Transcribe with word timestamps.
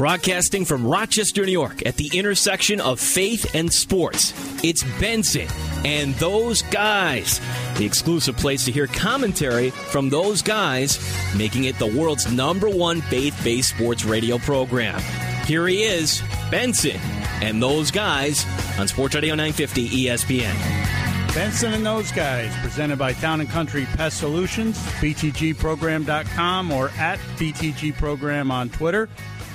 Broadcasting 0.00 0.64
from 0.64 0.86
Rochester, 0.86 1.44
New 1.44 1.52
York, 1.52 1.84
at 1.84 1.96
the 1.96 2.10
intersection 2.14 2.80
of 2.80 2.98
faith 2.98 3.54
and 3.54 3.70
sports, 3.70 4.32
it's 4.64 4.82
Benson 4.98 5.46
and 5.84 6.14
those 6.14 6.62
guys. 6.62 7.38
The 7.76 7.84
exclusive 7.84 8.34
place 8.38 8.64
to 8.64 8.72
hear 8.72 8.86
commentary 8.86 9.68
from 9.68 10.08
those 10.08 10.40
guys, 10.40 10.98
making 11.36 11.64
it 11.64 11.78
the 11.78 11.94
world's 11.94 12.32
number 12.32 12.70
one 12.70 13.02
faith 13.02 13.38
based 13.44 13.76
sports 13.76 14.06
radio 14.06 14.38
program. 14.38 14.98
Here 15.44 15.68
he 15.68 15.82
is, 15.82 16.22
Benson 16.50 16.98
and 17.42 17.62
those 17.62 17.90
guys 17.90 18.46
on 18.78 18.88
Sports 18.88 19.16
Radio 19.16 19.34
950 19.34 20.06
ESPN. 20.06 21.34
Benson 21.34 21.74
and 21.74 21.84
those 21.84 22.10
guys, 22.10 22.56
presented 22.62 22.98
by 22.98 23.12
Town 23.12 23.42
and 23.42 23.50
Country 23.50 23.84
Pest 23.84 24.16
Solutions, 24.16 24.78
BTGprogram.com 24.78 26.72
or 26.72 26.88
at 26.96 27.18
BTGprogram 27.36 28.50
on 28.50 28.70
Twitter. 28.70 29.10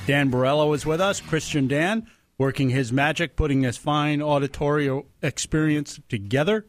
Dan 0.07 0.29
Borello 0.29 0.75
is 0.75 0.85
with 0.85 1.01
us. 1.01 1.19
Christian 1.19 1.67
Dan, 1.67 2.05
working 2.37 2.69
his 2.69 2.93
magic, 2.93 3.35
putting 3.35 3.61
this 3.61 3.77
fine 3.77 4.21
auditory 4.21 5.01
experience 5.23 5.99
together. 6.07 6.67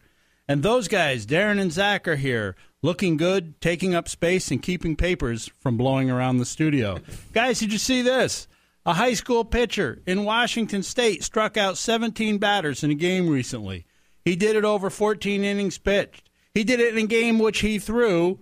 And 0.48 0.62
those 0.62 0.88
guys, 0.88 1.26
Darren 1.26 1.60
and 1.60 1.70
Zach, 1.70 2.08
are 2.08 2.16
here, 2.16 2.56
looking 2.80 3.18
good, 3.18 3.60
taking 3.60 3.94
up 3.94 4.08
space, 4.08 4.50
and 4.50 4.62
keeping 4.62 4.96
papers 4.96 5.50
from 5.60 5.76
blowing 5.76 6.10
around 6.10 6.38
the 6.38 6.46
studio. 6.46 6.98
guys, 7.34 7.58
did 7.58 7.72
you 7.72 7.78
see 7.78 8.00
this? 8.00 8.48
A 8.86 8.94
high 8.94 9.14
school 9.14 9.44
pitcher 9.44 10.00
in 10.06 10.24
Washington 10.24 10.82
State 10.82 11.22
struck 11.22 11.58
out 11.58 11.76
17 11.76 12.38
batters 12.38 12.82
in 12.82 12.90
a 12.90 12.94
game 12.94 13.28
recently. 13.28 13.84
He 14.24 14.34
did 14.34 14.56
it 14.56 14.64
over 14.64 14.88
14 14.88 15.44
innings 15.44 15.76
pitched. 15.76 16.30
He 16.54 16.64
did 16.64 16.80
it 16.80 16.96
in 16.96 17.04
a 17.04 17.06
game 17.06 17.38
which 17.38 17.58
he 17.58 17.78
threw 17.78 18.38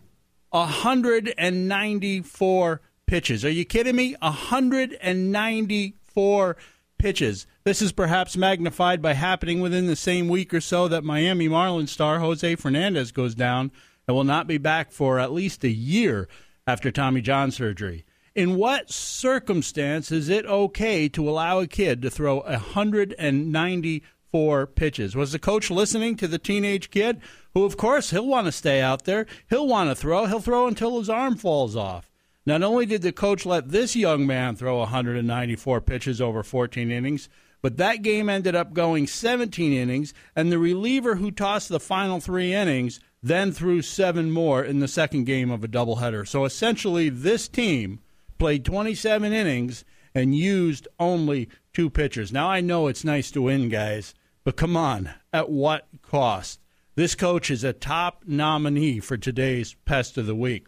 194 0.50 2.80
pitches. 3.06 3.44
Are 3.44 3.50
you 3.50 3.64
kidding 3.64 3.96
me? 3.96 4.14
194 4.20 6.56
pitches. 6.98 7.46
This 7.64 7.82
is 7.82 7.90
perhaps 7.92 8.36
magnified 8.36 9.02
by 9.02 9.14
happening 9.14 9.60
within 9.60 9.86
the 9.86 9.96
same 9.96 10.28
week 10.28 10.54
or 10.54 10.60
so 10.60 10.86
that 10.88 11.04
Miami 11.04 11.48
Marlins 11.48 11.90
star 11.90 12.18
Jose 12.20 12.56
Fernandez 12.56 13.12
goes 13.12 13.34
down 13.34 13.70
and 14.06 14.16
will 14.16 14.24
not 14.24 14.46
be 14.46 14.58
back 14.58 14.90
for 14.90 15.18
at 15.18 15.32
least 15.32 15.64
a 15.64 15.68
year 15.68 16.28
after 16.66 16.90
Tommy 16.90 17.20
John 17.20 17.50
surgery. 17.50 18.06
In 18.34 18.56
what 18.56 18.90
circumstance 18.90 20.10
is 20.10 20.28
it 20.28 20.44
okay 20.46 21.08
to 21.10 21.28
allow 21.28 21.60
a 21.60 21.66
kid 21.66 22.00
to 22.02 22.10
throw 22.10 22.40
194 22.40 24.66
pitches? 24.66 25.14
Was 25.14 25.32
the 25.32 25.38
coach 25.38 25.70
listening 25.70 26.16
to 26.16 26.26
the 26.26 26.38
teenage 26.38 26.90
kid 26.90 27.20
who, 27.52 27.64
of 27.64 27.76
course, 27.76 28.10
he'll 28.10 28.26
want 28.26 28.46
to 28.46 28.52
stay 28.52 28.80
out 28.80 29.04
there? 29.04 29.26
He'll 29.48 29.68
want 29.68 29.90
to 29.90 29.94
throw. 29.94 30.26
He'll 30.26 30.40
throw 30.40 30.66
until 30.66 30.98
his 30.98 31.08
arm 31.08 31.36
falls 31.36 31.76
off. 31.76 32.10
Not 32.46 32.62
only 32.62 32.84
did 32.84 33.02
the 33.02 33.12
coach 33.12 33.46
let 33.46 33.70
this 33.70 33.96
young 33.96 34.26
man 34.26 34.56
throw 34.56 34.78
194 34.78 35.80
pitches 35.80 36.20
over 36.20 36.42
14 36.42 36.90
innings, 36.90 37.28
but 37.62 37.78
that 37.78 38.02
game 38.02 38.28
ended 38.28 38.54
up 38.54 38.74
going 38.74 39.06
17 39.06 39.72
innings, 39.72 40.12
and 40.36 40.52
the 40.52 40.58
reliever 40.58 41.14
who 41.14 41.30
tossed 41.30 41.70
the 41.70 41.80
final 41.80 42.20
three 42.20 42.52
innings 42.52 43.00
then 43.22 43.52
threw 43.52 43.80
seven 43.80 44.30
more 44.30 44.62
in 44.62 44.80
the 44.80 44.88
second 44.88 45.24
game 45.24 45.50
of 45.50 45.64
a 45.64 45.68
doubleheader. 45.68 46.28
So 46.28 46.44
essentially, 46.44 47.08
this 47.08 47.48
team 47.48 48.00
played 48.38 48.66
27 48.66 49.32
innings 49.32 49.86
and 50.14 50.36
used 50.36 50.86
only 51.00 51.48
two 51.72 51.88
pitchers. 51.88 52.30
Now, 52.30 52.50
I 52.50 52.60
know 52.60 52.86
it's 52.86 53.02
nice 53.02 53.30
to 53.30 53.40
win, 53.40 53.70
guys, 53.70 54.12
but 54.44 54.56
come 54.56 54.76
on, 54.76 55.14
at 55.32 55.48
what 55.48 55.88
cost? 56.02 56.60
This 56.96 57.14
coach 57.14 57.50
is 57.50 57.64
a 57.64 57.72
top 57.72 58.24
nominee 58.26 59.00
for 59.00 59.16
today's 59.16 59.74
Pest 59.86 60.18
of 60.18 60.26
the 60.26 60.34
Week. 60.34 60.66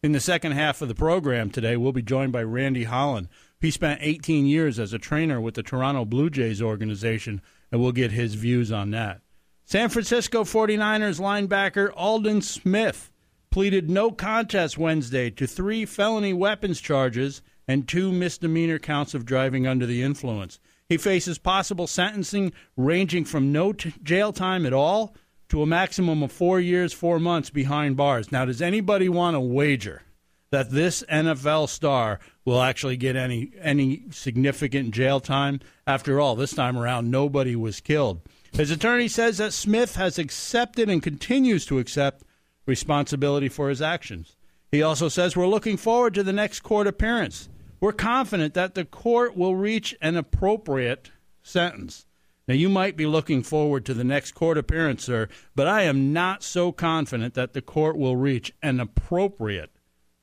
In 0.00 0.12
the 0.12 0.20
second 0.20 0.52
half 0.52 0.80
of 0.80 0.86
the 0.86 0.94
program 0.94 1.50
today, 1.50 1.76
we'll 1.76 1.90
be 1.90 2.02
joined 2.02 2.30
by 2.30 2.44
Randy 2.44 2.84
Holland. 2.84 3.26
He 3.60 3.72
spent 3.72 3.98
18 4.00 4.46
years 4.46 4.78
as 4.78 4.92
a 4.92 4.98
trainer 4.98 5.40
with 5.40 5.54
the 5.54 5.62
Toronto 5.64 6.04
Blue 6.04 6.30
Jays 6.30 6.62
organization, 6.62 7.42
and 7.72 7.80
we'll 7.80 7.90
get 7.90 8.12
his 8.12 8.34
views 8.34 8.70
on 8.70 8.92
that. 8.92 9.22
San 9.64 9.88
Francisco 9.88 10.44
49ers 10.44 11.18
linebacker 11.18 11.90
Aldon 11.96 12.42
Smith 12.42 13.10
pleaded 13.50 13.90
no 13.90 14.12
contest 14.12 14.78
Wednesday 14.78 15.30
to 15.30 15.48
three 15.48 15.84
felony 15.84 16.32
weapons 16.32 16.80
charges 16.80 17.42
and 17.66 17.88
two 17.88 18.12
misdemeanor 18.12 18.78
counts 18.78 19.14
of 19.14 19.26
driving 19.26 19.66
under 19.66 19.84
the 19.84 20.04
influence. 20.04 20.60
He 20.88 20.96
faces 20.96 21.38
possible 21.38 21.88
sentencing 21.88 22.52
ranging 22.76 23.24
from 23.24 23.50
no 23.50 23.72
t- 23.72 23.92
jail 24.04 24.32
time 24.32 24.64
at 24.64 24.72
all 24.72 25.16
to 25.48 25.62
a 25.62 25.66
maximum 25.66 26.22
of 26.22 26.32
four 26.32 26.60
years, 26.60 26.92
four 26.92 27.18
months 27.18 27.50
behind 27.50 27.96
bars. 27.96 28.30
Now, 28.30 28.44
does 28.44 28.60
anybody 28.60 29.08
want 29.08 29.34
to 29.34 29.40
wager 29.40 30.02
that 30.50 30.70
this 30.70 31.02
NFL 31.10 31.68
star 31.68 32.20
will 32.44 32.60
actually 32.60 32.96
get 32.96 33.16
any 33.16 33.52
any 33.60 34.04
significant 34.10 34.92
jail 34.92 35.20
time? 35.20 35.60
After 35.86 36.20
all, 36.20 36.36
this 36.36 36.54
time 36.54 36.78
around, 36.78 37.10
nobody 37.10 37.56
was 37.56 37.80
killed. 37.80 38.20
His 38.52 38.70
attorney 38.70 39.08
says 39.08 39.38
that 39.38 39.52
Smith 39.52 39.96
has 39.96 40.18
accepted 40.18 40.88
and 40.88 41.02
continues 41.02 41.66
to 41.66 41.78
accept 41.78 42.24
responsibility 42.66 43.48
for 43.48 43.68
his 43.68 43.82
actions. 43.82 44.36
He 44.70 44.82
also 44.82 45.08
says 45.08 45.36
we're 45.36 45.46
looking 45.46 45.76
forward 45.76 46.14
to 46.14 46.22
the 46.22 46.32
next 46.32 46.60
court 46.60 46.86
appearance. 46.86 47.48
We're 47.80 47.92
confident 47.92 48.54
that 48.54 48.74
the 48.74 48.84
court 48.84 49.36
will 49.36 49.54
reach 49.54 49.96
an 50.00 50.16
appropriate 50.16 51.10
sentence. 51.42 52.06
Now, 52.48 52.54
you 52.54 52.70
might 52.70 52.96
be 52.96 53.04
looking 53.04 53.42
forward 53.42 53.84
to 53.84 53.94
the 53.94 54.04
next 54.04 54.32
court 54.32 54.56
appearance, 54.56 55.04
sir, 55.04 55.28
but 55.54 55.68
I 55.68 55.82
am 55.82 56.14
not 56.14 56.42
so 56.42 56.72
confident 56.72 57.34
that 57.34 57.52
the 57.52 57.60
court 57.60 57.98
will 57.98 58.16
reach 58.16 58.54
an 58.62 58.80
appropriate 58.80 59.70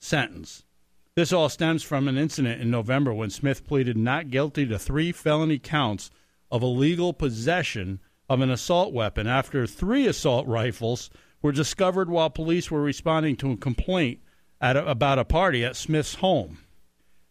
sentence. 0.01 0.63
This 1.15 1.31
all 1.31 1.49
stems 1.49 1.83
from 1.83 2.07
an 2.07 2.17
incident 2.17 2.61
in 2.61 2.71
November 2.71 3.13
when 3.13 3.29
Smith 3.29 3.65
pleaded 3.67 3.95
not 3.95 4.31
guilty 4.31 4.65
to 4.65 4.79
three 4.79 5.11
felony 5.11 5.59
counts 5.59 6.09
of 6.51 6.63
illegal 6.63 7.13
possession 7.13 7.99
of 8.27 8.41
an 8.41 8.49
assault 8.49 8.91
weapon 8.91 9.27
after 9.27 9.67
three 9.67 10.07
assault 10.07 10.47
rifles 10.47 11.11
were 11.43 11.51
discovered 11.51 12.09
while 12.09 12.31
police 12.31 12.71
were 12.71 12.81
responding 12.81 13.35
to 13.35 13.51
a 13.51 13.57
complaint 13.57 14.19
a, 14.59 14.75
about 14.77 15.19
a 15.19 15.25
party 15.25 15.63
at 15.63 15.75
Smith's 15.75 16.15
home. 16.15 16.57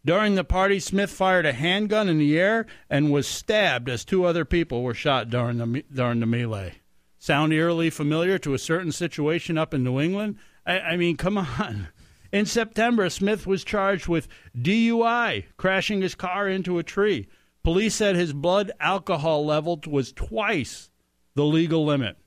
During 0.06 0.34
the 0.34 0.44
party, 0.44 0.80
Smith 0.80 1.10
fired 1.10 1.46
a 1.46 1.52
handgun 1.52 2.08
in 2.08 2.18
the 2.18 2.38
air 2.38 2.66
and 2.90 3.10
was 3.10 3.26
stabbed 3.26 3.88
as 3.88 4.04
two 4.04 4.24
other 4.24 4.44
people 4.44 4.82
were 4.82 4.92
shot 4.92 5.30
during 5.30 5.56
the, 5.56 5.84
during 5.92 6.20
the 6.20 6.26
melee. 6.26 6.74
Sound 7.18 7.54
eerily 7.54 7.88
familiar 7.88 8.38
to 8.38 8.52
a 8.52 8.58
certain 8.58 8.92
situation 8.92 9.56
up 9.56 9.72
in 9.72 9.82
New 9.82 9.98
England? 9.98 10.36
I, 10.66 10.78
I 10.80 10.96
mean, 10.98 11.16
come 11.16 11.38
on. 11.38 11.88
In 12.32 12.44
September, 12.44 13.08
Smith 13.08 13.46
was 13.46 13.64
charged 13.64 14.06
with 14.06 14.28
DUI, 14.54 15.44
crashing 15.56 16.02
his 16.02 16.14
car 16.14 16.48
into 16.48 16.78
a 16.78 16.82
tree. 16.82 17.28
Police 17.62 17.94
said 17.94 18.14
his 18.14 18.34
blood 18.34 18.72
alcohol 18.80 19.46
level 19.46 19.80
was 19.86 20.12
twice 20.12 20.90
the 21.34 21.44
legal 21.44 21.82
limit. 21.82 22.18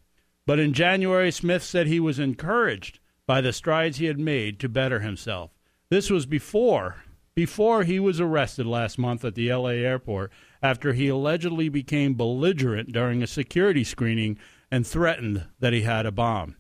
But 0.48 0.60
in 0.60 0.74
January, 0.74 1.30
Smith 1.30 1.62
said 1.62 1.86
he 1.86 2.00
was 2.00 2.18
encouraged 2.18 3.00
by 3.28 3.42
the 3.42 3.54
strides 3.54 3.98
he 3.98 4.06
had 4.06 4.18
made 4.18 4.60
to 4.62 4.70
better 4.70 5.02
himself. 5.02 5.52
This 5.90 6.10
was 6.10 6.26
before 6.26 7.04
before 7.38 7.84
he 7.84 8.00
was 8.00 8.20
arrested 8.20 8.66
last 8.66 8.98
month 8.98 9.24
at 9.24 9.36
the 9.36 9.54
LA 9.54 9.70
airport 9.70 10.32
after 10.64 10.94
he 10.94 11.08
allegedly 11.08 11.70
became 11.70 12.16
belligerent 12.16 12.92
during 12.92 13.22
a 13.22 13.28
security 13.28 13.84
screening 13.84 14.40
and 14.72 14.88
threatened 14.88 15.46
that 15.60 15.72
he 15.72 15.84
had 15.84 16.08
a 16.08 16.12
bomb. 16.12 16.56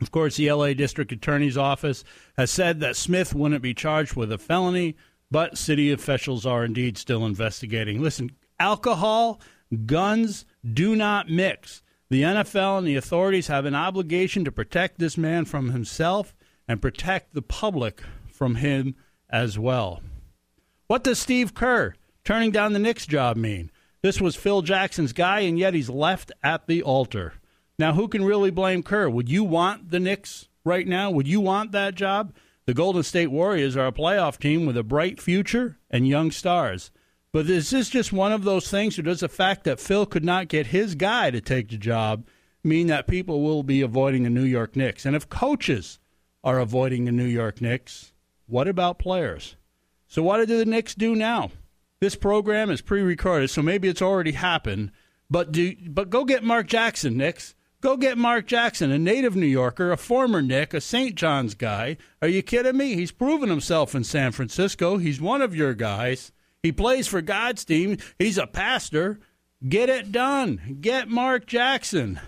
Of 0.00 0.10
course, 0.10 0.36
the 0.36 0.50
LA 0.50 0.72
District 0.72 1.12
Attorney's 1.12 1.56
Office 1.56 2.02
has 2.36 2.50
said 2.50 2.80
that 2.80 2.96
Smith 2.96 3.36
wouldn't 3.36 3.62
be 3.62 3.72
charged 3.72 4.16
with 4.16 4.32
a 4.32 4.36
felony, 4.36 4.96
but 5.30 5.56
city 5.56 5.92
officials 5.92 6.44
are 6.44 6.64
indeed 6.64 6.98
still 6.98 7.24
investigating. 7.24 8.02
Listen, 8.02 8.32
alcohol, 8.58 9.40
guns 9.86 10.44
do 10.72 10.96
not 10.96 11.30
mix. 11.30 11.84
The 12.10 12.22
NFL 12.22 12.78
and 12.78 12.86
the 12.88 12.96
authorities 12.96 13.46
have 13.46 13.64
an 13.64 13.76
obligation 13.76 14.44
to 14.44 14.50
protect 14.50 14.98
this 14.98 15.16
man 15.16 15.44
from 15.44 15.70
himself 15.70 16.34
and 16.66 16.82
protect 16.82 17.32
the 17.32 17.42
public 17.42 18.02
from 18.28 18.56
him 18.56 18.96
as 19.30 19.58
well. 19.58 20.02
What 20.86 21.04
does 21.04 21.18
Steve 21.18 21.54
Kerr 21.54 21.94
turning 22.24 22.50
down 22.50 22.72
the 22.72 22.78
Knicks 22.78 23.06
job 23.06 23.36
mean? 23.36 23.70
This 24.02 24.20
was 24.20 24.36
Phil 24.36 24.62
Jackson's 24.62 25.12
guy, 25.12 25.40
and 25.40 25.58
yet 25.58 25.74
he's 25.74 25.88
left 25.88 26.30
at 26.42 26.66
the 26.66 26.82
altar. 26.82 27.34
Now, 27.78 27.94
who 27.94 28.06
can 28.06 28.24
really 28.24 28.50
blame 28.50 28.82
Kerr? 28.82 29.08
Would 29.08 29.28
you 29.28 29.42
want 29.44 29.90
the 29.90 29.98
Knicks 29.98 30.48
right 30.64 30.86
now? 30.86 31.10
Would 31.10 31.26
you 31.26 31.40
want 31.40 31.72
that 31.72 31.94
job? 31.94 32.32
The 32.66 32.74
Golden 32.74 33.02
State 33.02 33.30
Warriors 33.30 33.76
are 33.76 33.86
a 33.86 33.92
playoff 33.92 34.38
team 34.38 34.64
with 34.64 34.76
a 34.76 34.82
bright 34.82 35.20
future 35.20 35.78
and 35.90 36.08
young 36.08 36.30
stars. 36.30 36.90
But 37.32 37.50
is 37.50 37.70
this 37.70 37.88
just 37.88 38.12
one 38.12 38.32
of 38.32 38.44
those 38.44 38.70
things, 38.70 38.98
or 38.98 39.02
does 39.02 39.20
the 39.20 39.28
fact 39.28 39.64
that 39.64 39.80
Phil 39.80 40.06
could 40.06 40.24
not 40.24 40.48
get 40.48 40.68
his 40.68 40.94
guy 40.94 41.30
to 41.30 41.40
take 41.40 41.68
the 41.68 41.76
job 41.76 42.26
mean 42.62 42.86
that 42.86 43.06
people 43.06 43.42
will 43.42 43.62
be 43.62 43.82
avoiding 43.82 44.22
the 44.22 44.30
New 44.30 44.44
York 44.44 44.76
Knicks? 44.76 45.04
And 45.04 45.16
if 45.16 45.28
coaches 45.28 45.98
are 46.42 46.58
avoiding 46.58 47.04
the 47.04 47.12
New 47.12 47.26
York 47.26 47.60
Knicks, 47.60 48.13
what 48.46 48.68
about 48.68 48.98
players? 48.98 49.56
So, 50.06 50.22
what 50.22 50.46
do 50.46 50.58
the 50.58 50.64
Knicks 50.64 50.94
do 50.94 51.14
now? 51.14 51.50
This 52.00 52.16
program 52.16 52.70
is 52.70 52.80
pre 52.80 53.02
recorded, 53.02 53.50
so 53.50 53.62
maybe 53.62 53.88
it's 53.88 54.02
already 54.02 54.32
happened. 54.32 54.92
But, 55.30 55.52
do, 55.52 55.74
but 55.88 56.10
go 56.10 56.24
get 56.24 56.44
Mark 56.44 56.66
Jackson, 56.66 57.16
Knicks. 57.16 57.54
Go 57.80 57.96
get 57.96 58.16
Mark 58.16 58.46
Jackson, 58.46 58.90
a 58.90 58.98
native 58.98 59.36
New 59.36 59.46
Yorker, 59.46 59.92
a 59.92 59.96
former 59.98 60.40
Knick, 60.40 60.72
a 60.72 60.80
St. 60.80 61.14
John's 61.14 61.54
guy. 61.54 61.98
Are 62.22 62.28
you 62.28 62.42
kidding 62.42 62.76
me? 62.78 62.94
He's 62.94 63.12
proven 63.12 63.50
himself 63.50 63.94
in 63.94 64.04
San 64.04 64.32
Francisco. 64.32 64.96
He's 64.96 65.20
one 65.20 65.42
of 65.42 65.54
your 65.54 65.74
guys. 65.74 66.32
He 66.62 66.72
plays 66.72 67.06
for 67.06 67.20
God's 67.20 67.62
team. 67.62 67.98
He's 68.18 68.38
a 68.38 68.46
pastor. 68.46 69.20
Get 69.68 69.90
it 69.90 70.12
done. 70.12 70.78
Get 70.80 71.10
Mark 71.10 71.44
Jackson. 71.46 72.20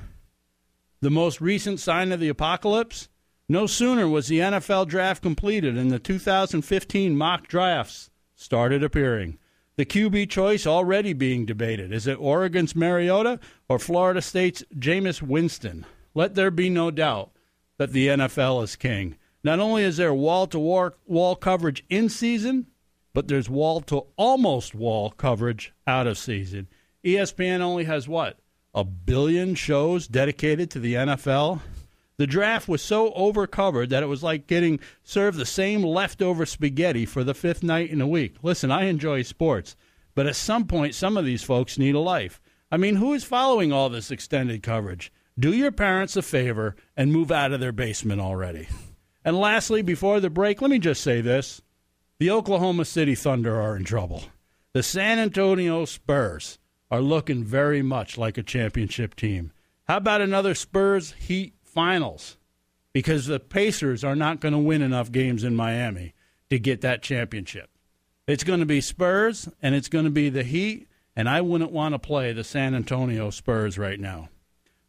The 1.00 1.10
most 1.10 1.40
recent 1.40 1.80
sign 1.80 2.12
of 2.12 2.20
the 2.20 2.28
apocalypse? 2.28 3.08
No 3.48 3.66
sooner 3.66 4.08
was 4.08 4.26
the 4.26 4.40
NFL 4.40 4.88
draft 4.88 5.22
completed 5.22 5.78
and 5.78 5.90
the 5.90 6.00
2015 6.00 7.16
mock 7.16 7.46
drafts 7.46 8.10
started 8.34 8.82
appearing. 8.82 9.38
The 9.76 9.86
QB 9.86 10.30
choice 10.30 10.66
already 10.66 11.12
being 11.12 11.46
debated. 11.46 11.92
Is 11.92 12.06
it 12.06 12.18
Oregon's 12.18 12.74
Mariota 12.74 13.38
or 13.68 13.78
Florida 13.78 14.20
State's 14.20 14.64
Jameis 14.74 15.22
Winston? 15.22 15.86
Let 16.14 16.34
there 16.34 16.50
be 16.50 16.70
no 16.70 16.90
doubt 16.90 17.30
that 17.78 17.92
the 17.92 18.08
NFL 18.08 18.64
is 18.64 18.74
king. 18.74 19.16
Not 19.44 19.60
only 19.60 19.84
is 19.84 19.98
there 19.98 20.14
wall 20.14 20.46
to 20.48 20.58
wall 20.58 21.36
coverage 21.36 21.84
in 21.88 22.08
season, 22.08 22.66
but 23.12 23.28
there's 23.28 23.48
wall 23.48 23.80
to 23.82 24.06
almost 24.16 24.74
wall 24.74 25.10
coverage 25.10 25.72
out 25.86 26.06
of 26.06 26.18
season. 26.18 26.66
ESPN 27.04 27.60
only 27.60 27.84
has 27.84 28.08
what? 28.08 28.38
A 28.74 28.82
billion 28.82 29.54
shows 29.54 30.08
dedicated 30.08 30.70
to 30.70 30.80
the 30.80 30.94
NFL? 30.94 31.60
The 32.18 32.26
draft 32.26 32.66
was 32.66 32.80
so 32.80 33.12
overcovered 33.12 33.90
that 33.90 34.02
it 34.02 34.06
was 34.06 34.22
like 34.22 34.46
getting 34.46 34.80
served 35.02 35.36
the 35.36 35.44
same 35.44 35.82
leftover 35.82 36.46
spaghetti 36.46 37.04
for 37.04 37.22
the 37.22 37.34
fifth 37.34 37.62
night 37.62 37.90
in 37.90 38.00
a 38.00 38.06
week. 38.06 38.36
Listen, 38.42 38.70
I 38.70 38.84
enjoy 38.84 39.22
sports, 39.22 39.76
but 40.14 40.26
at 40.26 40.36
some 40.36 40.66
point, 40.66 40.94
some 40.94 41.16
of 41.16 41.26
these 41.26 41.42
folks 41.42 41.78
need 41.78 41.94
a 41.94 42.00
life. 42.00 42.40
I 42.70 42.78
mean, 42.78 42.96
who 42.96 43.12
is 43.12 43.24
following 43.24 43.70
all 43.70 43.90
this 43.90 44.10
extended 44.10 44.62
coverage? 44.62 45.12
Do 45.38 45.52
your 45.52 45.72
parents 45.72 46.16
a 46.16 46.22
favor 46.22 46.74
and 46.96 47.12
move 47.12 47.30
out 47.30 47.52
of 47.52 47.60
their 47.60 47.72
basement 47.72 48.22
already. 48.22 48.68
And 49.22 49.38
lastly, 49.38 49.82
before 49.82 50.20
the 50.20 50.30
break, 50.30 50.62
let 50.62 50.70
me 50.70 50.78
just 50.78 51.02
say 51.02 51.20
this 51.20 51.60
the 52.18 52.30
Oklahoma 52.30 52.86
City 52.86 53.14
Thunder 53.14 53.60
are 53.60 53.76
in 53.76 53.84
trouble. 53.84 54.24
The 54.72 54.82
San 54.82 55.18
Antonio 55.18 55.84
Spurs 55.84 56.58
are 56.90 57.02
looking 57.02 57.44
very 57.44 57.82
much 57.82 58.16
like 58.16 58.38
a 58.38 58.42
championship 58.42 59.14
team. 59.14 59.52
How 59.84 59.98
about 59.98 60.22
another 60.22 60.54
Spurs 60.54 61.12
Heat 61.18 61.55
finals 61.76 62.38
because 62.94 63.26
the 63.26 63.38
Pacers 63.38 64.02
are 64.02 64.16
not 64.16 64.40
going 64.40 64.54
to 64.54 64.58
win 64.58 64.80
enough 64.80 65.12
games 65.12 65.44
in 65.44 65.54
Miami 65.54 66.14
to 66.48 66.58
get 66.58 66.80
that 66.80 67.02
championship. 67.02 67.68
It's 68.26 68.44
going 68.44 68.60
to 68.60 68.66
be 68.66 68.80
Spurs 68.80 69.46
and 69.60 69.74
it's 69.74 69.90
going 69.90 70.06
to 70.06 70.10
be 70.10 70.30
the 70.30 70.42
Heat, 70.42 70.88
and 71.14 71.28
I 71.28 71.42
wouldn't 71.42 71.72
want 71.72 71.94
to 71.94 71.98
play 71.98 72.32
the 72.32 72.42
San 72.42 72.74
Antonio 72.74 73.28
Spurs 73.28 73.76
right 73.76 74.00
now. 74.00 74.30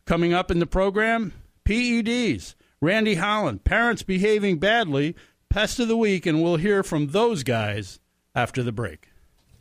Coming 0.05 0.31
up 0.31 0.49
in 0.49 0.59
the 0.59 0.65
program, 0.65 1.33
PEDs, 1.65 2.55
Randy 2.79 3.15
Holland, 3.15 3.65
parents 3.65 4.01
behaving 4.01 4.57
badly, 4.57 5.13
pest 5.49 5.81
of 5.81 5.89
the 5.89 5.97
week, 5.97 6.25
and 6.25 6.41
we'll 6.41 6.55
hear 6.55 6.83
from 6.83 7.07
those 7.07 7.43
guys 7.43 7.99
after 8.33 8.63
the 8.63 8.71
break. 8.71 9.09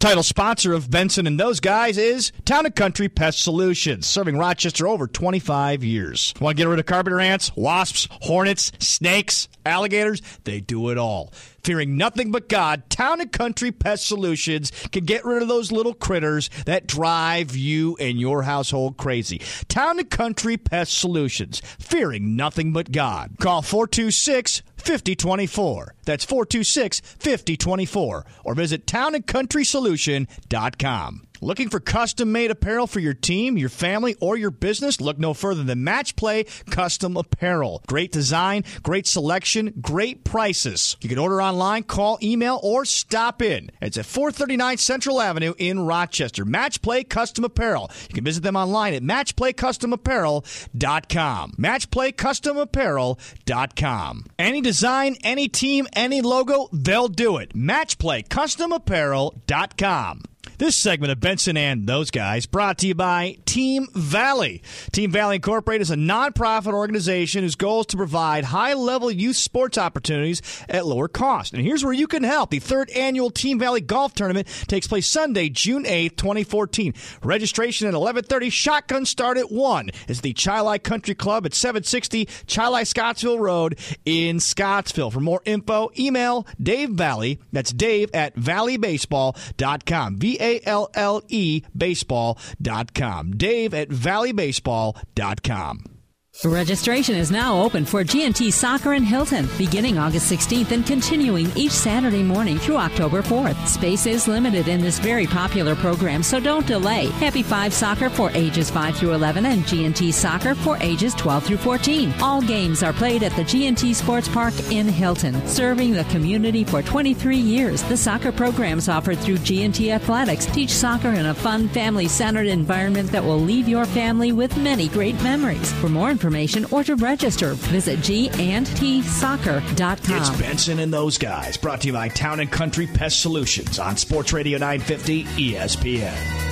Title 0.07 0.23
sponsor 0.23 0.73
of 0.73 0.89
Benson 0.89 1.27
and 1.27 1.41
those 1.41 1.59
guys 1.59 1.99
is 1.99 2.31
Town 2.45 2.65
and 2.65 2.77
Country 2.77 3.09
Pest 3.09 3.41
Solutions, 3.41 4.07
serving 4.07 4.39
Rochester 4.39 4.87
over 4.87 5.09
25 5.09 5.83
years. 5.83 6.33
Want 6.41 6.57
to 6.57 6.63
get 6.63 6.69
rid 6.69 6.79
of 6.79 6.87
carpenter 6.87 7.19
ants, 7.19 7.51
wasps, 7.57 8.07
hornets, 8.21 8.71
snakes, 8.79 9.49
alligators? 9.67 10.23
They 10.45 10.61
do 10.61 10.91
it 10.91 10.99
all. 10.99 11.33
Fearing 11.63 11.97
nothing 11.97 12.31
but 12.31 12.49
God, 12.49 12.89
Town 12.89 13.21
and 13.21 13.33
Country 13.33 13.73
Pest 13.73 14.07
Solutions 14.07 14.71
can 14.93 15.05
get 15.05 15.25
rid 15.25 15.43
of 15.43 15.49
those 15.49 15.73
little 15.73 15.95
critters 15.95 16.49
that 16.65 16.87
drive 16.87 17.57
you 17.57 17.97
and 17.99 18.21
your 18.21 18.43
household 18.43 18.97
crazy. 18.97 19.41
Town 19.69 19.99
and 19.99 20.09
Country 20.09 20.57
Pest 20.57 20.97
Solutions, 20.97 21.61
fearing 21.79 22.37
nothing 22.37 22.73
but 22.73 22.93
God. 22.93 23.33
Call 23.41 23.63
426 23.63 24.63
5024. 24.77 25.95
That's 26.05 26.25
426 26.25 27.01
5024. 27.01 28.27
Or 28.45 28.55
visit 28.55 28.87
townandcountrysolution.com. 28.87 31.26
Looking 31.41 31.69
for 31.69 31.81
custom 31.81 32.31
made 32.33 32.51
apparel 32.51 32.87
for 32.87 33.01
your 33.01 33.15
team, 33.15 33.57
your 33.59 33.69
family, 33.69 34.17
or 34.21 34.37
your 34.37 34.51
business? 34.51 35.01
Look 35.01 35.19
no 35.19 35.35
further 35.35 35.65
than 35.65 35.85
Match 35.85 36.17
Play 36.17 36.45
Custom 36.71 37.17
Apparel. 37.17 37.83
Great 37.87 38.11
design, 38.13 38.65
great 38.83 39.07
selection, 39.07 39.73
great 39.81 40.25
prices. 40.25 40.97
You 41.01 41.09
can 41.09 41.19
order 41.19 41.41
online, 41.43 41.85
call, 41.85 42.19
email, 42.23 42.61
or 42.63 42.85
stop 42.85 43.43
in. 43.43 43.71
It's 43.81 43.99
at 43.99 44.07
439 44.07 44.79
Central 44.79 45.21
Avenue 45.21 45.55
in 45.59 45.81
Rochester. 45.81 46.45
Match 46.45 46.81
Play 46.83 47.03
Custom 47.05 47.45
Apparel. 47.45 47.91
You 48.09 48.15
can 48.15 48.25
visit 48.25 48.43
them 48.43 48.57
online 48.57 48.95
at 48.95 49.03
matchplaycustomapparel.com. 49.03 51.53
Matchplaycustomapparel.com. 51.53 54.25
Any 54.39 54.61
design, 54.61 55.17
any 55.23 55.49
team, 55.49 55.87
any 55.93 56.21
logo, 56.21 56.69
they'll 56.73 57.09
do 57.09 57.37
it. 57.39 57.55
Matchplaycustomapparel.com. 57.55 60.23
This 60.59 60.75
segment 60.75 61.13
of 61.13 61.21
Benson 61.21 61.59
and 61.59 61.87
those 61.87 62.11
guys 62.11 62.47
brought 62.47 62.79
to 62.79 62.87
you 62.87 62.95
by 62.95 63.37
Team 63.45 63.89
Valley. 63.95 64.63
Team 64.91 65.11
Valley 65.11 65.35
Incorporated 65.37 65.83
is 65.83 65.91
a 65.91 65.97
nonprofit 65.97 66.73
organization 66.73 67.43
whose 67.43 67.57
goal 67.57 67.81
is 67.81 67.87
to 67.89 67.99
provide 67.99 68.45
high 68.45 68.73
level 68.73 69.11
youth 69.11 69.37
sports 69.37 69.77
opportunities 69.77 70.41
at 70.67 70.87
lower 70.87 71.09
cost. 71.09 71.53
And 71.53 71.63
here's 71.63 71.85
where 71.85 71.93
you 71.93 72.07
can 72.07 72.23
help. 72.23 72.49
The 72.49 72.59
third 72.59 72.89
annual 72.93 73.31
Team 73.31 73.59
Valley 73.59 73.83
Golf 73.83 74.15
Tournament 74.15 74.49
takes 74.67 74.87
place 74.87 75.07
Sunday, 75.07 75.51
June 75.51 75.85
8th, 75.85 76.17
2014. 76.17 76.95
Registration 77.23 77.87
at 77.87 77.93
11:30. 77.93 78.49
Shotgun 78.51 79.05
start 79.05 79.37
at 79.37 79.53
1 79.53 79.91
is 80.09 80.23
the 80.23 80.33
Chili 80.33 80.79
Country 80.79 81.15
Club 81.15 81.45
at 81.45 81.53
760 81.53 82.31
Chili 82.47 82.87
Scottsville 82.87 83.39
Road 83.39 83.79
in 84.07 84.41
Scottsville. 84.41 85.11
For 85.11 85.21
more 85.21 85.43
info, 85.45 85.91
email 85.99 86.47
Dave 86.63 86.91
Valley. 86.91 87.41
That's 87.53 87.73
Dave 87.73 88.09
at 88.15 88.35
valleybaseball.com. 88.37 90.17
V 90.17 90.39
a 90.41 90.46
L 90.65 90.89
L 90.95 91.23
E 91.29 91.63
baseball.com. 91.75 93.33
Dave 93.33 93.75
at 93.75 93.89
valleybaseball.com. 93.89 95.96
Registration 96.45 97.15
is 97.17 97.31
now 97.31 97.61
open 97.61 97.87
for 97.87 98.05
GNT 98.05 98.53
Soccer 98.53 98.93
in 98.93 99.03
Hilton, 99.03 99.49
beginning 99.57 99.97
August 99.99 100.31
16th 100.31 100.71
and 100.71 100.87
continuing 100.87 101.51
each 101.57 101.73
Saturday 101.73 102.23
morning 102.23 102.59
through 102.59 102.77
October 102.77 103.23
4th. 103.23 103.67
Space 103.67 104.05
is 104.05 104.29
limited 104.29 104.69
in 104.69 104.81
this 104.81 104.99
very 104.99 105.27
popular 105.27 105.75
program, 105.75 106.23
so 106.23 106.39
don't 106.39 106.67
delay. 106.67 107.07
Happy 107.07 107.43
5 107.43 107.73
Soccer 107.73 108.11
for 108.11 108.31
ages 108.33 108.69
5 108.71 108.97
through 108.97 109.15
11 109.15 109.47
and 109.47 109.63
GNT 109.63 110.13
Soccer 110.13 110.55
for 110.55 110.77
ages 110.83 111.15
12 111.15 111.45
through 111.45 111.57
14. 111.57 112.13
All 112.21 112.43
games 112.43 112.83
are 112.83 112.93
played 112.93 113.23
at 113.23 113.33
the 113.33 113.43
GNT 113.43 113.95
Sports 113.95 114.29
Park 114.29 114.55
in 114.71 114.87
Hilton, 114.87 115.35
serving 115.49 115.93
the 115.93 116.05
community 116.05 116.65
for 116.65 116.83
23 116.83 117.39
years. 117.39 117.83
The 117.85 117.97
soccer 117.97 118.31
programs 118.31 118.91
offered 118.91 119.19
through 119.19 119.39
GNT 119.39 119.91
Athletics 119.91 120.47
teach 120.47 120.71
soccer 120.71 121.11
in 121.11 121.27
a 121.27 121.35
fun, 121.35 121.69
family-centered 121.71 122.47
environment 122.47 123.11
that 123.11 123.25
will 123.25 123.41
leave 123.41 123.69
your 123.69 123.87
family 123.87 124.33
with 124.33 124.55
many 124.59 124.89
great 124.89 125.21
memories. 125.23 125.73
For 125.81 125.89
more 125.89 126.11
information, 126.11 126.26
information 126.27 126.65
or 126.73 126.83
to 126.83 126.97
register, 126.97 127.53
visit 127.55 128.01
gandtsoccer.com. 128.01 130.17
It's 130.17 130.31
Benson 130.41 130.81
and 130.81 130.93
those 130.93 131.19
guys, 131.19 131.57
brought 131.57 131.83
to 131.83 131.87
you 131.87 131.93
by 131.93 132.09
Town 132.09 132.41
and 132.41 132.51
Country 132.51 132.89
Pest 132.89 133.23
Solutions 133.23 133.79
on 133.79 133.97
Sports 133.97 134.33
Radio 134.33 134.59
950 134.59 135.23
ESPN. 135.25 136.43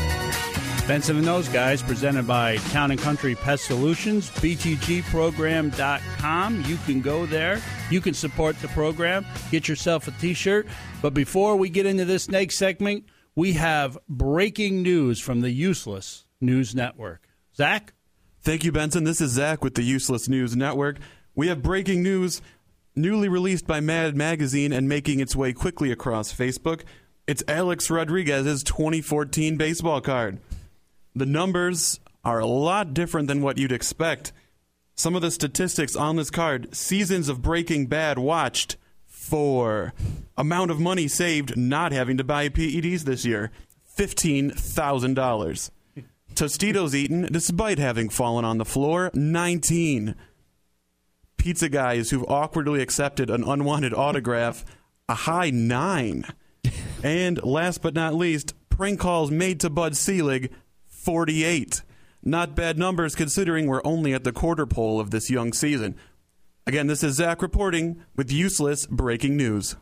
Benson 0.86 1.16
and 1.16 1.26
those 1.26 1.48
guys, 1.48 1.82
presented 1.82 2.26
by 2.26 2.56
Town 2.56 2.90
and 2.90 3.00
Country 3.00 3.34
Pest 3.34 3.64
Solutions, 3.64 4.28
btgprogram.com. 4.30 6.62
You 6.66 6.76
can 6.84 7.00
go 7.00 7.24
there. 7.26 7.62
You 7.90 8.02
can 8.02 8.14
support 8.14 8.60
the 8.60 8.68
program. 8.68 9.24
Get 9.50 9.66
yourself 9.66 10.06
a 10.08 10.10
t 10.12 10.34
shirt. 10.34 10.66
But 11.00 11.14
before 11.14 11.56
we 11.56 11.70
get 11.70 11.86
into 11.86 12.04
this 12.04 12.28
next 12.28 12.58
segment, 12.58 13.06
we 13.34 13.54
have 13.54 13.96
breaking 14.08 14.82
news 14.82 15.20
from 15.20 15.40
the 15.40 15.50
Useless 15.50 16.26
News 16.40 16.74
Network. 16.74 17.28
Zach? 17.56 17.94
Thank 18.44 18.62
you, 18.62 18.72
Benson. 18.72 19.04
This 19.04 19.22
is 19.22 19.30
Zach 19.30 19.64
with 19.64 19.74
the 19.74 19.82
Useless 19.82 20.28
News 20.28 20.54
Network. 20.54 20.98
We 21.34 21.48
have 21.48 21.62
breaking 21.62 22.02
news 22.02 22.42
newly 22.94 23.26
released 23.26 23.66
by 23.66 23.80
Mad 23.80 24.14
Magazine 24.14 24.70
and 24.70 24.86
making 24.86 25.20
its 25.20 25.34
way 25.34 25.54
quickly 25.54 25.90
across 25.90 26.30
Facebook. 26.30 26.82
It's 27.26 27.42
Alex 27.48 27.88
Rodriguez's 27.88 28.62
2014 28.62 29.56
baseball 29.56 30.02
card. 30.02 30.40
The 31.14 31.24
numbers 31.24 32.00
are 32.22 32.38
a 32.38 32.46
lot 32.46 32.92
different 32.92 33.28
than 33.28 33.40
what 33.40 33.56
you'd 33.56 33.72
expect. 33.72 34.34
Some 34.94 35.16
of 35.16 35.22
the 35.22 35.30
statistics 35.30 35.96
on 35.96 36.16
this 36.16 36.30
card 36.30 36.76
seasons 36.76 37.30
of 37.30 37.40
Breaking 37.40 37.86
Bad 37.86 38.18
watched, 38.18 38.76
four. 39.06 39.94
Amount 40.36 40.70
of 40.70 40.78
money 40.78 41.08
saved 41.08 41.56
not 41.56 41.92
having 41.92 42.18
to 42.18 42.24
buy 42.24 42.50
PEDs 42.50 43.04
this 43.04 43.24
year, 43.24 43.50
$15,000. 43.96 45.70
Tostitos 46.34 46.94
eaten 46.94 47.28
despite 47.30 47.78
having 47.78 48.08
fallen 48.08 48.44
on 48.44 48.58
the 48.58 48.64
floor, 48.64 49.10
19. 49.14 50.14
Pizza 51.36 51.68
guys 51.68 52.10
who've 52.10 52.24
awkwardly 52.28 52.80
accepted 52.80 53.30
an 53.30 53.44
unwanted 53.44 53.92
autograph, 53.92 54.64
a 55.08 55.14
high 55.14 55.50
9. 55.50 56.24
And 57.02 57.42
last 57.42 57.82
but 57.82 57.94
not 57.94 58.14
least, 58.14 58.54
prank 58.70 59.00
calls 59.00 59.30
made 59.30 59.60
to 59.60 59.70
Bud 59.70 59.96
Selig, 59.96 60.50
48. 60.86 61.82
Not 62.22 62.54
bad 62.56 62.78
numbers 62.78 63.14
considering 63.14 63.66
we're 63.66 63.84
only 63.84 64.14
at 64.14 64.24
the 64.24 64.32
quarter 64.32 64.64
pole 64.64 64.98
of 64.98 65.10
this 65.10 65.28
young 65.30 65.52
season. 65.52 65.96
Again, 66.66 66.86
this 66.86 67.04
is 67.04 67.16
Zach 67.16 67.42
reporting 67.42 68.02
with 68.16 68.32
useless 68.32 68.86
breaking 68.86 69.36
news. 69.36 69.76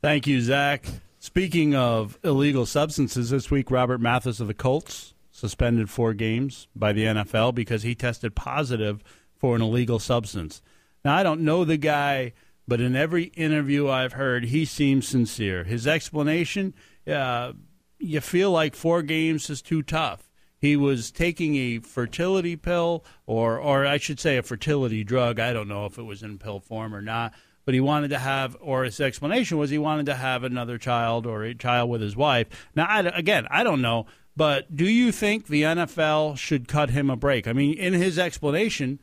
Thank 0.00 0.26
you, 0.26 0.40
Zach. 0.40 0.86
Speaking 1.18 1.74
of 1.74 2.18
illegal 2.24 2.64
substances, 2.64 3.28
this 3.28 3.50
week 3.50 3.70
Robert 3.70 4.00
Mathis 4.00 4.40
of 4.40 4.46
the 4.46 4.54
Colts 4.54 5.12
suspended 5.40 5.88
four 5.88 6.12
games 6.12 6.68
by 6.76 6.92
the 6.92 7.04
NFL 7.04 7.54
because 7.54 7.82
he 7.82 7.94
tested 7.94 8.34
positive 8.34 9.02
for 9.34 9.56
an 9.56 9.62
illegal 9.62 9.98
substance. 9.98 10.60
Now, 11.02 11.16
I 11.16 11.22
don't 11.22 11.40
know 11.40 11.64
the 11.64 11.78
guy, 11.78 12.34
but 12.68 12.80
in 12.80 12.94
every 12.94 13.24
interview 13.24 13.88
I've 13.88 14.12
heard, 14.12 14.44
he 14.44 14.66
seems 14.66 15.08
sincere. 15.08 15.64
His 15.64 15.86
explanation, 15.86 16.74
uh, 17.10 17.54
you 17.98 18.20
feel 18.20 18.50
like 18.50 18.74
four 18.74 19.00
games 19.00 19.48
is 19.48 19.62
too 19.62 19.82
tough. 19.82 20.28
He 20.58 20.76
was 20.76 21.10
taking 21.10 21.56
a 21.56 21.78
fertility 21.78 22.54
pill, 22.54 23.02
or, 23.24 23.58
or 23.58 23.86
I 23.86 23.96
should 23.96 24.20
say, 24.20 24.36
a 24.36 24.42
fertility 24.42 25.04
drug. 25.04 25.40
I 25.40 25.54
don't 25.54 25.68
know 25.68 25.86
if 25.86 25.96
it 25.96 26.02
was 26.02 26.22
in 26.22 26.36
pill 26.36 26.60
form 26.60 26.94
or 26.94 27.00
not, 27.00 27.32
but 27.64 27.72
he 27.72 27.80
wanted 27.80 28.08
to 28.08 28.18
have, 28.18 28.58
or 28.60 28.84
his 28.84 29.00
explanation 29.00 29.56
was 29.56 29.70
he 29.70 29.78
wanted 29.78 30.04
to 30.04 30.16
have 30.16 30.44
another 30.44 30.76
child 30.76 31.26
or 31.26 31.44
a 31.44 31.54
child 31.54 31.88
with 31.88 32.02
his 32.02 32.14
wife. 32.14 32.68
Now, 32.74 32.84
I, 32.84 33.00
again, 33.00 33.46
I 33.50 33.62
don't 33.62 33.80
know, 33.80 34.04
but 34.40 34.74
do 34.74 34.88
you 34.88 35.12
think 35.12 35.48
the 35.48 35.64
NFL 35.64 36.38
should 36.38 36.66
cut 36.66 36.88
him 36.88 37.10
a 37.10 37.16
break? 37.16 37.46
I 37.46 37.52
mean, 37.52 37.76
in 37.76 37.92
his 37.92 38.18
explanation, 38.18 38.98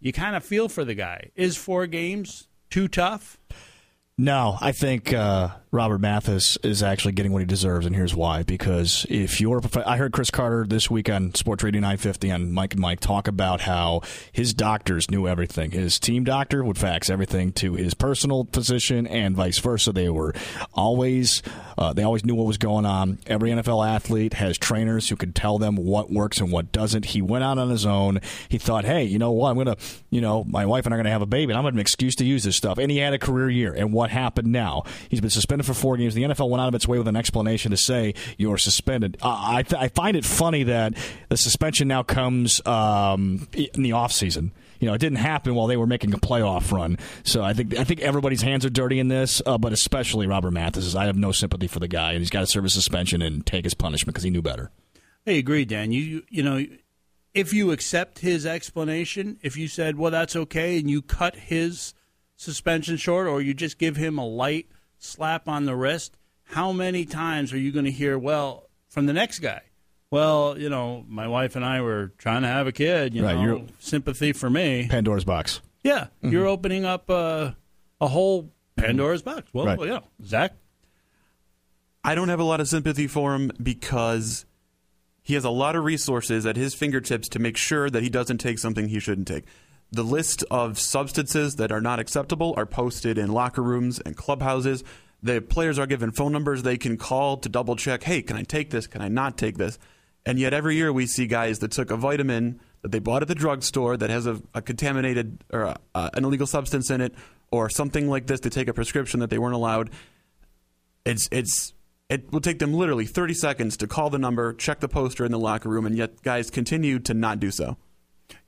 you 0.00 0.12
kind 0.12 0.36
of 0.36 0.44
feel 0.44 0.68
for 0.68 0.84
the 0.84 0.92
guy. 0.92 1.30
Is 1.34 1.56
four 1.56 1.86
games 1.86 2.48
too 2.68 2.88
tough? 2.88 3.38
No, 4.18 4.58
I 4.60 4.72
think 4.72 5.10
uh, 5.14 5.48
Robert 5.74 6.02
Mathis 6.02 6.58
is 6.62 6.82
actually 6.82 7.12
getting 7.12 7.32
what 7.32 7.38
he 7.40 7.46
deserves, 7.46 7.86
and 7.86 7.96
here's 7.96 8.14
why. 8.14 8.42
Because 8.42 9.06
if 9.08 9.40
you're, 9.40 9.62
I 9.86 9.96
heard 9.96 10.12
Cris 10.12 10.30
Carter 10.30 10.66
this 10.68 10.90
week 10.90 11.08
on 11.08 11.34
Sports 11.34 11.64
Radio 11.64 11.80
950 11.80 12.30
on 12.30 12.52
Mike 12.52 12.74
and 12.74 12.80
Mike 12.82 13.00
talk 13.00 13.26
about 13.26 13.62
how 13.62 14.02
his 14.32 14.52
doctors 14.52 15.10
knew 15.10 15.26
everything. 15.26 15.70
His 15.70 15.98
team 15.98 16.24
doctor 16.24 16.62
would 16.62 16.76
fax 16.76 17.08
everything 17.08 17.52
to 17.52 17.72
his 17.72 17.94
personal 17.94 18.46
physician, 18.52 19.06
and 19.06 19.34
vice 19.34 19.58
versa. 19.60 19.92
They 19.92 20.10
were 20.10 20.34
always, 20.74 21.42
uh, 21.78 21.94
they 21.94 22.02
always 22.02 22.22
knew 22.22 22.34
what 22.34 22.46
was 22.46 22.58
going 22.58 22.84
on. 22.84 23.18
Every 23.26 23.48
NFL 23.50 23.88
athlete 23.88 24.34
has 24.34 24.58
trainers 24.58 25.08
who 25.08 25.16
can 25.16 25.32
tell 25.32 25.56
them 25.56 25.76
what 25.76 26.12
works 26.12 26.38
and 26.38 26.52
what 26.52 26.70
doesn't. 26.70 27.06
He 27.06 27.22
went 27.22 27.44
out 27.44 27.56
on 27.56 27.70
his 27.70 27.86
own. 27.86 28.20
He 28.46 28.58
thought, 28.58 28.84
hey, 28.84 29.04
you 29.04 29.18
know 29.18 29.32
what? 29.32 29.48
I'm 29.48 29.56
gonna, 29.56 29.78
you 30.10 30.20
know, 30.20 30.44
my 30.44 30.66
wife 30.66 30.84
and 30.84 30.92
I 30.92 30.96
are 30.96 30.98
gonna 30.98 31.08
have 31.08 31.22
a 31.22 31.26
baby, 31.26 31.50
and 31.50 31.56
I'm 31.56 31.62
gonna 31.62 31.68
have 31.68 31.76
an 31.76 31.80
excuse 31.80 32.14
to 32.16 32.26
use 32.26 32.44
this 32.44 32.56
stuff. 32.56 32.76
And 32.76 32.90
he 32.90 32.98
had 32.98 33.14
a 33.14 33.18
career 33.18 33.48
year. 33.48 33.72
And 33.72 33.94
what 33.94 34.10
happened 34.10 34.52
now? 34.52 34.82
He's 35.08 35.22
been 35.22 35.30
suspended 35.30 35.61
for 35.62 35.74
four 35.74 35.96
games. 35.96 36.14
The 36.14 36.22
NFL 36.22 36.48
went 36.48 36.60
out 36.60 36.68
of 36.68 36.74
its 36.74 36.86
way 36.86 36.98
with 36.98 37.08
an 37.08 37.16
explanation 37.16 37.70
to 37.70 37.76
say 37.76 38.14
you're 38.38 38.58
suspended. 38.58 39.16
Uh, 39.22 39.36
I, 39.38 39.62
th- 39.62 39.80
I 39.80 39.88
find 39.88 40.16
it 40.16 40.24
funny 40.24 40.64
that 40.64 40.94
the 41.28 41.36
suspension 41.36 41.88
now 41.88 42.02
comes 42.02 42.64
um, 42.66 43.48
in 43.52 43.82
the 43.82 43.90
offseason. 43.90 44.50
You 44.80 44.88
know, 44.88 44.94
it 44.94 44.98
didn't 44.98 45.18
happen 45.18 45.54
while 45.54 45.68
they 45.68 45.76
were 45.76 45.86
making 45.86 46.12
a 46.12 46.18
playoff 46.18 46.72
run. 46.72 46.98
So 47.22 47.44
I 47.44 47.52
think 47.52 47.78
I 47.78 47.84
think 47.84 48.00
everybody's 48.00 48.42
hands 48.42 48.66
are 48.66 48.70
dirty 48.70 48.98
in 48.98 49.06
this, 49.06 49.40
uh, 49.46 49.56
but 49.56 49.72
especially 49.72 50.26
Robert 50.26 50.50
Mathis. 50.50 50.96
I 50.96 51.04
have 51.04 51.16
no 51.16 51.30
sympathy 51.30 51.68
for 51.68 51.78
the 51.78 51.86
guy, 51.86 52.12
and 52.12 52.18
he's 52.18 52.30
got 52.30 52.40
to 52.40 52.48
serve 52.48 52.64
his 52.64 52.74
suspension 52.74 53.22
and 53.22 53.46
take 53.46 53.64
his 53.64 53.74
punishment 53.74 54.14
because 54.14 54.24
he 54.24 54.30
knew 54.30 54.42
better. 54.42 54.72
I 55.24 55.32
agree, 55.32 55.64
Dan. 55.64 55.92
You 55.92 56.24
you 56.28 56.42
know, 56.42 56.66
if 57.32 57.52
you 57.52 57.70
accept 57.70 58.18
his 58.18 58.44
explanation, 58.44 59.38
if 59.40 59.56
you 59.56 59.68
said, 59.68 59.96
"Well, 59.98 60.10
that's 60.10 60.34
okay," 60.34 60.80
and 60.80 60.90
you 60.90 61.00
cut 61.00 61.36
his 61.36 61.94
suspension 62.34 62.96
short, 62.96 63.28
or 63.28 63.40
you 63.40 63.54
just 63.54 63.78
give 63.78 63.94
him 63.94 64.18
a 64.18 64.26
light 64.26 64.66
slap 65.02 65.48
on 65.48 65.64
the 65.66 65.74
wrist, 65.76 66.16
how 66.44 66.72
many 66.72 67.04
times 67.04 67.52
are 67.52 67.58
you 67.58 67.72
going 67.72 67.84
to 67.84 67.90
hear, 67.90 68.18
"Well," 68.18 68.68
from 68.88 69.06
the 69.06 69.12
next 69.12 69.40
guy? 69.40 69.60
Well, 70.10 70.58
you 70.58 70.68
know, 70.68 71.04
my 71.08 71.26
wife 71.26 71.56
and 71.56 71.64
I 71.64 71.80
were 71.80 72.12
trying 72.18 72.42
to 72.42 72.48
have 72.48 72.66
a 72.66 72.72
kid. 72.72 73.14
You 73.14 73.24
Right, 73.24 73.34
know, 73.34 73.66
sympathy 73.78 74.32
for 74.32 74.50
me. 74.50 74.86
Pandora's 74.90 75.24
box. 75.24 75.60
Yeah, 75.82 76.04
mm-hmm. 76.22 76.30
you're 76.30 76.46
opening 76.46 76.84
up 76.84 77.08
a, 77.08 77.56
a 78.00 78.08
whole 78.08 78.50
Pandora's 78.76 79.22
box. 79.22 79.48
Well, 79.54 79.64
Right. 79.66 79.88
yeah, 79.88 80.00
Zach. 80.24 80.52
I 82.04 82.14
don't 82.14 82.28
have 82.28 82.40
a 82.40 82.44
lot 82.44 82.60
of 82.60 82.68
sympathy 82.68 83.06
for 83.06 83.34
him 83.34 83.52
because 83.62 84.44
he 85.22 85.34
has 85.34 85.44
a 85.44 85.50
lot 85.50 85.76
of 85.76 85.84
resources 85.84 86.44
at 86.44 86.56
his 86.56 86.74
fingertips 86.74 87.28
to 87.30 87.38
make 87.38 87.56
sure 87.56 87.88
that 87.88 88.02
he 88.02 88.10
doesn't 88.10 88.38
take 88.38 88.58
something 88.58 88.88
he 88.88 88.98
shouldn't 89.00 89.28
take. 89.28 89.44
The 89.92 90.02
list 90.02 90.42
of 90.50 90.78
substances 90.78 91.56
that 91.56 91.70
are 91.70 91.80
not 91.80 92.00
acceptable 92.00 92.54
are 92.56 92.66
posted 92.66 93.18
in 93.18 93.30
locker 93.30 93.62
rooms 93.62 94.00
and 94.00 94.16
clubhouses. 94.16 94.82
The 95.22 95.40
players 95.40 95.78
are 95.78 95.86
given 95.86 96.10
phone 96.10 96.32
numbers 96.32 96.62
they 96.62 96.78
can 96.78 96.96
call 96.96 97.36
to 97.36 97.48
double 97.48 97.76
check 97.76 98.02
hey, 98.02 98.22
can 98.22 98.36
I 98.36 98.42
take 98.42 98.70
this? 98.70 98.86
Can 98.86 99.02
I 99.02 99.08
not 99.08 99.38
take 99.38 99.58
this? 99.58 99.78
And 100.24 100.38
yet 100.38 100.54
every 100.54 100.76
year 100.76 100.92
we 100.92 101.06
see 101.06 101.26
guys 101.26 101.58
that 101.60 101.72
took 101.72 101.90
a 101.90 101.96
vitamin 101.96 102.60
that 102.80 102.90
they 102.90 102.98
bought 102.98 103.22
at 103.22 103.28
the 103.28 103.34
drugstore 103.34 103.96
that 103.96 104.10
has 104.10 104.26
a, 104.26 104.40
a 104.54 104.62
contaminated 104.62 105.44
or 105.52 105.62
a, 105.62 105.76
uh, 105.94 106.10
an 106.14 106.24
illegal 106.24 106.46
substance 106.46 106.90
in 106.90 107.00
it, 107.00 107.14
or 107.50 107.68
something 107.68 108.08
like 108.08 108.26
this 108.26 108.40
to 108.40 108.50
take 108.50 108.66
a 108.66 108.72
prescription 108.72 109.20
that 109.20 109.30
they 109.30 109.38
weren't 109.38 109.54
allowed 109.54 109.90
it's 111.04 111.28
it's 111.30 111.74
it 112.08 112.30
will 112.30 112.40
take 112.40 112.58
them 112.58 112.74
literally 112.74 113.06
30 113.06 113.34
seconds 113.34 113.76
to 113.78 113.86
call 113.86 114.10
the 114.10 114.18
number, 114.18 114.52
check 114.52 114.80
the 114.80 114.88
poster 114.88 115.24
in 115.24 115.32
the 115.32 115.38
locker 115.38 115.70
room, 115.70 115.86
and 115.86 115.96
yet 115.96 116.22
guys 116.22 116.50
continue 116.50 116.98
to 116.98 117.14
not 117.14 117.40
do 117.40 117.50
so. 117.50 117.78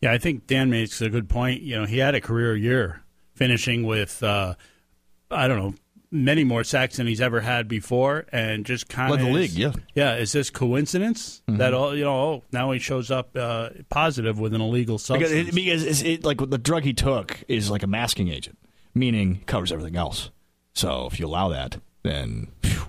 Yeah, 0.01 0.13
I 0.13 0.19
think 0.19 0.47
Dan 0.47 0.71
makes 0.71 1.01
a 1.01 1.09
good 1.09 1.29
point. 1.29 1.63
You 1.63 1.81
know, 1.81 1.87
he 1.87 1.99
had 1.99 2.15
a 2.15 2.21
career 2.21 2.57
year, 2.57 3.03
finishing 3.35 3.85
with 3.85 4.23
uh, 4.23 4.55
I 5.31 5.49
don't 5.49 5.59
know 5.59 5.75
many 6.15 6.45
more 6.45 6.63
sacks 6.63 6.97
than 6.97 7.09
he's 7.09 7.21
ever 7.21 7.41
had 7.41 7.67
before, 7.67 8.25
and 8.31 8.65
just 8.65 8.89
kind 8.89 9.13
of 9.13 9.21
Led 9.21 9.27
the 9.27 9.33
league, 9.33 9.51
yeah. 9.51 9.73
yeah. 9.95 10.15
Is 10.15 10.33
this 10.33 10.49
coincidence 10.49 11.43
that 11.49 11.75
all 11.75 11.95
you 11.95 12.05
know? 12.05 12.15
Oh, 12.15 12.43
now 12.53 12.71
he 12.71 12.79
shows 12.79 13.11
up 13.11 13.37
uh, 13.37 13.71
positive 13.89 14.39
with 14.39 14.55
an 14.55 14.61
illegal 14.61 14.99
substance. 14.99 15.33
Because, 15.33 15.49
it, 15.49 15.55
because 15.55 15.85
it's, 15.85 16.03
it, 16.03 16.25
like 16.25 16.39
the 16.39 16.59
drug 16.59 16.85
he 16.85 16.95
took 16.95 17.43
is 17.49 17.71
like 17.71 17.83
a 17.83 17.89
masking 17.89 18.29
agent, 18.29 18.57
meaning 18.95 19.43
covers 19.47 19.73
everything 19.73 19.97
else. 19.97 20.31
So 20.73 21.07
if 21.07 21.19
you 21.19 21.27
allow 21.27 21.49
that, 21.49 21.79
then 22.05 22.49
phew, 22.63 22.87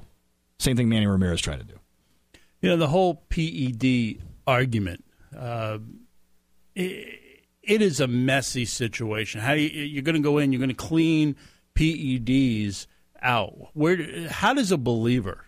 same 0.59 0.77
thing 0.77 0.87
Manny 0.87 1.07
Ramirez 1.07 1.41
tried 1.41 1.59
to 1.59 1.65
do. 1.65 1.79
You 2.61 2.69
know, 2.69 2.77
the 2.77 2.87
whole 2.87 3.25
PED 3.29 4.21
argument, 4.47 5.03
uh, 5.37 5.79
it, 6.75 7.19
it 7.63 7.81
is 7.81 7.99
a 7.99 8.07
messy 8.07 8.65
situation. 8.65 9.41
How 9.41 9.55
do 9.55 9.61
you, 9.61 9.83
you're 9.83 10.03
going 10.03 10.15
to 10.15 10.21
go 10.21 10.37
in, 10.37 10.51
you're 10.51 10.59
going 10.59 10.69
to 10.69 10.75
clean 10.75 11.35
PEDs 11.75 12.87
out. 13.21 13.69
Where, 13.73 14.29
how 14.29 14.53
does 14.53 14.71
a 14.71 14.77
believer, 14.77 15.45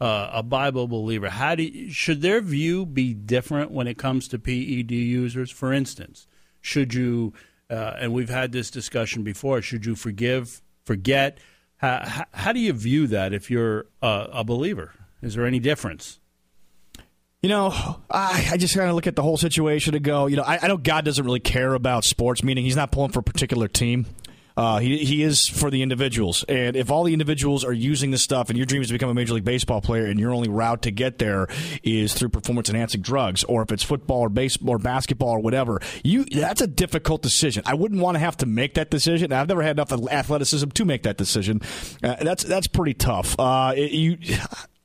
uh, 0.00 0.30
a 0.32 0.42
Bible 0.42 0.88
believer, 0.88 1.28
how 1.30 1.54
do 1.54 1.62
you, 1.62 1.90
should 1.90 2.22
their 2.22 2.40
view 2.40 2.86
be 2.86 3.14
different 3.14 3.70
when 3.70 3.86
it 3.86 3.98
comes 3.98 4.28
to 4.28 4.38
PED 4.38 4.90
users? 4.90 5.50
For 5.50 5.72
instance, 5.72 6.26
should 6.60 6.94
you, 6.94 7.32
uh, 7.68 7.94
and 7.98 8.12
we've 8.12 8.28
had 8.28 8.52
this 8.52 8.70
discussion 8.70 9.22
before, 9.22 9.62
should 9.62 9.86
you 9.86 9.94
forgive, 9.94 10.62
forget? 10.84 11.38
How, 11.76 12.26
how, 12.32 12.52
do 12.52 12.60
you 12.60 12.72
view 12.72 13.06
that 13.06 13.32
if 13.32 13.50
you're 13.50 13.86
a, 14.02 14.28
a 14.32 14.44
believer? 14.44 14.92
Is 15.22 15.34
there 15.34 15.46
any 15.46 15.60
difference? 15.60 16.19
You 17.42 17.48
know, 17.48 17.70
I, 18.10 18.48
I 18.52 18.56
just 18.58 18.74
kind 18.76 18.90
of 18.90 18.94
look 18.94 19.06
at 19.06 19.16
the 19.16 19.22
whole 19.22 19.38
situation 19.38 19.94
and 19.94 20.04
go, 20.04 20.26
you 20.26 20.36
know, 20.36 20.42
I, 20.42 20.58
I 20.62 20.68
know 20.68 20.76
God 20.76 21.06
doesn't 21.06 21.24
really 21.24 21.40
care 21.40 21.72
about 21.72 22.04
sports, 22.04 22.42
meaning 22.44 22.64
he's 22.64 22.76
not 22.76 22.92
pulling 22.92 23.12
for 23.12 23.20
a 23.20 23.22
particular 23.22 23.66
team. 23.66 24.04
Uh, 24.58 24.78
he, 24.78 24.98
he 24.98 25.22
is 25.22 25.48
for 25.48 25.70
the 25.70 25.80
individuals. 25.80 26.44
And 26.46 26.76
if 26.76 26.90
all 26.90 27.02
the 27.02 27.14
individuals 27.14 27.64
are 27.64 27.72
using 27.72 28.10
this 28.10 28.22
stuff 28.22 28.50
and 28.50 28.58
your 28.58 28.66
dream 28.66 28.82
is 28.82 28.88
to 28.88 28.92
become 28.92 29.08
a 29.08 29.14
Major 29.14 29.32
League 29.32 29.44
Baseball 29.44 29.80
player 29.80 30.04
and 30.04 30.20
your 30.20 30.34
only 30.34 30.50
route 30.50 30.82
to 30.82 30.90
get 30.90 31.16
there 31.18 31.46
is 31.82 32.12
through 32.12 32.28
performance 32.28 32.68
enhancing 32.68 33.00
drugs, 33.00 33.42
or 33.44 33.62
if 33.62 33.72
it's 33.72 33.82
football 33.84 34.20
or 34.20 34.28
baseball 34.28 34.74
or 34.74 34.78
basketball 34.78 35.30
or 35.30 35.38
whatever, 35.38 35.80
you 36.04 36.26
that's 36.26 36.60
a 36.60 36.66
difficult 36.66 37.22
decision. 37.22 37.62
I 37.64 37.72
wouldn't 37.72 38.02
want 38.02 38.16
to 38.16 38.18
have 38.18 38.36
to 38.38 38.46
make 38.46 38.74
that 38.74 38.90
decision. 38.90 39.32
I've 39.32 39.48
never 39.48 39.62
had 39.62 39.78
enough 39.78 39.92
athleticism 39.92 40.68
to 40.68 40.84
make 40.84 41.04
that 41.04 41.16
decision. 41.16 41.62
Uh, 42.04 42.16
that's, 42.22 42.44
that's 42.44 42.66
pretty 42.66 42.92
tough. 42.92 43.34
Uh, 43.40 43.72
it- 43.74 43.92
you, 43.92 44.18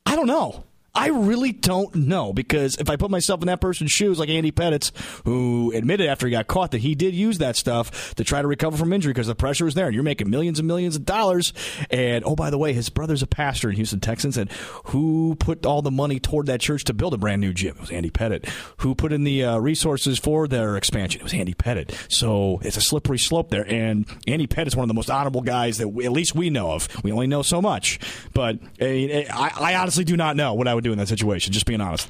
I 0.06 0.16
don't 0.16 0.26
know. 0.28 0.64
I 0.96 1.08
really 1.08 1.52
don't 1.52 1.94
know 1.94 2.32
because 2.32 2.76
if 2.76 2.88
I 2.88 2.96
put 2.96 3.10
myself 3.10 3.42
in 3.42 3.48
that 3.48 3.60
person's 3.60 3.92
shoes, 3.92 4.18
like 4.18 4.30
Andy 4.30 4.50
Pettitte, 4.50 4.90
who 5.26 5.70
admitted 5.74 6.08
after 6.08 6.26
he 6.26 6.30
got 6.30 6.46
caught 6.46 6.70
that 6.70 6.78
he 6.78 6.94
did 6.94 7.14
use 7.14 7.36
that 7.38 7.56
stuff 7.56 8.14
to 8.14 8.24
try 8.24 8.40
to 8.40 8.48
recover 8.48 8.78
from 8.78 8.94
injury 8.94 9.12
because 9.12 9.26
the 9.26 9.34
pressure 9.34 9.66
was 9.66 9.74
there, 9.74 9.86
and 9.86 9.94
you're 9.94 10.02
making 10.02 10.30
millions 10.30 10.58
and 10.58 10.66
millions 10.66 10.96
of 10.96 11.04
dollars. 11.04 11.52
And 11.90 12.24
oh, 12.24 12.34
by 12.34 12.48
the 12.48 12.56
way, 12.56 12.72
his 12.72 12.88
brother's 12.88 13.22
a 13.22 13.26
pastor 13.26 13.68
in 13.68 13.76
Houston 13.76 14.00
Texans, 14.00 14.38
and 14.38 14.50
who 14.86 15.36
put 15.38 15.66
all 15.66 15.82
the 15.82 15.90
money 15.90 16.18
toward 16.18 16.46
that 16.46 16.60
church 16.60 16.84
to 16.84 16.94
build 16.94 17.12
a 17.12 17.18
brand 17.18 17.42
new 17.42 17.52
gym? 17.52 17.76
It 17.76 17.80
was 17.82 17.90
Andy 17.90 18.10
Pettitte. 18.10 18.48
Who 18.78 18.94
put 18.94 19.12
in 19.12 19.24
the 19.24 19.44
uh, 19.44 19.58
resources 19.58 20.18
for 20.18 20.48
their 20.48 20.78
expansion? 20.78 21.20
It 21.20 21.24
was 21.24 21.34
Andy 21.34 21.52
Pettitte. 21.52 21.94
So 22.10 22.58
it's 22.62 22.78
a 22.78 22.80
slippery 22.80 23.18
slope 23.18 23.50
there. 23.50 23.70
And 23.70 24.06
Andy 24.26 24.46
Pettitte 24.46 24.68
is 24.68 24.76
one 24.76 24.84
of 24.84 24.88
the 24.88 24.94
most 24.94 25.10
honorable 25.10 25.42
guys 25.42 25.76
that 25.76 25.88
we, 25.88 26.06
at 26.06 26.12
least 26.12 26.34
we 26.34 26.48
know 26.48 26.70
of. 26.72 26.88
We 27.04 27.12
only 27.12 27.26
know 27.26 27.42
so 27.42 27.60
much, 27.60 28.00
but 28.32 28.58
I, 28.80 29.26
I, 29.30 29.72
I 29.72 29.74
honestly 29.74 30.04
do 30.04 30.16
not 30.16 30.36
know 30.36 30.54
what 30.54 30.66
I 30.66 30.74
would 30.74 30.85
do 30.86 30.92
in 30.92 30.98
that 30.98 31.08
situation. 31.08 31.52
Just 31.52 31.66
being 31.66 31.80
honest. 31.80 32.08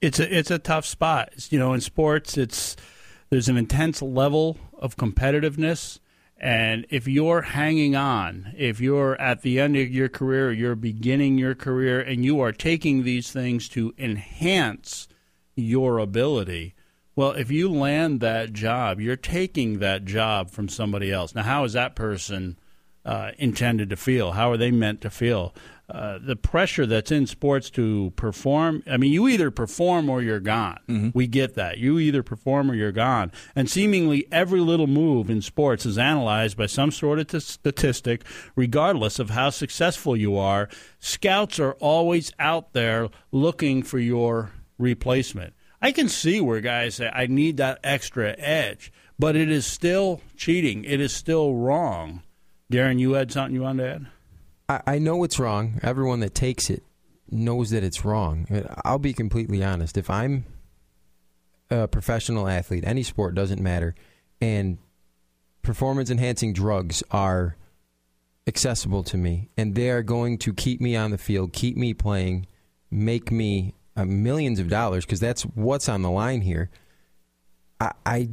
it's 0.00 0.20
a 0.20 0.38
it's 0.38 0.50
a 0.50 0.58
tough 0.58 0.86
spot. 0.86 1.30
It's, 1.32 1.52
you 1.52 1.58
know, 1.58 1.72
in 1.72 1.80
sports, 1.80 2.36
it's 2.36 2.76
there's 3.30 3.48
an 3.48 3.56
intense 3.56 4.02
level 4.02 4.56
of 4.78 4.96
competitiveness, 4.96 5.98
and 6.38 6.86
if 6.90 7.08
you're 7.08 7.42
hanging 7.42 7.96
on, 7.96 8.52
if 8.56 8.80
you're 8.80 9.20
at 9.20 9.42
the 9.42 9.58
end 9.58 9.76
of 9.76 9.90
your 9.90 10.08
career, 10.08 10.52
you're 10.52 10.76
beginning 10.76 11.38
your 11.38 11.54
career, 11.54 12.00
and 12.00 12.24
you 12.24 12.40
are 12.40 12.52
taking 12.52 13.02
these 13.02 13.30
things 13.30 13.68
to 13.70 13.94
enhance 13.98 15.08
your 15.56 15.98
ability. 15.98 16.74
Well, 17.16 17.32
if 17.32 17.50
you 17.50 17.70
land 17.70 18.20
that 18.20 18.52
job, 18.52 19.00
you're 19.00 19.16
taking 19.16 19.78
that 19.78 20.04
job 20.04 20.50
from 20.50 20.68
somebody 20.68 21.10
else. 21.10 21.34
Now, 21.34 21.44
how 21.44 21.64
is 21.64 21.72
that 21.72 21.96
person 21.96 22.58
uh, 23.06 23.30
intended 23.38 23.88
to 23.88 23.96
feel? 23.96 24.32
How 24.32 24.50
are 24.50 24.58
they 24.58 24.70
meant 24.70 25.00
to 25.00 25.10
feel? 25.10 25.54
Uh, 25.88 26.18
the 26.20 26.34
pressure 26.34 26.84
that's 26.84 27.12
in 27.12 27.26
sports 27.26 27.70
to 27.70 28.12
perform. 28.16 28.82
I 28.90 28.96
mean, 28.96 29.12
you 29.12 29.28
either 29.28 29.52
perform 29.52 30.08
or 30.10 30.20
you're 30.20 30.40
gone. 30.40 30.80
Mm-hmm. 30.88 31.10
We 31.14 31.28
get 31.28 31.54
that. 31.54 31.78
You 31.78 32.00
either 32.00 32.24
perform 32.24 32.70
or 32.70 32.74
you're 32.74 32.90
gone. 32.90 33.30
And 33.54 33.70
seemingly 33.70 34.26
every 34.32 34.60
little 34.60 34.88
move 34.88 35.30
in 35.30 35.42
sports 35.42 35.86
is 35.86 35.96
analyzed 35.96 36.56
by 36.56 36.66
some 36.66 36.90
sort 36.90 37.20
of 37.20 37.28
t- 37.28 37.38
statistic, 37.38 38.24
regardless 38.56 39.20
of 39.20 39.30
how 39.30 39.50
successful 39.50 40.16
you 40.16 40.36
are. 40.36 40.68
Scouts 40.98 41.60
are 41.60 41.74
always 41.74 42.32
out 42.40 42.72
there 42.72 43.08
looking 43.30 43.84
for 43.84 44.00
your 44.00 44.50
replacement. 44.78 45.54
I 45.80 45.92
can 45.92 46.08
see 46.08 46.40
where 46.40 46.60
guys 46.60 46.96
say, 46.96 47.10
I 47.12 47.26
need 47.28 47.58
that 47.58 47.78
extra 47.84 48.34
edge, 48.38 48.92
but 49.20 49.36
it 49.36 49.50
is 49.50 49.66
still 49.66 50.20
cheating. 50.36 50.84
It 50.84 51.00
is 51.00 51.12
still 51.12 51.54
wrong. 51.54 52.22
Darren, 52.72 52.98
you 52.98 53.12
had 53.12 53.30
something 53.30 53.54
you 53.54 53.62
wanted 53.62 53.84
to 53.84 53.94
add? 53.94 54.06
I, 54.68 54.80
I 54.86 54.98
know 54.98 55.24
it's 55.24 55.38
wrong. 55.38 55.80
Everyone 55.82 56.20
that 56.20 56.34
takes 56.34 56.70
it 56.70 56.82
knows 57.30 57.70
that 57.70 57.82
it's 57.82 58.04
wrong. 58.04 58.46
I'll 58.84 58.98
be 58.98 59.12
completely 59.12 59.62
honest. 59.64 59.96
If 59.96 60.08
I'm 60.10 60.44
a 61.70 61.88
professional 61.88 62.48
athlete, 62.48 62.84
any 62.86 63.02
sport 63.02 63.34
doesn't 63.34 63.60
matter, 63.60 63.94
and 64.40 64.78
performance 65.62 66.10
enhancing 66.10 66.52
drugs 66.52 67.02
are 67.10 67.56
accessible 68.46 69.02
to 69.02 69.16
me, 69.16 69.48
and 69.56 69.74
they 69.74 69.90
are 69.90 70.02
going 70.02 70.38
to 70.38 70.54
keep 70.54 70.80
me 70.80 70.94
on 70.94 71.10
the 71.10 71.18
field, 71.18 71.52
keep 71.52 71.76
me 71.76 71.92
playing, 71.92 72.46
make 72.90 73.32
me 73.32 73.74
uh, 73.96 74.04
millions 74.04 74.60
of 74.60 74.68
dollars, 74.68 75.04
because 75.04 75.18
that's 75.18 75.42
what's 75.42 75.88
on 75.88 76.02
the 76.02 76.10
line 76.10 76.42
here. 76.42 76.70
I, 77.80 77.92
I, 78.04 78.28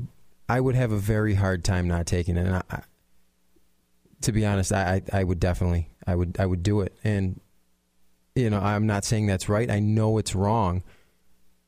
I 0.47 0.59
would 0.59 0.75
have 0.75 0.91
a 0.91 0.99
very 0.99 1.33
hard 1.33 1.63
time 1.63 1.87
not 1.87 2.05
taking 2.05 2.37
it. 2.37 2.45
And 2.45 2.63
I, 2.69 2.83
to 4.23 4.31
be 4.31 4.45
honest, 4.45 4.73
I, 4.73 5.01
I, 5.11 5.19
I 5.19 5.23
would 5.23 5.39
definitely, 5.39 5.89
I 6.05 6.15
would, 6.15 6.37
I 6.39 6.45
would 6.45 6.63
do 6.63 6.81
it. 6.81 6.97
And 7.03 7.39
you 8.35 8.49
know, 8.49 8.59
I'm 8.59 8.87
not 8.87 9.05
saying 9.05 9.27
that's 9.27 9.47
right. 9.47 9.69
I 9.69 9.79
know 9.79 10.17
it's 10.17 10.33
wrong, 10.33 10.83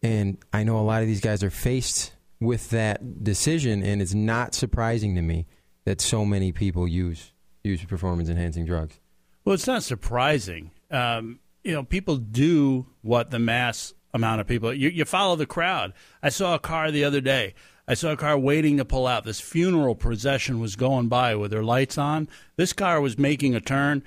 and 0.01 0.37
I 0.51 0.63
know 0.63 0.77
a 0.77 0.81
lot 0.81 1.01
of 1.01 1.07
these 1.07 1.21
guys 1.21 1.43
are 1.43 1.51
faced 1.51 2.13
with 2.39 2.71
that 2.71 3.23
decision, 3.23 3.83
and 3.83 4.01
it's 4.01 4.13
not 4.13 4.55
surprising 4.55 5.15
to 5.15 5.21
me 5.21 5.45
that 5.85 6.01
so 6.01 6.25
many 6.25 6.51
people 6.51 6.87
use 6.87 7.31
use 7.63 7.83
performance 7.83 8.29
enhancing 8.29 8.65
drugs. 8.65 8.99
Well, 9.43 9.53
it's 9.55 9.67
not 9.67 9.83
surprising. 9.83 10.71
Um, 10.91 11.39
you 11.63 11.71
know, 11.73 11.83
people 11.83 12.17
do 12.17 12.87
what 13.01 13.31
the 13.31 13.39
mass 13.39 13.93
amount 14.13 14.41
of 14.41 14.47
people. 14.47 14.73
You, 14.73 14.89
you 14.89 15.05
follow 15.05 15.35
the 15.35 15.45
crowd. 15.45 15.93
I 16.21 16.29
saw 16.29 16.55
a 16.55 16.59
car 16.59 16.91
the 16.91 17.03
other 17.03 17.21
day. 17.21 17.53
I 17.87 17.93
saw 17.93 18.11
a 18.11 18.17
car 18.17 18.37
waiting 18.37 18.77
to 18.77 18.85
pull 18.85 19.05
out. 19.05 19.25
This 19.25 19.39
funeral 19.39 19.95
procession 19.95 20.59
was 20.59 20.75
going 20.75 21.07
by 21.07 21.35
with 21.35 21.51
their 21.51 21.63
lights 21.63 21.97
on. 21.97 22.27
This 22.55 22.73
car 22.73 22.99
was 22.99 23.17
making 23.17 23.53
a 23.53 23.61
turn. 23.61 24.03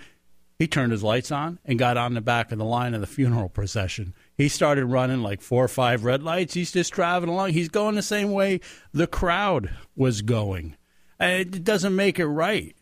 He 0.58 0.66
turned 0.66 0.90
his 0.90 1.04
lights 1.04 1.30
on 1.30 1.60
and 1.64 1.78
got 1.78 1.96
on 1.96 2.14
the 2.14 2.20
back 2.20 2.50
of 2.50 2.58
the 2.58 2.64
line 2.64 2.92
of 2.94 3.00
the 3.00 3.06
funeral 3.06 3.48
procession. 3.48 4.14
He 4.36 4.48
started 4.48 4.86
running 4.86 5.22
like 5.22 5.40
four 5.40 5.64
or 5.64 5.68
five 5.68 6.02
red 6.02 6.24
lights. 6.24 6.54
He's 6.54 6.72
just 6.72 6.92
driving 6.92 7.28
along. 7.28 7.50
He's 7.50 7.68
going 7.68 7.94
the 7.94 8.02
same 8.02 8.32
way 8.32 8.60
the 8.92 9.06
crowd 9.06 9.70
was 9.94 10.22
going. 10.22 10.76
It 11.20 11.62
doesn't 11.62 11.94
make 11.94 12.18
it 12.18 12.26
right. 12.26 12.74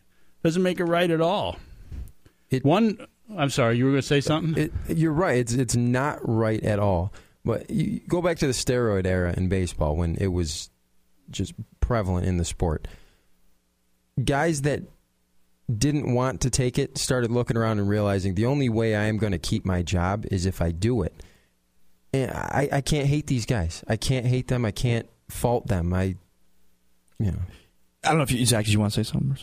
Doesn't 0.43 0.63
make 0.63 0.79
it 0.79 0.85
right 0.85 1.11
at 1.11 1.21
all. 1.21 1.57
It, 2.49 2.65
One, 2.65 3.05
I'm 3.35 3.51
sorry, 3.51 3.77
you 3.77 3.85
were 3.85 3.91
going 3.91 4.01
to 4.01 4.07
say 4.07 4.21
something. 4.21 4.71
It, 4.87 4.97
you're 4.97 5.11
right. 5.11 5.37
It's 5.37 5.53
it's 5.53 5.75
not 5.75 6.19
right 6.27 6.63
at 6.63 6.79
all. 6.79 7.13
But 7.43 7.69
you 7.69 7.99
go 8.07 8.21
back 8.21 8.37
to 8.39 8.47
the 8.47 8.53
steroid 8.53 9.05
era 9.05 9.33
in 9.37 9.49
baseball 9.49 9.95
when 9.95 10.15
it 10.15 10.27
was 10.27 10.69
just 11.29 11.53
prevalent 11.79 12.25
in 12.25 12.37
the 12.37 12.45
sport. 12.45 12.87
Guys 14.23 14.61
that 14.63 14.83
didn't 15.75 16.13
want 16.13 16.41
to 16.41 16.49
take 16.49 16.79
it 16.79 16.97
started 16.97 17.29
looking 17.29 17.57
around 17.57 17.79
and 17.79 17.89
realizing 17.89 18.35
the 18.35 18.45
only 18.45 18.69
way 18.69 18.95
I 18.95 19.05
am 19.05 19.17
going 19.17 19.33
to 19.33 19.37
keep 19.37 19.65
my 19.65 19.81
job 19.83 20.25
is 20.31 20.45
if 20.45 20.61
I 20.61 20.71
do 20.71 21.01
it. 21.01 21.13
And 22.13 22.31
I, 22.31 22.69
I 22.71 22.81
can't 22.81 23.07
hate 23.07 23.27
these 23.27 23.45
guys. 23.45 23.83
I 23.87 23.97
can't 23.97 24.25
hate 24.25 24.47
them. 24.47 24.63
I 24.63 24.71
can't 24.71 25.09
fault 25.29 25.67
them. 25.67 25.93
I, 25.93 26.15
you 27.19 27.31
know. 27.31 27.39
I 28.03 28.09
don't 28.09 28.17
know 28.17 28.23
if 28.23 28.31
you, 28.31 28.45
Zach, 28.45 28.65
did 28.65 28.73
you 28.73 28.79
want 28.79 28.93
to 28.93 29.03
say 29.03 29.11
something? 29.11 29.37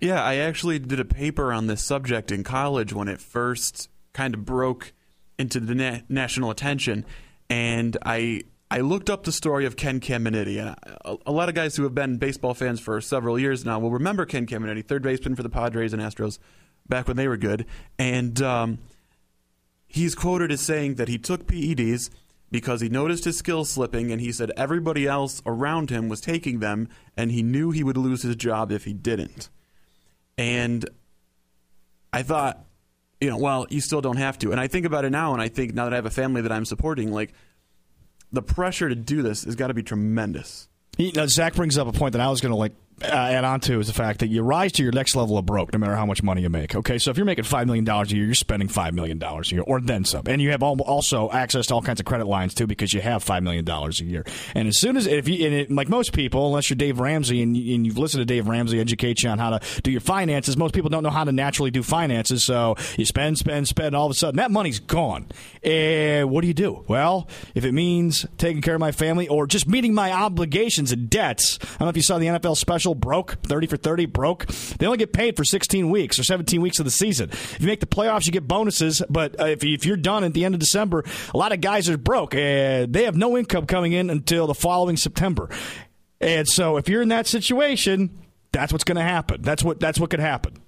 Yeah, 0.00 0.20
I 0.20 0.36
actually 0.36 0.80
did 0.80 0.98
a 0.98 1.04
paper 1.04 1.52
on 1.52 1.68
this 1.68 1.80
subject 1.80 2.32
in 2.32 2.42
college 2.42 2.92
when 2.92 3.06
it 3.06 3.20
first 3.20 3.88
kind 4.12 4.34
of 4.34 4.44
broke 4.44 4.92
into 5.38 5.60
the 5.60 5.76
na- 5.76 6.00
national 6.08 6.50
attention, 6.50 7.06
and 7.48 7.96
I 8.04 8.42
I 8.72 8.80
looked 8.80 9.10
up 9.10 9.24
the 9.24 9.32
story 9.32 9.66
of 9.66 9.76
Ken 9.76 10.00
Caminiti, 10.00 10.58
and 10.58 10.74
a, 11.04 11.16
a, 11.26 11.30
lot 11.30 11.50
of 11.50 11.54
guys 11.54 11.76
who 11.76 11.82
have 11.82 11.94
been 11.94 12.16
baseball 12.16 12.54
fans 12.54 12.80
for 12.80 13.02
several 13.02 13.38
years 13.38 13.66
now 13.66 13.78
will 13.78 13.90
remember 13.90 14.24
Ken 14.24 14.46
Caminiti, 14.46 14.82
third 14.82 15.02
baseman 15.02 15.36
for 15.36 15.42
the 15.42 15.50
Padres 15.50 15.92
and 15.92 16.00
Astros, 16.00 16.38
back 16.88 17.06
when 17.06 17.18
they 17.18 17.28
were 17.28 17.36
good, 17.36 17.66
and 17.98 18.40
um, 18.40 18.78
he's 19.86 20.14
quoted 20.14 20.50
as 20.50 20.62
saying 20.62 20.94
that 20.94 21.08
he 21.08 21.18
took 21.18 21.46
PEDs 21.46 22.08
because 22.50 22.80
he 22.80 22.88
noticed 22.88 23.26
his 23.26 23.36
skills 23.36 23.68
slipping, 23.68 24.10
and 24.10 24.22
he 24.22 24.32
said 24.32 24.50
everybody 24.56 25.06
else 25.06 25.42
around 25.44 25.90
him 25.90 26.08
was 26.08 26.22
taking 26.22 26.60
them, 26.60 26.88
and 27.14 27.30
he 27.30 27.42
knew 27.42 27.72
he 27.72 27.84
would 27.84 27.98
lose 27.98 28.22
his 28.22 28.36
job 28.36 28.72
if 28.72 28.84
he 28.84 28.94
didn't. 28.94 29.50
And 30.38 30.88
I 32.10 32.22
thought, 32.22 32.64
you 33.20 33.28
know, 33.28 33.36
well, 33.36 33.66
you 33.68 33.82
still 33.82 34.00
don't 34.00 34.16
have 34.16 34.38
to. 34.38 34.50
And 34.50 34.58
I 34.58 34.66
think 34.66 34.86
about 34.86 35.04
it 35.04 35.10
now, 35.10 35.34
and 35.34 35.42
I 35.42 35.48
think 35.48 35.74
now 35.74 35.84
that 35.84 35.92
I 35.92 35.96
have 35.96 36.06
a 36.06 36.10
family 36.10 36.40
that 36.40 36.52
I'm 36.52 36.64
supporting, 36.64 37.12
like 37.12 37.34
the 38.32 38.42
pressure 38.42 38.88
to 38.88 38.94
do 38.94 39.22
this 39.22 39.44
has 39.44 39.54
got 39.54 39.68
to 39.68 39.74
be 39.74 39.82
tremendous. 39.82 40.68
Know, 40.98 41.26
Zach 41.26 41.54
brings 41.54 41.78
up 41.78 41.86
a 41.88 41.92
point 41.92 42.12
that 42.12 42.20
I 42.20 42.28
was 42.28 42.40
going 42.40 42.52
to 42.52 42.56
like 42.56 42.72
uh, 43.04 43.06
add 43.06 43.44
on 43.44 43.60
to 43.60 43.80
is 43.80 43.86
the 43.86 43.92
fact 43.92 44.20
that 44.20 44.28
you 44.28 44.42
rise 44.42 44.72
to 44.72 44.82
your 44.82 44.92
next 44.92 45.16
level 45.16 45.38
of 45.38 45.46
broke 45.46 45.72
no 45.72 45.78
matter 45.78 45.96
how 45.96 46.06
much 46.06 46.22
money 46.22 46.42
you 46.42 46.50
make. 46.50 46.74
Okay, 46.74 46.98
so 46.98 47.10
if 47.10 47.16
you're 47.16 47.26
making 47.26 47.44
$5 47.44 47.66
million 47.66 47.88
a 47.88 48.04
year, 48.06 48.24
you're 48.24 48.34
spending 48.34 48.68
$5 48.68 48.92
million 48.92 49.22
a 49.22 49.42
year 49.46 49.62
or 49.62 49.80
then 49.80 50.04
some. 50.04 50.22
And 50.26 50.40
you 50.40 50.50
have 50.50 50.62
also 50.62 51.30
access 51.30 51.66
to 51.66 51.74
all 51.74 51.82
kinds 51.82 52.00
of 52.00 52.06
credit 52.06 52.26
lines 52.26 52.54
too 52.54 52.66
because 52.66 52.92
you 52.92 53.00
have 53.00 53.24
$5 53.24 53.42
million 53.42 53.68
a 53.68 53.90
year. 54.04 54.24
And 54.54 54.68
as 54.68 54.78
soon 54.78 54.96
as, 54.96 55.06
if 55.06 55.28
you, 55.28 55.46
it, 55.46 55.70
like 55.70 55.88
most 55.88 56.12
people, 56.12 56.46
unless 56.46 56.70
you're 56.70 56.76
Dave 56.76 57.00
Ramsey 57.00 57.42
and, 57.42 57.56
and 57.56 57.86
you've 57.86 57.98
listened 57.98 58.20
to 58.20 58.24
Dave 58.24 58.48
Ramsey 58.48 58.80
educate 58.80 59.22
you 59.22 59.30
on 59.30 59.38
how 59.38 59.58
to 59.58 59.80
do 59.82 59.90
your 59.90 60.00
finances, 60.00 60.56
most 60.56 60.74
people 60.74 60.90
don't 60.90 61.02
know 61.02 61.10
how 61.10 61.24
to 61.24 61.32
naturally 61.32 61.70
do 61.70 61.82
finances. 61.82 62.44
So 62.46 62.76
you 62.96 63.04
spend, 63.04 63.38
spend, 63.38 63.68
spend, 63.68 63.94
all 63.94 64.06
of 64.06 64.12
a 64.12 64.14
sudden 64.14 64.36
that 64.36 64.50
money's 64.50 64.80
gone. 64.80 65.26
And 65.62 66.30
what 66.30 66.42
do 66.42 66.48
you 66.48 66.54
do? 66.54 66.84
Well, 66.88 67.28
if 67.54 67.64
it 67.64 67.72
means 67.72 68.26
taking 68.38 68.62
care 68.62 68.74
of 68.74 68.80
my 68.80 68.92
family 68.92 69.28
or 69.28 69.46
just 69.46 69.66
meeting 69.66 69.94
my 69.94 70.12
obligations 70.12 70.92
and 70.92 71.08
debts, 71.08 71.58
I 71.62 71.66
don't 71.66 71.80
know 71.82 71.88
if 71.88 71.96
you 71.96 72.02
saw 72.02 72.18
the 72.18 72.26
NFL 72.26 72.56
special 72.56 72.91
broke 72.94 73.42
30 73.42 73.66
for 73.66 73.76
30 73.76 74.06
broke. 74.06 74.46
They 74.46 74.86
only 74.86 74.98
get 74.98 75.12
paid 75.12 75.36
for 75.36 75.44
16 75.44 75.90
weeks 75.90 76.18
or 76.18 76.24
17 76.24 76.60
weeks 76.60 76.78
of 76.78 76.84
the 76.84 76.90
season. 76.90 77.30
If 77.30 77.60
you 77.60 77.66
make 77.66 77.80
the 77.80 77.86
playoffs 77.86 78.26
you 78.26 78.32
get 78.32 78.46
bonuses 78.46 79.02
but 79.08 79.38
uh, 79.40 79.46
if, 79.46 79.64
if 79.64 79.86
you're 79.86 79.96
done 79.96 80.24
at 80.24 80.32
the 80.34 80.44
end 80.44 80.54
of 80.54 80.60
december 80.60 81.04
a 81.32 81.36
lot 81.36 81.52
of 81.52 81.60
guys 81.60 81.88
are 81.88 81.98
broke 81.98 82.34
and 82.34 82.92
they 82.92 83.04
have 83.04 83.16
no 83.16 83.36
income 83.36 83.66
coming 83.66 83.92
in 83.92 84.10
until 84.10 84.46
the 84.46 84.54
following 84.54 84.96
september. 84.96 85.48
And 86.20 86.46
so 86.48 86.76
if 86.76 86.88
you're 86.88 87.02
in 87.02 87.08
that 87.08 87.26
situation 87.26 88.18
that's 88.52 88.70
what's 88.70 88.84
going 88.84 88.96
to 88.96 89.02
happen. 89.02 89.40
That's 89.42 89.64
what 89.64 89.80
that's 89.80 89.98
what 89.98 90.10
could 90.10 90.20
happen 90.20 90.61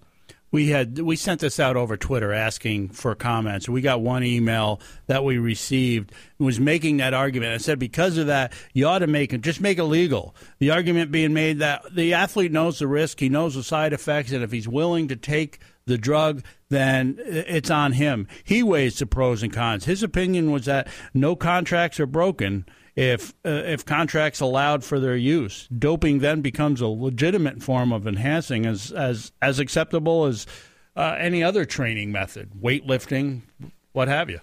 we 0.54 0.68
had 0.68 1.00
we 1.00 1.16
sent 1.16 1.40
this 1.40 1.58
out 1.58 1.76
over 1.76 1.96
Twitter 1.96 2.32
asking 2.32 2.90
for 2.90 3.12
comments. 3.16 3.68
We 3.68 3.80
got 3.80 4.00
one 4.00 4.22
email 4.22 4.80
that 5.08 5.24
we 5.24 5.36
received 5.36 6.12
was 6.38 6.60
making 6.60 6.98
that 6.98 7.12
argument. 7.12 7.52
I 7.52 7.56
said 7.56 7.80
because 7.80 8.18
of 8.18 8.28
that, 8.28 8.52
you 8.72 8.86
ought 8.86 9.00
to 9.00 9.08
make 9.08 9.32
it 9.32 9.40
just 9.40 9.60
make 9.60 9.78
it 9.78 9.82
legal. 9.84 10.32
The 10.60 10.70
argument 10.70 11.10
being 11.10 11.32
made 11.34 11.58
that 11.58 11.82
the 11.92 12.14
athlete 12.14 12.52
knows 12.52 12.78
the 12.78 12.86
risk, 12.86 13.18
he 13.18 13.28
knows 13.28 13.56
the 13.56 13.64
side 13.64 13.92
effects, 13.92 14.30
and 14.30 14.44
if 14.44 14.52
he's 14.52 14.68
willing 14.68 15.08
to 15.08 15.16
take 15.16 15.58
the 15.86 15.98
drug, 15.98 16.44
then 16.68 17.18
it's 17.18 17.70
on 17.70 17.90
him. 17.90 18.28
He 18.44 18.62
weighs 18.62 19.00
the 19.00 19.06
pros 19.06 19.42
and 19.42 19.52
cons. 19.52 19.86
His 19.86 20.04
opinion 20.04 20.52
was 20.52 20.66
that 20.66 20.86
no 21.12 21.34
contracts 21.34 21.98
are 21.98 22.06
broken 22.06 22.64
if 22.96 23.34
uh, 23.44 23.50
if 23.50 23.84
contracts 23.84 24.40
allowed 24.40 24.84
for 24.84 25.00
their 25.00 25.16
use. 25.16 25.68
Doping 25.76 26.20
then 26.20 26.40
becomes 26.40 26.80
a 26.80 26.86
legitimate 26.86 27.62
form 27.62 27.92
of 27.92 28.06
enhancing, 28.06 28.66
as 28.66 28.92
as 28.92 29.32
as 29.42 29.58
acceptable 29.58 30.26
as 30.26 30.46
uh, 30.96 31.16
any 31.18 31.42
other 31.42 31.64
training 31.64 32.12
method, 32.12 32.50
weightlifting, 32.60 33.42
what 33.92 34.08
have 34.08 34.30
you. 34.30 34.40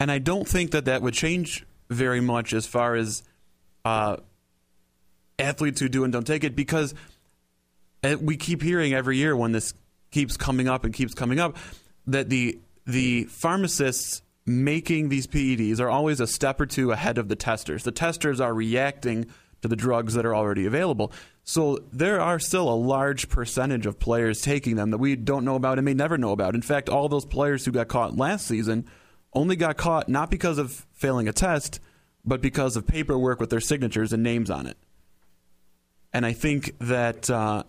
And 0.00 0.10
I 0.10 0.18
don't 0.18 0.48
think 0.48 0.70
that 0.70 0.86
that 0.86 1.02
would 1.02 1.14
change 1.14 1.66
very 1.90 2.20
much 2.20 2.52
as 2.52 2.66
far 2.66 2.94
as 2.94 3.22
uh, 3.84 4.16
athletes 5.38 5.80
who 5.80 5.88
do 5.88 6.04
and 6.04 6.12
don't 6.12 6.26
take 6.26 6.44
it, 6.44 6.56
because 6.56 6.94
uh, 8.04 8.16
we 8.20 8.36
keep 8.36 8.62
hearing 8.62 8.94
every 8.94 9.16
year 9.16 9.36
when 9.36 9.52
this 9.52 9.74
keeps 10.10 10.36
coming 10.36 10.68
up 10.68 10.84
and 10.84 10.94
keeps 10.94 11.14
coming 11.14 11.38
up 11.38 11.56
that 12.06 12.30
the 12.30 12.58
the 12.86 13.24
pharmacists 13.24 14.22
making 14.48 15.08
these 15.08 15.26
PEDs 15.26 15.80
are 15.80 15.90
always 15.90 16.20
a 16.20 16.26
step 16.26 16.60
or 16.60 16.66
two 16.66 16.90
ahead 16.90 17.18
of 17.18 17.28
the 17.28 17.36
testers. 17.36 17.84
The 17.84 17.92
testers 17.92 18.40
are 18.40 18.54
reacting 18.54 19.26
to 19.62 19.68
the 19.68 19.76
drugs 19.76 20.14
that 20.14 20.24
are 20.24 20.34
already 20.34 20.66
available. 20.66 21.12
So 21.44 21.78
there 21.92 22.20
are 22.20 22.38
still 22.38 22.68
a 22.68 22.74
large 22.74 23.28
percentage 23.28 23.86
of 23.86 23.98
players 23.98 24.40
taking 24.40 24.76
them 24.76 24.90
that 24.90 24.98
we 24.98 25.16
don't 25.16 25.44
know 25.44 25.54
about 25.54 25.78
and 25.78 25.84
may 25.84 25.94
never 25.94 26.18
know 26.18 26.32
about. 26.32 26.54
In 26.54 26.62
fact, 26.62 26.88
all 26.88 27.08
those 27.08 27.24
players 27.24 27.64
who 27.64 27.72
got 27.72 27.88
caught 27.88 28.16
last 28.16 28.46
season 28.46 28.86
only 29.32 29.56
got 29.56 29.76
caught 29.76 30.08
not 30.08 30.30
because 30.30 30.58
of 30.58 30.86
failing 30.92 31.28
a 31.28 31.32
test, 31.32 31.80
but 32.24 32.40
because 32.40 32.76
of 32.76 32.86
paperwork 32.86 33.40
with 33.40 33.50
their 33.50 33.60
signatures 33.60 34.12
and 34.12 34.22
names 34.22 34.50
on 34.50 34.66
it. 34.66 34.76
And 36.12 36.24
I 36.24 36.32
think 36.32 36.76
that 36.78 37.28
uh, 37.28 37.64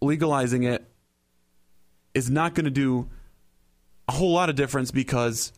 legalizing 0.00 0.64
it 0.64 0.86
is 2.14 2.30
not 2.30 2.54
going 2.54 2.64
to 2.64 2.70
do 2.70 3.08
a 4.08 4.12
whole 4.12 4.32
lot 4.32 4.48
of 4.48 4.56
difference 4.56 4.90
because 4.90 5.52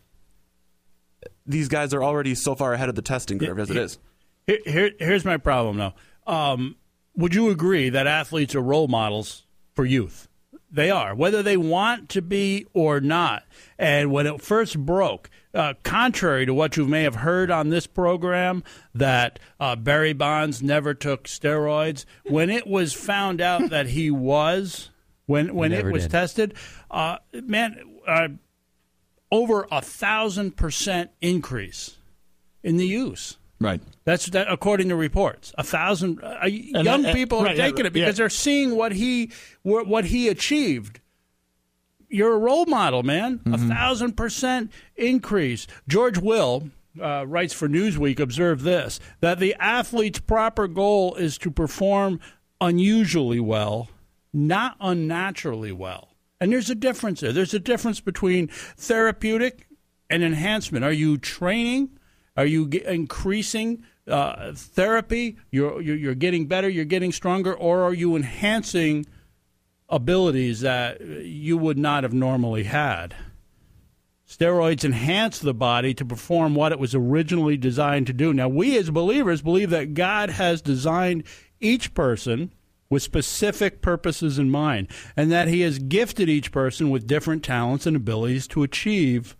these 1.47 1.69
guys 1.69 1.95
are 1.95 2.03
already 2.03 2.35
so 2.35 2.55
far 2.55 2.73
ahead 2.75 2.89
of 2.89 2.95
the 2.95 3.03
testing 3.03 3.39
curve 3.39 3.59
as 3.59 3.71
it 3.71 3.77
is. 3.77 3.99
Here, 4.47 4.59
here, 4.65 4.91
here's 4.99 5.25
my 5.25 5.37
problem, 5.37 5.77
though. 5.77 5.95
Um, 6.33 6.77
would 7.17 7.35
you 7.35 7.51
agree 7.51 7.91
that 7.91 8.07
athletes 8.07 8.55
are 8.55 8.61
role 8.61 8.89
models 8.89 9.45
for 9.75 9.85
youth? 9.85 10.29
They 10.71 10.91
are, 10.91 11.15
whether 11.15 11.43
they 11.43 11.57
want 11.57 12.11
to 12.11 12.21
be 12.21 12.67
or 12.75 13.01
not. 13.01 13.45
And 13.79 14.13
when 14.13 14.27
it 14.27 14.43
first 14.43 14.79
broke, 14.79 15.31
uh, 15.55 15.75
contrary 15.83 16.45
to 16.45 16.53
what 16.53 16.77
you 16.77 16.87
may 16.87 17.05
have 17.05 17.17
heard 17.17 17.51
on 17.51 17.71
this 17.71 17.87
program, 17.87 18.63
that 18.95 19.39
uh, 19.59 19.77
Barry 19.77 20.13
Bonds 20.13 20.63
never 20.63 20.93
took 20.93 21.25
steroids, 21.25 22.05
when 22.25 22.51
it 22.51 22.67
was 22.67 22.93
found 22.93 23.41
out 23.41 23.71
that 23.71 23.87
he 23.89 24.11
was, 24.11 24.91
when 25.25 25.55
when 25.55 25.73
it 25.73 25.87
was 25.87 26.03
did. 26.03 26.11
tested, 26.11 26.55
uh, 26.91 27.17
man, 27.33 27.81
uh, 28.09 28.29
over 29.31 29.67
a 29.71 29.83
thousand 29.83 30.57
percent 30.57 31.11
increase 31.21 31.99
in 32.63 32.77
the 32.77 32.87
use. 32.87 33.37
Right. 33.61 33.81
That's 34.05 34.27
that, 34.27 34.51
according 34.51 34.89
to 34.89 34.97
reports. 34.97 35.53
A 35.59 35.65
thousand 35.65 36.23
uh, 36.23 36.47
young 36.47 37.05
uh, 37.05 37.13
people 37.13 37.43
right, 37.43 37.55
are 37.55 37.57
taking 37.57 37.87
it 37.87 37.93
because 37.93 38.15
yeah. 38.15 38.23
they're 38.23 38.31
seeing 38.31 38.77
what 38.77 38.93
he 38.93 39.33
what 39.63 40.07
he 40.07 40.29
achieved. 40.29 41.01
You're 42.09 42.35
a 42.35 42.39
role 42.39 42.65
model, 42.67 43.03
man. 43.03 43.41
A 43.47 43.59
thousand 43.59 44.17
percent 44.17 44.73
increase. 44.97 45.67
George 45.87 46.17
Will 46.19 46.71
uh, 47.03 47.27
writes 47.27 47.53
for 47.53 47.69
Newsweek. 47.69 48.19
Observe 48.21 48.63
this: 48.63 49.01
that 49.21 49.41
the 49.41 49.55
athlete's 49.59 50.21
proper 50.21 50.69
goal 50.69 51.17
is 51.17 51.37
to 51.39 51.51
perform 51.51 52.21
unusually 52.61 53.41
well, 53.41 53.91
not 54.33 54.77
unnaturally 54.81 55.73
well. 55.73 56.08
And 56.41 56.53
there's 56.53 56.71
a 56.71 56.75
difference 56.75 57.21
there. 57.21 57.33
There's 57.33 57.55
a 57.55 57.59
difference 57.59 58.01
between 58.01 58.49
therapeutic 58.49 59.67
and 60.09 60.23
enhancement. 60.23 60.85
Are 60.85 60.93
you 60.93 61.19
training? 61.19 61.99
Are 62.37 62.47
you 62.47 62.69
increasing 62.87 63.85
uh, 64.07 64.53
therapy? 64.55 65.37
You're, 65.51 65.81
you're 65.81 65.97
you're 65.97 66.15
getting 66.15 66.47
better. 66.47 66.69
You're 66.69 66.85
getting 66.85 67.13
stronger, 67.13 67.53
or 67.53 67.83
are 67.83 67.93
you 67.93 68.15
enhancing 68.15 69.07
abilities 69.89 70.61
that 70.61 71.01
you 71.01 71.59
would 71.59 71.79
not 71.79 72.05
have 72.05 72.15
normally 72.15 72.65
had? 72.65 73.17
Steroids 74.29 74.85
enhance 74.85 75.39
the 75.39 75.55
body 75.55 75.95
to 75.95 76.05
perform 76.05 76.55
what 76.55 76.71
it 76.71 76.79
was 76.79 76.95
originally 76.95 77.57
designed 77.57 78.07
to 78.07 78.13
do. 78.13 78.35
Now, 78.35 78.47
we 78.47 78.77
as 78.77 78.91
believers 78.91 79.41
believe 79.41 79.71
that 79.71 79.95
God 79.95 80.29
has 80.29 80.61
designed 80.61 81.25
each 81.61 81.95
person 81.95 82.53
with 82.91 83.03
specific 83.03 83.83
purposes 83.83 84.39
in 84.39 84.51
mind, 84.51 84.89
and 85.17 85.31
that 85.31 85.49
He 85.49 85.61
has 85.63 85.79
gifted 85.79 86.29
each 86.29 86.53
person 86.53 86.91
with 86.91 87.07
different 87.07 87.45
talents 87.45 87.87
and 87.87 87.97
abilities 87.97 88.47
to 88.49 88.63
achieve 88.63 89.37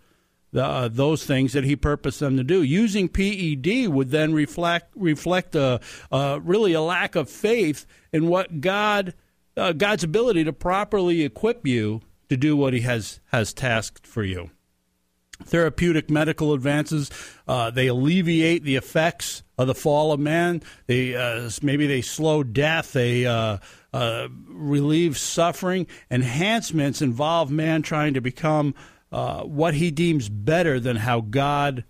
the, 0.53 0.65
uh, 0.65 0.89
those 0.89 1.25
things 1.25 1.53
that 1.53 1.65
He 1.65 1.77
purposed 1.77 2.21
them 2.21 2.37
to 2.37 2.45
do. 2.45 2.63
Using 2.63 3.09
PED 3.09 3.89
would 3.89 4.11
then 4.11 4.33
reflect 4.33 4.93
reflect 4.95 5.55
a, 5.55 5.81
really 6.43 6.73
a 6.73 6.81
lack 6.81 7.15
of 7.15 7.29
faith 7.31 7.87
in 8.13 8.29
what 8.29 8.61
God 8.61 9.15
uh, 9.57 9.73
God's 9.73 10.05
ability 10.05 10.45
to 10.45 10.53
properly 10.53 11.23
equip 11.23 11.67
you 11.67 12.03
to 12.29 12.37
do 12.37 12.57
what 12.57 12.73
He 12.73 12.81
has 12.81 13.21
has 13.33 13.53
tasked 13.53 14.07
for 14.07 14.23
you 14.23 14.51
therapeutic 15.45 16.11
medical 16.11 16.53
advances. 16.53 17.11
Uh, 17.47 17.71
they 17.71 17.87
alleviate 17.87 18.65
the 18.65 18.77
effects 18.77 19.43
of 19.57 19.67
the 19.67 19.75
fall 19.75 20.13
of 20.13 20.21
man. 20.21 20.63
They 20.87 21.15
uh, 21.15 21.51
maybe 21.63 21.87
they 21.87 22.03
slow 22.03 22.43
death. 22.43 22.93
They 22.93 23.27
uh, 23.27 23.59
uh, 23.93 24.29
relieve 24.49 25.19
suffering. 25.19 25.87
Enhancements 26.11 27.03
involve 27.03 27.51
man 27.51 27.83
trying 27.83 28.15
to 28.15 28.21
become 28.21 28.75
uh, 29.11 29.43
what 29.43 29.75
he 29.75 29.91
deems 29.91 30.29
better 30.29 30.79
than 30.79 30.97
how 30.97 31.21
God 31.21 31.85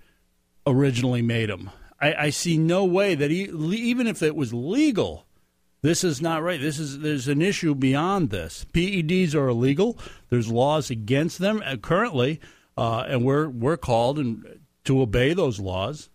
originally 0.66 1.22
made 1.22 1.50
him. 1.50 1.70
I, 2.00 2.14
I 2.14 2.30
see 2.30 2.56
no 2.56 2.84
way 2.84 3.14
that 3.14 3.30
he, 3.30 3.44
even 3.44 4.06
if 4.06 4.22
it 4.22 4.36
was 4.36 4.54
legal. 4.54 5.24
This 5.80 6.02
is 6.02 6.20
not 6.20 6.42
right. 6.42 6.60
This 6.60 6.78
is 6.80 6.98
there's 7.00 7.28
an 7.28 7.40
issue 7.40 7.74
beyond 7.74 8.30
this. 8.30 8.66
PEDs 8.72 9.34
are 9.34 9.48
illegal. 9.48 9.96
There's 10.28 10.50
laws 10.50 10.90
against 10.90 11.38
them 11.38 11.62
uh, 11.64 11.76
currently, 11.76 12.40
uh, 12.78 13.04
and 13.08 13.24
we're 13.24 13.48
we're 13.48 13.76
called 13.76 14.18
and 14.18 14.60
to 14.84 15.02
obey 15.02 15.34
those 15.34 15.58
laws. 15.58 16.08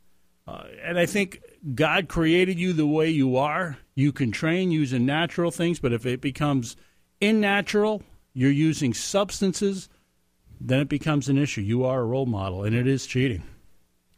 Uh, 0.47 0.63
and 0.83 0.97
I 0.97 1.05
think 1.05 1.41
God 1.75 2.07
created 2.07 2.57
you 2.57 2.73
the 2.73 2.87
way 2.87 3.09
you 3.09 3.37
are. 3.37 3.77
You 3.95 4.11
can 4.11 4.31
train 4.31 4.71
using 4.71 5.05
natural 5.05 5.51
things, 5.51 5.79
but 5.79 5.93
if 5.93 6.05
it 6.05 6.21
becomes 6.21 6.75
unnatural, 7.21 8.01
you're 8.33 8.51
using 8.51 8.93
substances, 8.93 9.89
then 10.59 10.79
it 10.79 10.89
becomes 10.89 11.29
an 11.29 11.37
issue. 11.37 11.61
You 11.61 11.85
are 11.85 12.01
a 12.01 12.05
role 12.05 12.25
model, 12.25 12.63
and 12.63 12.75
it 12.75 12.87
is 12.87 13.05
cheating. 13.05 13.43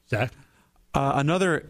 Zach, 0.09 0.31
Uh, 0.93 1.13
another 1.15 1.69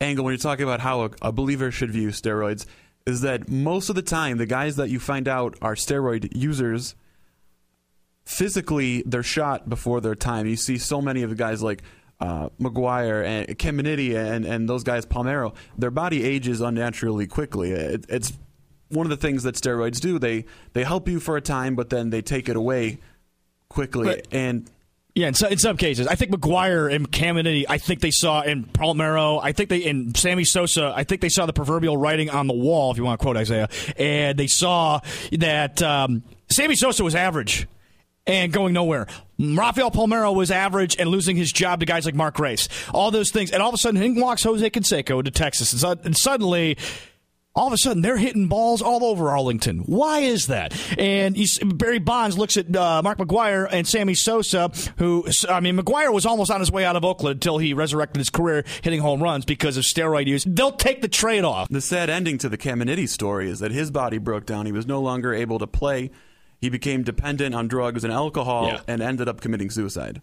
angle 0.00 0.24
when 0.24 0.32
you're 0.32 0.38
talking 0.38 0.64
about 0.64 0.80
how 0.80 1.04
a, 1.04 1.10
a 1.22 1.32
believer 1.32 1.70
should 1.70 1.90
view 1.90 2.08
steroids 2.08 2.66
is 3.06 3.22
that 3.22 3.48
most 3.48 3.88
of 3.88 3.96
the 3.96 4.02
time, 4.02 4.36
the 4.36 4.46
guys 4.46 4.76
that 4.76 4.90
you 4.90 5.00
find 5.00 5.26
out 5.26 5.56
are 5.62 5.74
steroid 5.74 6.28
users, 6.36 6.94
physically, 8.28 9.02
they're 9.06 9.22
shot 9.22 9.68
before 9.68 10.00
their 10.00 10.14
time. 10.14 10.46
You 10.46 10.56
see 10.56 10.76
so 10.76 11.00
many 11.00 11.22
of 11.22 11.30
the 11.30 11.36
guys 11.36 11.62
like 11.62 11.82
uh, 12.20 12.50
McGwire 12.60 13.24
and 13.24 13.58
Caminiti 13.58 14.14
and, 14.14 14.44
and 14.44 14.68
those 14.68 14.84
guys, 14.84 15.06
Palmeiro, 15.06 15.54
their 15.78 15.90
body 15.90 16.24
ages 16.24 16.60
unnaturally 16.60 17.26
quickly. 17.26 17.70
It, 17.70 18.04
it's 18.08 18.32
one 18.90 19.06
of 19.06 19.10
the 19.10 19.16
things 19.16 19.44
that 19.44 19.54
steroids 19.54 19.98
do. 19.98 20.18
They, 20.18 20.44
they 20.74 20.84
help 20.84 21.08
you 21.08 21.20
for 21.20 21.36
a 21.36 21.40
time, 21.40 21.74
but 21.74 21.88
then 21.88 22.10
they 22.10 22.20
take 22.20 22.48
it 22.48 22.56
away 22.56 22.98
quickly. 23.70 24.04
But- 24.08 24.28
and 24.30 24.70
Yeah, 25.14 25.28
in, 25.28 25.34
so, 25.34 25.48
in 25.48 25.56
some 25.58 25.78
cases, 25.78 26.06
I 26.06 26.14
think 26.14 26.30
McGwire 26.30 26.94
and 26.94 27.10
Caminiti, 27.10 27.64
I 27.66 27.78
think 27.78 28.00
they 28.00 28.10
saw 28.10 28.42
in 28.42 28.64
Palmeiro, 28.64 29.40
I 29.42 29.52
think 29.52 29.70
they 29.70 29.78
in 29.78 30.14
Sammy 30.14 30.44
Sosa, 30.44 30.92
I 30.94 31.04
think 31.04 31.22
they 31.22 31.30
saw 31.30 31.46
the 31.46 31.54
proverbial 31.54 31.96
writing 31.96 32.28
on 32.28 32.46
the 32.46 32.54
wall, 32.54 32.90
if 32.90 32.98
you 32.98 33.04
want 33.04 33.18
to 33.20 33.24
quote 33.24 33.38
Isaiah, 33.38 33.68
and 33.96 34.38
they 34.38 34.48
saw 34.48 35.00
that 35.32 35.82
um, 35.82 36.22
Sammy 36.50 36.76
Sosa 36.76 37.02
was 37.02 37.14
average 37.14 37.66
and 38.28 38.52
going 38.52 38.72
nowhere. 38.72 39.08
Rafael 39.40 39.90
Palmeiro 39.90 40.32
was 40.34 40.50
average 40.52 40.96
and 40.98 41.08
losing 41.10 41.36
his 41.36 41.50
job 41.50 41.80
to 41.80 41.86
guys 41.86 42.04
like 42.06 42.14
Mark 42.14 42.38
Race. 42.38 42.68
All 42.94 43.10
those 43.10 43.30
things, 43.30 43.50
and 43.50 43.60
all 43.62 43.68
of 43.70 43.74
a 43.74 43.78
sudden, 43.78 44.00
in 44.00 44.20
walks 44.20 44.44
Jose 44.44 44.68
Canseco 44.70 45.24
to 45.24 45.30
Texas, 45.32 45.72
and, 45.72 45.80
so- 45.80 45.96
and 46.04 46.16
suddenly 46.16 46.76
all 47.54 47.66
of 47.66 47.72
a 47.72 47.78
sudden 47.78 48.02
they're 48.02 48.16
hitting 48.18 48.46
balls 48.46 48.80
all 48.82 49.02
over 49.04 49.30
Arlington. 49.30 49.80
Why 49.80 50.20
is 50.20 50.46
that? 50.46 50.78
And 50.96 51.36
you, 51.36 51.46
Barry 51.66 51.98
Bonds 51.98 52.38
looks 52.38 52.56
at 52.56 52.74
uh, 52.76 53.00
Mark 53.02 53.18
McGwire 53.18 53.66
and 53.68 53.84
Sammy 53.86 54.14
Sosa, 54.14 54.70
who, 54.98 55.26
I 55.48 55.58
mean, 55.58 55.76
McGwire 55.76 56.12
was 56.12 56.24
almost 56.24 56.52
on 56.52 56.60
his 56.60 56.70
way 56.70 56.84
out 56.84 56.94
of 56.94 57.04
Oakland 57.04 57.36
until 57.36 57.58
he 57.58 57.74
resurrected 57.74 58.18
his 58.18 58.30
career 58.30 58.64
hitting 58.82 59.00
home 59.00 59.20
runs 59.20 59.44
because 59.44 59.76
of 59.76 59.82
steroid 59.82 60.26
use. 60.26 60.44
They'll 60.44 60.70
take 60.72 61.00
the 61.02 61.08
trade 61.08 61.42
off. 61.42 61.68
The 61.68 61.80
sad 61.80 62.10
ending 62.10 62.38
to 62.38 62.48
the 62.48 62.58
Caminiti 62.58 63.08
story 63.08 63.50
is 63.50 63.58
that 63.58 63.72
his 63.72 63.90
body 63.90 64.18
broke 64.18 64.46
down. 64.46 64.66
He 64.66 64.72
was 64.72 64.86
no 64.86 65.00
longer 65.00 65.34
able 65.34 65.58
to 65.58 65.66
play. 65.66 66.10
He 66.60 66.68
became 66.68 67.02
dependent 67.02 67.54
on 67.54 67.68
drugs 67.68 68.04
and 68.04 68.12
alcohol 68.12 68.66
Yeah. 68.66 68.80
and 68.88 69.00
ended 69.02 69.28
up 69.28 69.40
committing 69.40 69.70
suicide. 69.70 70.20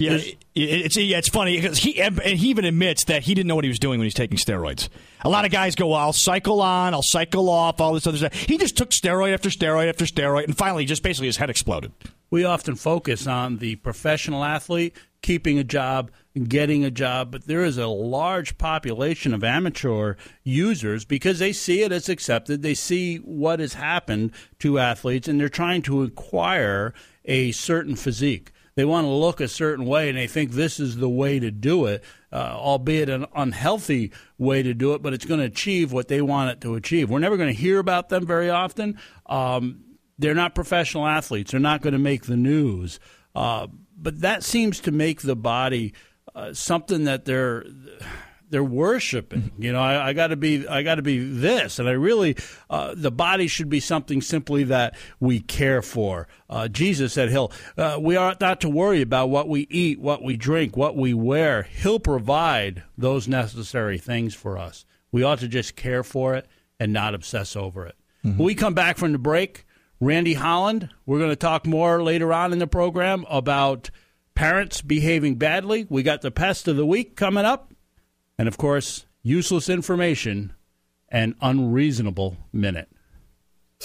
Yeah, 0.00 0.12
it, 0.12 0.36
it's 0.54 0.96
yeah, 0.96 1.18
it's 1.18 1.28
funny 1.28 1.60
because 1.60 1.78
he 1.78 2.00
and 2.00 2.18
he 2.20 2.48
even 2.48 2.64
admits 2.64 3.04
that 3.04 3.22
he 3.22 3.34
didn't 3.34 3.48
know 3.48 3.54
what 3.54 3.64
he 3.64 3.68
was 3.70 3.78
doing 3.78 3.98
when 3.98 4.06
he's 4.06 4.14
taking 4.14 4.38
steroids. 4.38 4.88
A 5.22 5.28
lot 5.28 5.44
of 5.44 5.50
guys 5.50 5.74
go, 5.74 5.88
well, 5.88 6.00
"I'll 6.00 6.12
cycle 6.12 6.60
on, 6.62 6.94
I'll 6.94 7.02
cycle 7.02 7.48
off, 7.48 7.80
all 7.80 7.94
this 7.94 8.06
other 8.06 8.18
stuff." 8.18 8.34
He 8.34 8.58
just 8.58 8.76
took 8.76 8.90
steroid 8.90 9.32
after 9.34 9.50
steroid 9.50 9.88
after 9.88 10.04
steroid, 10.04 10.44
and 10.44 10.56
finally, 10.56 10.84
just 10.84 11.02
basically 11.02 11.26
his 11.26 11.36
head 11.36 11.50
exploded. 11.50 11.92
we 12.30 12.44
often 12.44 12.76
focus 12.76 13.26
on 13.26 13.58
the 13.58 13.76
professional 13.76 14.44
athlete 14.44 14.96
keeping 15.22 15.58
a 15.58 15.64
job 15.64 16.10
getting 16.44 16.84
a 16.84 16.90
job, 16.90 17.32
but 17.32 17.46
there 17.46 17.64
is 17.64 17.76
a 17.76 17.88
large 17.88 18.56
population 18.56 19.34
of 19.34 19.42
amateur 19.42 20.14
users 20.44 21.04
because 21.04 21.38
they 21.38 21.52
see 21.52 21.82
it 21.82 21.92
as 21.92 22.08
accepted. 22.08 22.62
They 22.62 22.74
see 22.74 23.16
what 23.16 23.58
has 23.60 23.74
happened 23.74 24.32
to 24.60 24.78
athletes 24.78 25.26
and 25.26 25.40
they're 25.40 25.48
trying 25.48 25.82
to 25.82 26.02
acquire 26.02 26.94
a 27.24 27.52
certain 27.52 27.96
physique. 27.96 28.52
They 28.80 28.86
want 28.86 29.04
to 29.04 29.10
look 29.10 29.42
a 29.42 29.48
certain 29.48 29.84
way 29.84 30.08
and 30.08 30.16
they 30.16 30.26
think 30.26 30.52
this 30.52 30.80
is 30.80 30.96
the 30.96 31.06
way 31.06 31.38
to 31.38 31.50
do 31.50 31.84
it, 31.84 32.02
uh, 32.32 32.54
albeit 32.56 33.10
an 33.10 33.26
unhealthy 33.36 34.10
way 34.38 34.62
to 34.62 34.72
do 34.72 34.94
it, 34.94 35.02
but 35.02 35.12
it's 35.12 35.26
going 35.26 35.40
to 35.40 35.44
achieve 35.44 35.92
what 35.92 36.08
they 36.08 36.22
want 36.22 36.52
it 36.52 36.62
to 36.62 36.76
achieve. 36.76 37.10
We're 37.10 37.18
never 37.18 37.36
going 37.36 37.54
to 37.54 37.60
hear 37.60 37.78
about 37.78 38.08
them 38.08 38.26
very 38.26 38.48
often. 38.48 38.98
Um, 39.26 39.84
they're 40.18 40.34
not 40.34 40.54
professional 40.54 41.06
athletes. 41.06 41.50
They're 41.50 41.60
not 41.60 41.82
going 41.82 41.92
to 41.92 41.98
make 41.98 42.24
the 42.24 42.38
news. 42.38 43.00
Uh, 43.34 43.66
but 43.98 44.22
that 44.22 44.44
seems 44.44 44.80
to 44.80 44.92
make 44.92 45.20
the 45.20 45.36
body 45.36 45.92
uh, 46.34 46.54
something 46.54 47.04
that 47.04 47.26
they're 47.26 47.66
they're 48.50 48.64
worshiping. 48.64 49.52
You 49.56 49.72
know, 49.72 49.80
I, 49.80 50.08
I 50.08 50.12
got 50.12 50.28
to 50.28 50.36
be 50.36 50.66
I 50.66 50.82
got 50.82 50.96
to 50.96 51.02
be 51.02 51.18
this, 51.18 51.78
and 51.78 51.88
I 51.88 51.92
really 51.92 52.36
uh, 52.68 52.94
the 52.96 53.10
body 53.10 53.46
should 53.46 53.68
be 53.68 53.80
something 53.80 54.20
simply 54.20 54.64
that 54.64 54.96
we 55.20 55.40
care 55.40 55.82
for. 55.82 56.28
Uh, 56.48 56.68
Jesus 56.68 57.12
said, 57.12 57.30
"He'll 57.30 57.52
uh, 57.76 57.98
we 58.00 58.16
ought 58.16 58.40
not 58.40 58.60
to 58.62 58.68
worry 58.68 59.00
about 59.00 59.30
what 59.30 59.48
we 59.48 59.66
eat, 59.70 60.00
what 60.00 60.22
we 60.22 60.36
drink, 60.36 60.76
what 60.76 60.96
we 60.96 61.14
wear. 61.14 61.62
He'll 61.62 62.00
provide 62.00 62.82
those 62.98 63.28
necessary 63.28 63.98
things 63.98 64.34
for 64.34 64.58
us. 64.58 64.84
We 65.12 65.22
ought 65.22 65.38
to 65.38 65.48
just 65.48 65.76
care 65.76 66.02
for 66.02 66.34
it 66.34 66.46
and 66.78 66.92
not 66.92 67.14
obsess 67.14 67.56
over 67.56 67.86
it." 67.86 67.96
When 68.22 68.36
we 68.38 68.54
come 68.54 68.74
back 68.74 68.98
from 68.98 69.12
the 69.12 69.18
break. 69.18 69.64
Randy 70.02 70.32
Holland. 70.32 70.88
We're 71.04 71.18
going 71.18 71.30
to 71.30 71.36
talk 71.36 71.66
more 71.66 72.02
later 72.02 72.32
on 72.32 72.54
in 72.54 72.58
the 72.58 72.66
program 72.66 73.26
about 73.28 73.90
parents 74.34 74.80
behaving 74.80 75.34
badly. 75.34 75.86
We 75.90 76.02
got 76.02 76.22
the 76.22 76.30
pest 76.30 76.66
of 76.68 76.76
the 76.76 76.86
week 76.86 77.16
coming 77.16 77.44
up. 77.44 77.70
And 78.40 78.48
of 78.48 78.56
course, 78.56 79.04
useless 79.22 79.68
information 79.68 80.54
and 81.10 81.34
unreasonable 81.42 82.38
minute. 82.54 82.88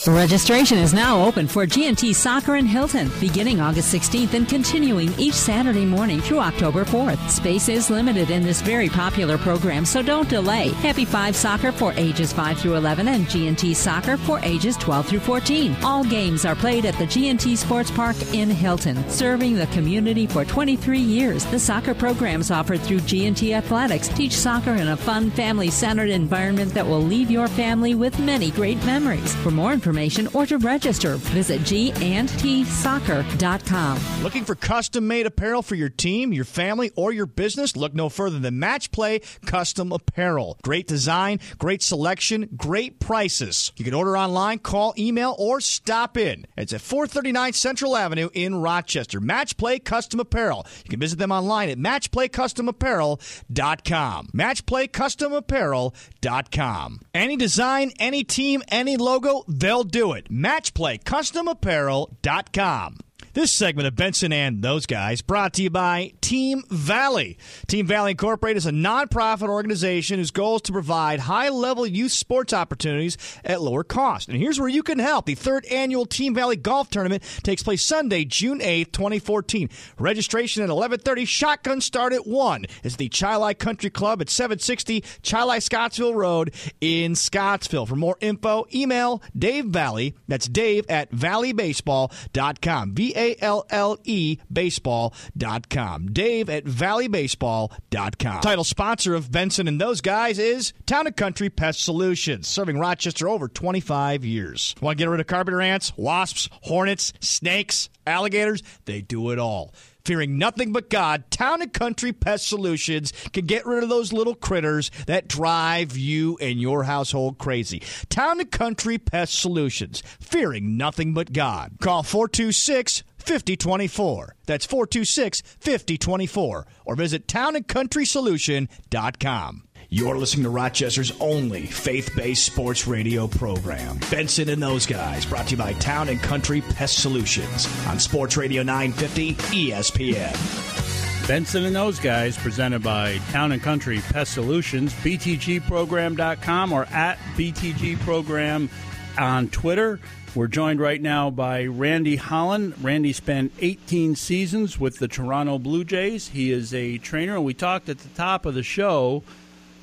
Registration 0.07 0.77
is 0.77 0.93
now 0.93 1.23
open 1.25 1.47
for 1.47 1.65
GNT 1.65 2.13
Soccer 2.13 2.57
in 2.57 2.65
Hilton, 2.67 3.09
beginning 3.19 3.59
August 3.59 3.91
16th 3.95 4.33
and 4.33 4.47
continuing 4.47 5.11
each 5.17 5.33
Saturday 5.33 5.85
morning 5.85 6.19
through 6.21 6.39
October 6.39 6.85
4th. 6.85 7.29
Space 7.29 7.69
is 7.69 7.89
limited 7.89 8.29
in 8.29 8.43
this 8.43 8.61
very 8.61 8.87
popular 8.87 9.37
program, 9.39 9.83
so 9.83 10.03
don't 10.03 10.29
delay. 10.29 10.69
Happy 10.69 11.05
Five 11.05 11.35
Soccer 11.35 11.71
for 11.71 11.91
ages 11.93 12.31
5 12.33 12.59
through 12.59 12.75
11 12.75 13.07
and 13.07 13.25
GNT 13.25 13.75
Soccer 13.75 14.15
for 14.17 14.39
ages 14.43 14.77
12 14.77 15.07
through 15.07 15.19
14. 15.21 15.75
All 15.83 16.03
games 16.03 16.45
are 16.45 16.55
played 16.55 16.85
at 16.85 16.95
the 16.99 17.05
GNT 17.05 17.57
Sports 17.57 17.89
Park 17.89 18.17
in 18.33 18.49
Hilton, 18.49 19.09
serving 19.09 19.55
the 19.55 19.67
community 19.67 20.27
for 20.27 20.45
23 20.45 20.99
years. 20.99 21.45
The 21.45 21.59
soccer 21.59 21.95
programs 21.95 22.51
offered 22.51 22.81
through 22.81 22.99
GNT 22.99 23.55
Athletics 23.55 24.09
teach 24.09 24.33
soccer 24.33 24.73
in 24.73 24.89
a 24.89 24.97
fun, 24.97 25.31
family-centered 25.31 26.09
environment 26.09 26.73
that 26.73 26.85
will 26.85 27.01
leave 27.01 27.31
your 27.31 27.47
family 27.47 27.95
with 27.95 28.19
many 28.19 28.51
great 28.51 28.83
memories. 28.85 29.33
For 29.37 29.51
more 29.51 29.73
information, 29.85 30.27
or 30.33 30.47
to 30.47 30.57
register, 30.57 31.17
visit 31.17 31.61
gandtsoccer.com. 31.61 34.23
Looking 34.23 34.43
for 34.43 34.55
custom 34.55 35.07
made 35.07 35.27
apparel 35.27 35.61
for 35.61 35.75
your 35.75 35.89
team, 35.89 36.33
your 36.33 36.45
family, 36.45 36.91
or 36.95 37.11
your 37.11 37.27
business? 37.27 37.75
Look 37.75 37.93
no 37.93 38.09
further 38.09 38.39
than 38.39 38.57
Match 38.57 38.91
Play 38.91 39.19
Custom 39.45 39.91
Apparel. 39.91 40.57
Great 40.63 40.87
design, 40.87 41.39
great 41.59 41.83
selection, 41.83 42.49
great 42.57 42.99
prices. 42.99 43.71
You 43.75 43.85
can 43.85 43.93
order 43.93 44.17
online, 44.17 44.57
call, 44.59 44.95
email, 44.97 45.35
or 45.37 45.61
stop 45.61 46.17
in. 46.17 46.47
It's 46.57 46.73
at 46.73 46.81
439 46.81 47.53
Central 47.53 47.95
Avenue 47.95 48.29
in 48.33 48.55
Rochester. 48.55 49.21
Match 49.21 49.55
Play 49.57 49.77
Custom 49.77 50.19
Apparel. 50.19 50.65
You 50.83 50.89
can 50.89 50.99
visit 50.99 51.19
them 51.19 51.31
online 51.31 51.69
at 51.69 51.77
matchplaycustomapparel.com. 51.77 54.29
Matchplaycustomapparel.com. 54.33 56.99
Any 57.13 57.37
design, 57.37 57.91
any 57.99 58.23
team, 58.23 58.63
any 58.69 58.97
logo, 58.97 59.43
they'll 59.47 59.74
they'll 59.75 59.83
do 59.83 60.13
it. 60.13 60.31
MatchPlayCustomApparel.com. 60.31 63.04
This 63.35 63.51
segment 63.51 63.85
of 63.85 63.97
Benson 63.97 64.31
and 64.31 64.61
those 64.61 64.85
guys 64.85 65.21
brought 65.21 65.55
to 65.55 65.61
you 65.61 65.69
by 65.69 66.13
Team 66.21 66.63
Valley. 66.69 67.37
Team 67.67 67.85
Valley 67.85 68.11
Incorporated 68.11 68.55
is 68.55 68.65
a 68.65 68.71
nonprofit 68.71 69.49
organization 69.49 70.19
whose 70.19 70.31
goal 70.31 70.55
is 70.55 70.61
to 70.61 70.71
provide 70.71 71.19
high 71.19 71.49
level 71.49 71.85
youth 71.85 72.13
sports 72.13 72.53
opportunities 72.53 73.17
at 73.43 73.59
lower 73.59 73.83
cost. 73.83 74.29
And 74.29 74.37
here's 74.37 74.57
where 74.57 74.69
you 74.69 74.81
can 74.83 74.99
help. 74.99 75.25
The 75.25 75.35
third 75.35 75.65
annual 75.65 76.05
Team 76.05 76.33
Valley 76.33 76.55
Golf 76.55 76.89
Tournament 76.89 77.23
takes 77.43 77.61
place 77.61 77.83
Sunday, 77.83 78.23
June 78.23 78.61
8th, 78.61 78.93
2014. 78.93 79.69
Registration 79.99 80.63
at 80.63 80.69
11:30. 80.69 81.25
Shotgun 81.25 81.81
start 81.81 82.13
at 82.13 82.25
1. 82.25 82.65
It's 82.85 82.95
the 82.95 83.09
Chili 83.09 83.53
Country 83.53 83.89
Club 83.89 84.21
at 84.21 84.29
760 84.29 85.03
Chili 85.23 85.59
Scottsville 85.59 86.15
Road 86.15 86.53
in 86.79 87.15
Scottsville. 87.15 87.85
For 87.85 87.97
more 87.97 88.15
info, 88.21 88.65
email 88.73 89.21
Dave 89.37 89.65
Valley. 89.65 90.15
That's 90.29 90.47
Dave 90.47 90.85
at 90.87 91.11
valleybaseball.com. 91.11 92.93
V 92.95 93.13
A 93.13 93.24
a 93.25 93.35
L 93.41 93.65
L 93.69 93.97
E 94.03 94.37
baseball.com. 94.51 96.07
Dave 96.07 96.49
at 96.49 96.65
valleybaseball.com. 96.65 98.41
Title 98.41 98.63
sponsor 98.63 99.15
of 99.15 99.31
Benson 99.31 99.67
and 99.67 99.79
those 99.79 100.01
guys 100.01 100.39
is 100.39 100.73
Town 100.85 101.07
and 101.07 101.15
Country 101.15 101.49
Pest 101.49 101.83
Solutions, 101.83 102.47
serving 102.47 102.77
Rochester 102.77 103.27
over 103.27 103.47
25 103.47 104.23
years. 104.25 104.75
Want 104.81 104.97
to 104.97 105.03
get 105.03 105.09
rid 105.09 105.19
of 105.19 105.27
carpenter 105.27 105.61
ants, 105.61 105.95
wasps, 105.97 106.49
hornets, 106.63 107.13
snakes, 107.19 107.89
alligators? 108.05 108.61
They 108.85 109.01
do 109.01 109.31
it 109.31 109.39
all. 109.39 109.73
Fearing 110.05 110.37
nothing 110.37 110.71
but 110.71 110.91
God, 110.91 111.23
Town 111.31 111.63
and 111.63 111.73
Country 111.73 112.13
Pest 112.13 112.47
Solutions 112.47 113.11
can 113.33 113.47
get 113.47 113.65
rid 113.65 113.81
of 113.81 113.89
those 113.89 114.13
little 114.13 114.35
critters 114.35 114.91
that 115.07 115.27
drive 115.27 115.97
you 115.97 116.37
and 116.39 116.61
your 116.61 116.83
household 116.83 117.39
crazy. 117.39 117.81
Town 118.09 118.39
and 118.39 118.51
Country 118.51 118.99
Pest 118.99 119.33
Solutions, 119.33 120.03
fearing 120.19 120.77
nothing 120.77 121.15
but 121.15 121.33
God. 121.33 121.77
Call 121.81 122.03
426 122.03 123.03
5024. 123.25 124.35
That's 124.45 124.65
426 124.65 125.41
5024. 125.59 126.67
Or 126.85 126.95
visit 126.95 127.27
townandcountrysolution.com. 127.27 129.63
You're 129.89 130.17
listening 130.17 130.43
to 130.43 130.49
Rochester's 130.49 131.11
only 131.19 131.65
faith 131.67 132.11
based 132.15 132.45
sports 132.45 132.87
radio 132.87 133.27
program. 133.27 133.99
Benson 134.09 134.49
and 134.49 134.61
those 134.61 134.85
guys, 134.85 135.25
brought 135.25 135.45
to 135.47 135.51
you 135.51 135.57
by 135.57 135.73
Town 135.73 136.09
and 136.09 136.19
Country 136.19 136.61
Pest 136.61 137.01
Solutions 137.01 137.67
on 137.87 137.99
Sports 137.99 138.35
Radio 138.35 138.63
950 138.63 139.35
ESPN. 139.35 141.27
Benson 141.27 141.65
and 141.65 141.75
those 141.75 141.99
guys, 141.99 142.37
presented 142.37 142.83
by 142.83 143.17
Town 143.31 143.51
and 143.51 143.61
Country 143.61 143.99
Pest 143.99 144.33
Solutions, 144.33 144.93
BTGprogram.com 144.93 146.73
or 146.73 146.85
at 146.85 147.17
BTGprogram 147.35 148.69
on 149.17 149.47
Twitter. 149.49 149.99
We're 150.35 150.47
joined 150.47 150.81
right 150.81 151.01
now 151.01 151.29
by 151.29 151.63
Randy 151.63 152.17
Holland. 152.17 152.73
Randy 152.83 153.13
spent 153.13 153.53
18 153.59 154.17
seasons 154.17 154.77
with 154.77 154.99
the 154.99 155.07
Toronto 155.07 155.57
Blue 155.57 155.85
Jays. 155.85 156.27
He 156.27 156.51
is 156.51 156.73
a 156.73 156.97
trainer, 156.97 157.35
and 157.35 157.45
we 157.45 157.53
talked 157.53 157.87
at 157.87 157.99
the 157.99 158.09
top 158.09 158.45
of 158.45 158.53
the 158.53 158.61
show 158.61 159.23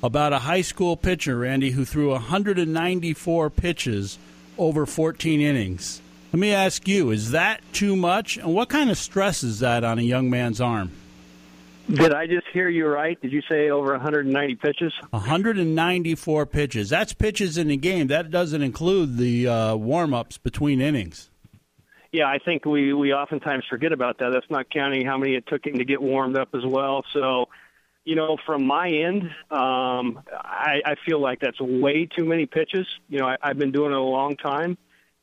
about 0.03 0.31
a 0.31 0.39
high 0.39 0.61
school 0.61 0.95
pitcher, 0.95 1.39
Randy, 1.39 1.71
who 1.71 1.85
threw 1.85 2.11
194 2.11 3.49
pitches 3.49 4.19
over 4.59 4.85
14 4.85 5.41
innings. 5.41 6.01
Let 6.31 6.39
me 6.39 6.53
ask 6.53 6.87
you, 6.87 7.09
is 7.09 7.31
that 7.31 7.61
too 7.73 7.95
much? 7.95 8.37
And 8.37 8.53
what 8.53 8.69
kind 8.69 8.91
of 8.91 8.97
stress 8.99 9.41
is 9.41 9.59
that 9.59 9.83
on 9.83 9.97
a 9.97 10.03
young 10.03 10.29
man's 10.29 10.61
arm? 10.61 10.91
Did 11.93 12.11
I 12.11 12.25
just 12.25 12.47
hear 12.51 12.69
you 12.69 12.87
right? 12.87 13.21
Did 13.21 13.31
you 13.31 13.43
say 13.47 13.69
over 13.69 13.91
190 13.91 14.55
pitches? 14.55 14.91
194 15.11 16.45
pitches. 16.47 16.89
That's 16.89 17.13
pitches 17.13 17.57
in 17.57 17.67
the 17.67 17.77
game. 17.77 18.07
That 18.07 18.31
doesn't 18.31 18.63
include 18.63 19.17
the 19.17 19.47
uh, 19.47 19.75
warm 19.75 20.13
ups 20.13 20.39
between 20.39 20.81
innings. 20.81 21.29
Yeah, 22.11 22.25
I 22.25 22.39
think 22.43 22.65
we 22.65 22.93
we 22.93 23.13
oftentimes 23.13 23.65
forget 23.69 23.91
about 23.91 24.19
that. 24.19 24.31
That's 24.33 24.49
not 24.49 24.69
counting 24.71 25.05
how 25.05 25.17
many 25.17 25.35
it 25.35 25.45
took 25.47 25.65
him 25.65 25.77
to 25.77 25.85
get 25.85 26.01
warmed 26.01 26.37
up 26.37 26.49
as 26.53 26.65
well. 26.65 27.03
So, 27.13 27.45
you 28.05 28.15
know, 28.15 28.37
from 28.45 28.65
my 28.65 28.87
end, 28.87 29.23
um, 29.51 30.19
I, 30.31 30.81
I 30.85 30.95
feel 31.05 31.19
like 31.19 31.39
that's 31.41 31.59
way 31.59 32.05
too 32.05 32.25
many 32.25 32.45
pitches. 32.47 32.87
You 33.07 33.19
know, 33.19 33.27
I, 33.27 33.37
I've 33.41 33.57
been 33.57 33.71
doing 33.71 33.91
it 33.91 33.97
a 33.97 34.01
long 34.01 34.35
time 34.35 34.77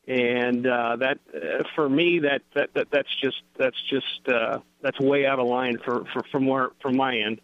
and 0.06 0.66
uh, 0.66 0.96
that 0.96 1.18
uh, 1.34 1.62
for 1.74 1.88
me 1.88 2.20
that, 2.20 2.42
that 2.54 2.70
that 2.74 2.88
that's 2.90 3.14
just 3.22 3.42
that's 3.58 3.80
just 3.88 4.28
uh, 4.28 4.58
that's 4.82 4.98
way 4.98 5.26
out 5.26 5.38
of 5.38 5.46
line 5.46 5.78
for, 5.84 6.04
for 6.12 6.22
from 6.30 6.46
where 6.46 6.70
from 6.80 6.96
my 6.96 7.16
end. 7.16 7.40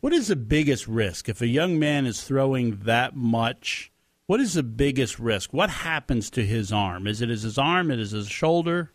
What 0.00 0.12
is 0.12 0.28
the 0.28 0.36
biggest 0.36 0.86
risk 0.86 1.28
if 1.28 1.40
a 1.40 1.46
young 1.46 1.78
man 1.78 2.06
is 2.06 2.22
throwing 2.22 2.80
that 2.84 3.16
much? 3.16 3.90
What 4.26 4.40
is 4.40 4.54
the 4.54 4.62
biggest 4.62 5.18
risk? 5.18 5.52
What 5.52 5.70
happens 5.70 6.30
to 6.30 6.44
his 6.44 6.72
arm? 6.72 7.06
Is 7.06 7.22
it 7.22 7.28
his 7.28 7.58
arm? 7.58 7.90
Is 7.90 8.12
it 8.12 8.16
his 8.16 8.28
shoulder? 8.28 8.92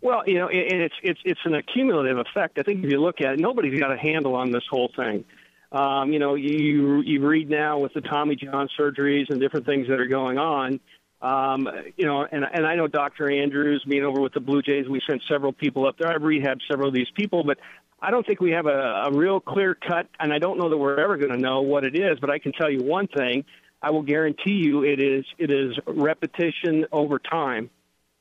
Well, 0.00 0.22
you 0.26 0.38
know, 0.38 0.48
it, 0.48 0.72
it's 0.72 0.94
it's 1.02 1.20
it's 1.24 1.40
an 1.44 1.54
accumulative 1.54 2.18
effect. 2.18 2.58
I 2.58 2.62
think 2.62 2.84
if 2.84 2.90
you 2.90 3.00
look 3.00 3.20
at 3.20 3.34
it, 3.34 3.40
nobody's 3.40 3.78
got 3.78 3.92
a 3.92 3.98
handle 3.98 4.34
on 4.34 4.50
this 4.50 4.64
whole 4.70 4.90
thing. 4.94 5.24
Um, 5.72 6.12
you 6.12 6.18
know, 6.18 6.34
you 6.34 7.00
you 7.00 7.26
read 7.26 7.48
now 7.50 7.78
with 7.78 7.94
the 7.94 8.00
Tommy 8.00 8.36
John 8.36 8.68
surgeries 8.78 9.30
and 9.30 9.40
different 9.40 9.66
things 9.66 9.88
that 9.88 10.00
are 10.00 10.06
going 10.06 10.38
on 10.38 10.80
um, 11.22 11.68
you 11.96 12.04
know, 12.04 12.26
and 12.30 12.44
and 12.52 12.66
I 12.66 12.74
know 12.74 12.88
Dr. 12.88 13.30
Andrews 13.30 13.84
being 13.88 14.02
over 14.04 14.20
with 14.20 14.34
the 14.34 14.40
Blue 14.40 14.60
Jays. 14.60 14.88
We 14.88 15.00
sent 15.08 15.22
several 15.30 15.52
people 15.52 15.86
up 15.86 15.96
there. 15.96 16.12
I've 16.12 16.22
rehabbed 16.22 16.60
several 16.68 16.88
of 16.88 16.94
these 16.94 17.10
people, 17.16 17.44
but 17.44 17.58
I 18.00 18.10
don't 18.10 18.26
think 18.26 18.40
we 18.40 18.50
have 18.50 18.66
a, 18.66 19.04
a 19.06 19.12
real 19.12 19.38
clear 19.38 19.76
cut, 19.76 20.08
and 20.18 20.32
I 20.32 20.38
don't 20.38 20.58
know 20.58 20.68
that 20.68 20.76
we're 20.76 20.98
ever 20.98 21.16
going 21.16 21.30
to 21.30 21.38
know 21.38 21.62
what 21.62 21.84
it 21.84 21.96
is. 21.96 22.18
But 22.20 22.30
I 22.30 22.40
can 22.40 22.52
tell 22.52 22.68
you 22.68 22.82
one 22.82 23.06
thing: 23.06 23.44
I 23.80 23.92
will 23.92 24.02
guarantee 24.02 24.62
you, 24.64 24.82
it 24.82 25.00
is 25.00 25.24
it 25.38 25.52
is 25.52 25.78
repetition 25.86 26.86
over 26.90 27.20
time. 27.20 27.70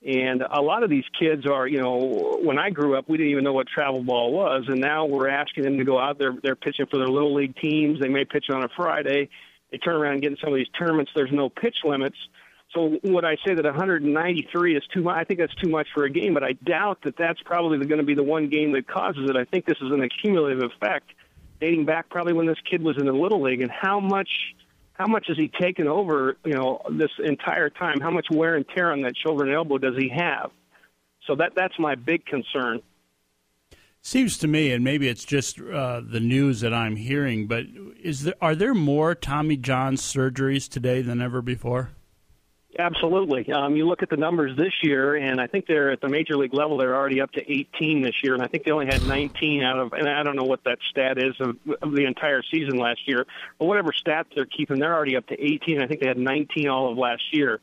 And 0.06 0.42
a 0.42 0.62
lot 0.62 0.82
of 0.82 0.90
these 0.90 1.04
kids 1.20 1.46
are, 1.46 1.68
you 1.68 1.80
know, 1.80 2.40
when 2.42 2.58
I 2.58 2.72
grew 2.72 2.98
up, 2.98 3.08
we 3.08 3.18
didn't 3.18 3.34
even 3.34 3.44
know 3.44 3.54
what 3.54 3.68
travel 3.68 4.04
ball 4.04 4.32
was, 4.32 4.66
and 4.68 4.80
now 4.80 5.06
we're 5.06 5.30
asking 5.30 5.64
them 5.64 5.78
to 5.78 5.84
go 5.84 6.00
out 6.00 6.18
there. 6.18 6.34
They're 6.42 6.56
pitching 6.56 6.88
for 6.90 6.98
their 6.98 7.08
little 7.08 7.36
league 7.36 7.56
teams. 7.58 8.00
They 8.00 8.10
may 8.10 8.26
pitch 8.26 8.46
on 8.52 8.64
a 8.64 8.70
Friday. 8.76 9.30
They 9.72 9.78
turn 9.78 9.96
around 9.96 10.14
and 10.14 10.22
get 10.22 10.32
in 10.32 10.38
some 10.44 10.54
of 10.54 10.58
these 10.58 10.70
tournaments. 10.78 11.12
There's 11.16 11.32
no 11.32 11.50
pitch 11.50 11.78
limits 11.84 12.18
so 12.74 12.98
would 13.04 13.26
I 13.26 13.36
say 13.46 13.54
that 13.54 13.66
193 13.66 14.76
is 14.78 14.84
too 14.94 15.04
much? 15.04 15.16
I 15.18 15.24
think 15.24 15.40
that's 15.40 15.56
too 15.56 15.70
much 15.70 15.88
for 15.94 16.06
a 16.06 16.10
game, 16.10 16.34
but 16.34 16.44
I 16.44 16.54
doubt 16.54 17.00
that 17.04 17.18
that's 17.18 17.42
probably 17.42 17.78
going 17.86 18.00
to 18.00 18.06
be 18.06 18.16
the 18.16 18.24
one 18.24 18.50
game 18.50 18.72
that 18.74 18.88
causes 18.88 19.30
it. 19.30 19.36
I 19.36 19.44
think 19.44 19.66
this 19.66 19.78
is 19.82 19.92
an 19.92 20.02
accumulative 20.02 20.64
effect 20.64 21.12
dating 21.60 21.86
back 21.86 22.10
probably 22.10 22.34
when 22.34 22.48
this 22.48 22.58
kid 22.70 22.82
was 22.82 22.98
in 22.98 23.06
the 23.06 23.14
little 23.14 23.42
league 23.42 23.62
and 23.62 23.72
how 23.72 24.00
much 24.00 24.30
how 24.94 25.08
much 25.08 25.26
has 25.28 25.38
he 25.38 25.48
taken 25.48 25.88
over, 25.88 26.38
you 26.46 26.54
know, 26.54 26.82
this 26.92 27.10
entire 27.24 27.72
time? 27.72 28.00
How 28.02 28.12
much 28.12 28.28
wear 28.30 28.56
and 28.56 28.66
tear 28.76 28.92
on 28.92 29.02
that 29.02 29.14
shoulder 29.18 29.46
and 29.46 29.54
elbow 29.54 29.80
does 29.80 29.96
he 29.98 30.10
have? 30.10 30.52
So 31.26 31.36
that 31.36 31.54
that's 31.56 31.78
my 31.80 31.96
big 31.96 32.26
concern. 32.26 32.82
Seems 34.04 34.38
to 34.40 34.48
me, 34.48 34.72
and 34.72 34.84
maybe 34.84 35.08
it's 35.08 35.26
just 35.26 35.60
uh, 35.60 36.02
the 36.04 36.20
news 36.20 36.62
that 36.62 36.74
I'm 36.74 36.96
hearing, 36.96 37.48
but 37.48 37.66
is 38.02 38.24
there 38.24 38.34
are 38.42 38.56
there 38.56 38.74
more 38.74 39.14
Tommy 39.14 39.58
John 39.58 39.96
surgeries 39.96 40.70
today 40.70 41.02
than 41.02 41.22
ever 41.22 41.42
before? 41.42 41.92
Absolutely. 42.80 43.52
Um, 43.52 43.76
you 43.76 43.86
look 43.86 44.02
at 44.02 44.10
the 44.10 44.16
numbers 44.16 44.56
this 44.58 44.72
year, 44.82 45.16
and 45.16 45.42
I 45.42 45.48
think 45.48 45.68
they're 45.68 45.92
at 45.92 46.00
the 46.00 46.08
major 46.08 46.38
league 46.38 46.54
level. 46.54 46.78
They're 46.78 46.96
already 46.96 47.20
up 47.20 47.32
to 47.34 47.52
18 47.52 48.02
this 48.02 48.16
year, 48.24 48.34
and 48.34 48.42
I 48.42 48.48
think 48.48 48.64
they 48.64 48.72
only 48.72 48.86
had 48.86 49.06
19 49.06 49.62
out 49.62 49.78
of. 49.78 49.94
And 49.94 50.08
I 50.08 50.24
don't 50.24 50.38
know 50.38 50.46
what 50.46 50.64
that 50.64 50.78
stat 50.90 51.18
is 51.18 51.36
of, 51.42 51.58
of 51.82 51.92
the 51.92 52.06
entire 52.06 52.42
season 52.50 52.78
last 52.78 53.02
year, 53.08 53.26
but 53.60 53.66
whatever 53.66 53.92
stats 53.92 54.28
they're 54.36 54.46
keeping, 54.46 54.80
they're 54.80 54.96
already 54.96 55.18
up 55.18 55.28
to 55.28 55.40
18. 55.40 55.82
I 55.82 55.88
think 55.88 56.00
they 56.00 56.08
had 56.08 56.18
19 56.18 56.70
all 56.70 56.92
of 56.92 56.98
last 56.98 57.24
year. 57.34 57.60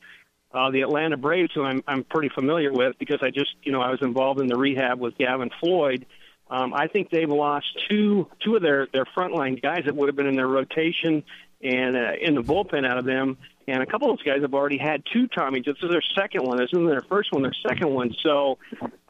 Uh, 0.53 0.71
the 0.71 0.83
Atlanta 0.83 1.17
Braves, 1.17 1.53
who 1.55 1.63
I'm, 1.63 1.83
I'm 1.87 2.05
pretty 2.05 2.31
familiar 2.31 2.73
with 2.73 2.99
because 2.99 3.19
I 3.23 3.31
just, 3.31 3.55
you 3.63 3.73
know, 3.73 3.81
I 3.81 3.91
was 3.91 4.01
involved 4.03 4.41
in 4.41 4.47
the 4.47 4.57
rehab 4.57 4.99
with 4.99 5.17
Gavin 5.17 5.51
Floyd. 5.61 6.07
Um, 6.51 6.73
I 6.73 6.87
think 6.87 7.11
they've 7.11 7.29
lost 7.29 7.67
two 7.89 8.27
two 8.43 8.57
of 8.57 8.63
their 8.63 8.89
their 8.91 9.05
frontline 9.05 9.61
guys 9.61 9.83
that 9.85 9.95
would 9.95 10.09
have 10.09 10.17
been 10.17 10.27
in 10.27 10.37
their 10.37 10.49
rotation 10.49 11.23
and 11.63 11.97
uh, 11.97 12.13
in 12.21 12.35
the 12.35 12.43
bullpen 12.43 12.89
out 12.89 12.97
of 12.97 13.05
them. 13.05 13.37
And 13.69 13.83
a 13.83 13.87
couple 13.87 14.11
of 14.11 14.17
those 14.17 14.25
guys 14.25 14.41
have 14.41 14.55
already 14.55 14.79
had 14.79 15.03
two 15.13 15.27
Tommy. 15.29 15.61
This 15.61 15.77
is 15.83 15.91
their 15.91 16.03
second 16.19 16.45
one. 16.45 16.57
This 16.57 16.71
isn't 16.73 16.87
their 16.87 17.05
first 17.09 17.33
one. 17.33 17.43
Their 17.43 17.55
second 17.69 17.91
one. 17.91 18.15
So 18.23 18.59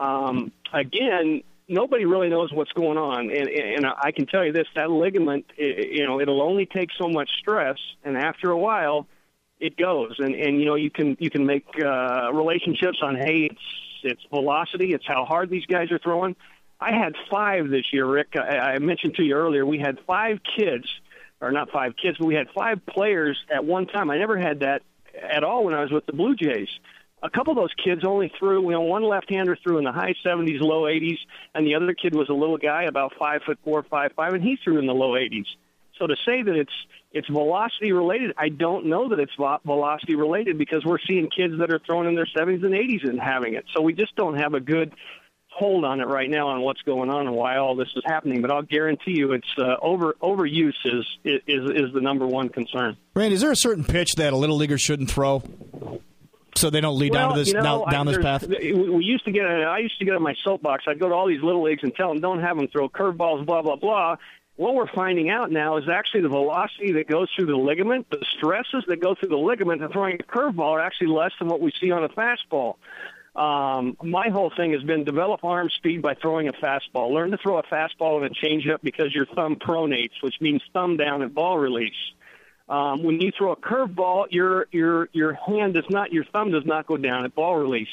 um, 0.01 0.51
again, 0.73 1.43
nobody 1.69 2.05
really 2.07 2.29
knows 2.29 2.53
what's 2.53 2.73
going 2.73 2.99
on. 2.99 3.31
And, 3.31 3.49
and 3.49 3.87
I 3.87 4.11
can 4.11 4.27
tell 4.27 4.45
you 4.45 4.53
this: 4.53 4.67
that 4.75 4.91
ligament, 4.91 5.47
you 5.57 6.05
know, 6.05 6.21
it'll 6.21 6.43
only 6.43 6.67
take 6.67 6.91
so 6.99 7.09
much 7.09 7.31
stress, 7.39 7.79
and 8.03 8.17
after 8.17 8.51
a 8.51 8.59
while, 8.59 9.07
it 9.61 9.77
goes. 9.77 10.17
And 10.19 10.35
and 10.35 10.59
you 10.59 10.67
know, 10.67 10.75
you 10.75 10.91
can 10.91 11.17
you 11.21 11.31
can 11.31 11.47
make 11.47 11.67
uh, 11.81 12.33
relationships 12.33 12.99
on 13.01 13.15
hey, 13.15 13.49
it's 13.51 13.63
it's 14.03 14.23
velocity, 14.31 14.93
it's 14.93 15.07
how 15.07 15.25
hard 15.25 15.51
these 15.51 15.67
guys 15.67 15.93
are 15.93 15.99
throwing. 15.99 16.35
I 16.81 16.93
had 16.93 17.15
five 17.31 17.71
this 17.71 17.93
year, 17.93 18.07
Rick. 18.07 18.35
I, 18.37 18.75
I 18.75 18.79
mentioned 18.79 19.17
to 19.17 19.25
you 19.25 19.35
earlier. 19.35 19.67
We 19.67 19.79
had 19.79 19.99
five 20.07 20.39
kids 20.57 20.87
or 21.41 21.53
not 21.53 21.71
five 21.71 21.93
kids, 22.01 22.17
but 22.19 22.27
we 22.27 22.35
had 22.35 22.49
five 22.55 22.85
players 22.87 23.39
at 23.55 23.65
one 23.65 23.87
time. 23.87 24.11
I 24.11 24.19
never 24.19 24.39
had 24.39 24.61
that 24.61 24.83
at 25.21 25.45
all 25.45 25.65
when 25.65 25.75
I 25.75 25.83
was 25.83 25.91
with 25.91 26.07
the 26.07 26.13
Blue 26.13 26.35
Jays. 26.35 26.69
A 27.23 27.31
couple 27.31 27.53
of 27.53 27.57
those 27.57 27.75
kids 27.83 28.03
only 28.07 28.33
threw, 28.39 28.63
you 28.63 28.71
know, 28.71 28.83
one 28.83 29.03
left-hander 29.03 29.57
threw 29.63 29.79
in 29.79 29.85
the 29.85 29.93
high 29.93 30.15
70s, 30.25 30.61
low 30.61 30.83
80s, 30.83 31.19
and 31.55 31.67
the 31.67 31.75
other 31.75 31.93
kid 31.93 32.15
was 32.15 32.29
a 32.29 32.33
little 32.33 32.59
guy, 32.59 32.85
about 32.85 33.13
five 33.19 33.41
foot 33.45 33.59
four, 33.65 33.85
five 33.91 34.13
five, 34.15 34.35
and 34.35 34.43
he 34.43 34.57
threw 34.63 34.79
in 34.79 34.87
the 34.87 34.95
low 34.95 35.13
80s. 35.13 35.47
So 35.99 36.07
to 36.07 36.15
say 36.25 36.43
that 36.43 36.55
it's 36.55 36.73
it's 37.11 37.27
velocity 37.29 37.93
related, 37.93 38.35
I 38.37 38.51
don't 38.51 38.87
know 38.87 39.09
that 39.09 39.19
it's 39.19 39.33
velocity 39.65 40.15
related 40.15 40.59
because 40.59 40.85
we're 40.85 40.99
seeing 41.09 41.29
kids 41.35 41.55
that 41.59 41.73
are 41.73 41.81
throwing 41.85 42.07
in 42.07 42.15
their 42.15 42.29
70s 42.37 42.65
and 42.65 42.75
80s 42.75 43.09
and 43.09 43.19
having 43.19 43.55
it. 43.55 43.65
So 43.75 43.83
we 43.83 43.95
just 43.95 44.15
don't 44.15 44.39
have 44.39 44.55
a 44.55 44.61
good 44.61 44.93
hold 45.59 45.85
on 45.85 46.01
it 46.01 46.07
right 46.07 46.31
now 46.31 46.49
on 46.49 46.61
what's 46.61 46.83
going 46.83 47.11
on 47.11 47.27
and 47.27 47.35
why 47.35 47.57
all 47.57 47.75
this 47.75 47.89
is 47.97 48.03
happening. 48.07 48.41
But 48.41 48.51
I'll 48.51 48.63
guarantee 48.63 49.13
you, 49.17 49.33
it's 49.33 49.49
uh, 49.59 49.77
over 49.83 50.15
overuse 50.23 50.75
is 50.85 51.05
is 51.25 51.71
is 51.71 51.93
the 51.93 52.01
number 52.01 52.27
one 52.27 52.49
concern. 52.49 52.97
Randy, 53.15 53.35
is 53.35 53.41
there 53.41 53.51
a 53.51 53.57
certain 53.57 53.85
pitch 53.85 54.15
that 54.17 54.33
a 54.33 54.37
little 54.37 54.57
leaguer 54.57 54.79
shouldn't 54.79 55.11
throw? 55.11 55.43
So 56.55 56.71
they 56.71 56.81
don't 56.81 56.99
lead 56.99 57.13
well, 57.13 57.29
down 57.29 57.35
to 57.35 57.41
this 57.41 57.49
you 57.49 57.55
know, 57.55 57.63
down, 57.63 57.91
down 57.91 58.09
I, 58.09 58.13
this 58.13 58.23
path. 58.23 58.49
We 58.49 59.05
used 59.05 59.25
to 59.27 59.33
get. 59.33 59.45
I 59.45 59.79
used 59.79 59.99
to 59.99 60.05
get 60.05 60.15
on 60.15 60.23
my 60.23 60.35
soapbox. 60.45 60.85
I'd 60.89 60.99
go 60.99 61.09
to 61.09 61.15
all 61.15 61.29
these 61.29 61.43
little 61.43 61.63
leagues 61.63 61.83
and 61.83 61.95
tell 61.95 62.09
them, 62.09 62.21
"Don't 62.21 62.41
have 62.41 62.57
them 62.57 62.69
throw 62.69 62.89
curveballs." 62.89 63.45
Blah 63.47 63.63
blah 63.63 63.77
blah. 63.77 64.17
What 64.57 64.75
we're 64.75 64.93
finding 64.93 65.31
out 65.31 65.53
now 65.53 65.77
is 65.77 65.85
actually 65.89 66.23
the 66.23 66.31
velocity 66.31 66.91
that 66.95 67.07
goes 67.07 67.29
through 67.37 67.47
the 67.47 67.57
ligament, 67.57 68.11
the 68.11 68.25
stresses 68.37 68.83
that 68.89 69.01
go 69.01 69.15
through 69.15 69.29
the 69.29 69.37
ligament, 69.37 69.83
and 69.83 69.93
throwing 69.93 70.17
a 70.19 70.23
curveball 70.25 70.73
are 70.73 70.81
actually 70.81 71.09
less 71.09 71.31
than 71.39 71.47
what 71.47 71.61
we 71.61 71.73
see 71.81 71.93
on 71.93 72.03
a 72.03 72.09
fastball. 72.09 72.75
Um, 73.39 73.97
my 74.03 74.31
whole 74.31 74.51
thing 74.51 74.73
has 74.73 74.83
been 74.83 75.05
develop 75.05 75.45
arm 75.45 75.71
speed 75.71 76.03
by 76.03 76.15
throwing 76.15 76.49
a 76.49 76.53
fastball. 76.53 77.13
Learn 77.13 77.31
to 77.31 77.37
throw 77.37 77.59
a 77.59 77.63
fastball 77.63 78.25
and 78.25 78.27
a 78.27 78.31
changeup 78.31 78.81
because 78.83 79.15
your 79.15 79.27
thumb 79.27 79.55
pronates, 79.55 80.21
which 80.23 80.41
means 80.41 80.61
thumb 80.73 80.97
down 80.97 81.23
at 81.23 81.33
ball 81.33 81.57
release. 81.57 81.93
Um, 82.69 83.05
when 83.05 83.21
you 83.21 83.31
throw 83.31 83.53
a 83.53 83.57
curveball, 83.57 84.27
your 84.31 84.67
your 84.73 85.09
your 85.13 85.35
hand 85.35 85.75
does 85.75 85.89
not, 85.89 86.13
your 86.13 86.25
thumb 86.25 86.51
does 86.51 86.67
not 86.67 86.87
go 86.89 86.97
down 86.97 87.25
at 87.25 87.35
ball 87.37 87.57
release. 87.57 87.89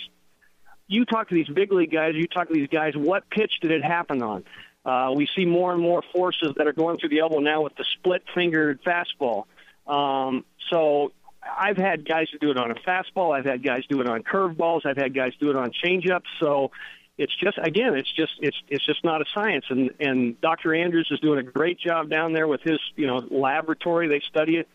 You 0.88 1.06
talk 1.06 1.30
to 1.30 1.36
these 1.36 1.48
big 1.48 1.72
league 1.72 1.92
guys. 1.92 2.16
You 2.16 2.26
talk 2.26 2.48
to 2.48 2.54
these 2.54 2.68
guys. 2.68 2.96
What 2.96 3.30
pitch 3.30 3.60
did 3.62 3.70
it 3.70 3.84
happen 3.84 4.24
on? 4.24 4.46
Uh, 4.84 5.14
we 5.16 5.28
see 5.36 5.46
more 5.46 5.74
and 5.74 5.82
more 5.82 6.02
forces 6.12 6.54
that 6.58 6.66
are 6.66 6.74
going 6.74 6.98
through 6.98 7.10
the 7.10 7.20
elbow 7.20 7.40
now 7.40 7.62
with 7.62 7.76
the 7.76 7.86
split 8.00 8.24
fingered 8.34 8.84
fastball. 8.84 9.46
Um, 9.86 10.44
so 10.72 11.12
I've 11.58 11.78
had 11.78 12.08
guys 12.08 12.28
do 12.40 12.52
it 12.52 12.58
on 12.58 12.72
a 12.72 12.76
fastball. 12.76 13.38
I've 13.38 13.46
had 13.46 13.64
guys 13.64 13.84
do 13.90 14.02
it 14.02 14.08
on 14.08 14.24
curveballs. 14.24 14.86
I've 14.86 14.98
had 14.98 15.14
guys 15.14 15.34
do 15.40 15.50
it 15.50 15.56
on 15.56 15.72
changeups. 15.84 16.26
So 16.40 16.72
it's 17.18 17.36
just 17.36 17.58
again, 17.62 17.96
it's 17.96 18.12
just 18.14 18.34
it's 18.40 18.58
it's 18.68 18.86
just 18.86 19.04
not 19.04 19.22
a 19.22 19.26
science. 19.34 19.66
And 19.70 19.92
and 20.00 20.40
Dr. 20.42 20.74
Andrews 20.74 21.08
is 21.12 21.20
doing 21.20 21.40
a 21.40 21.44
great 21.44 21.80
job 21.80 22.10
down 22.10 22.34
there 22.34 22.48
with 22.48 22.62
his 22.62 22.80
you 22.96 23.08
know 23.08 23.22
laboratory. 23.30 24.08
They 24.08 24.22
study 24.28 24.58
it. 24.58 24.68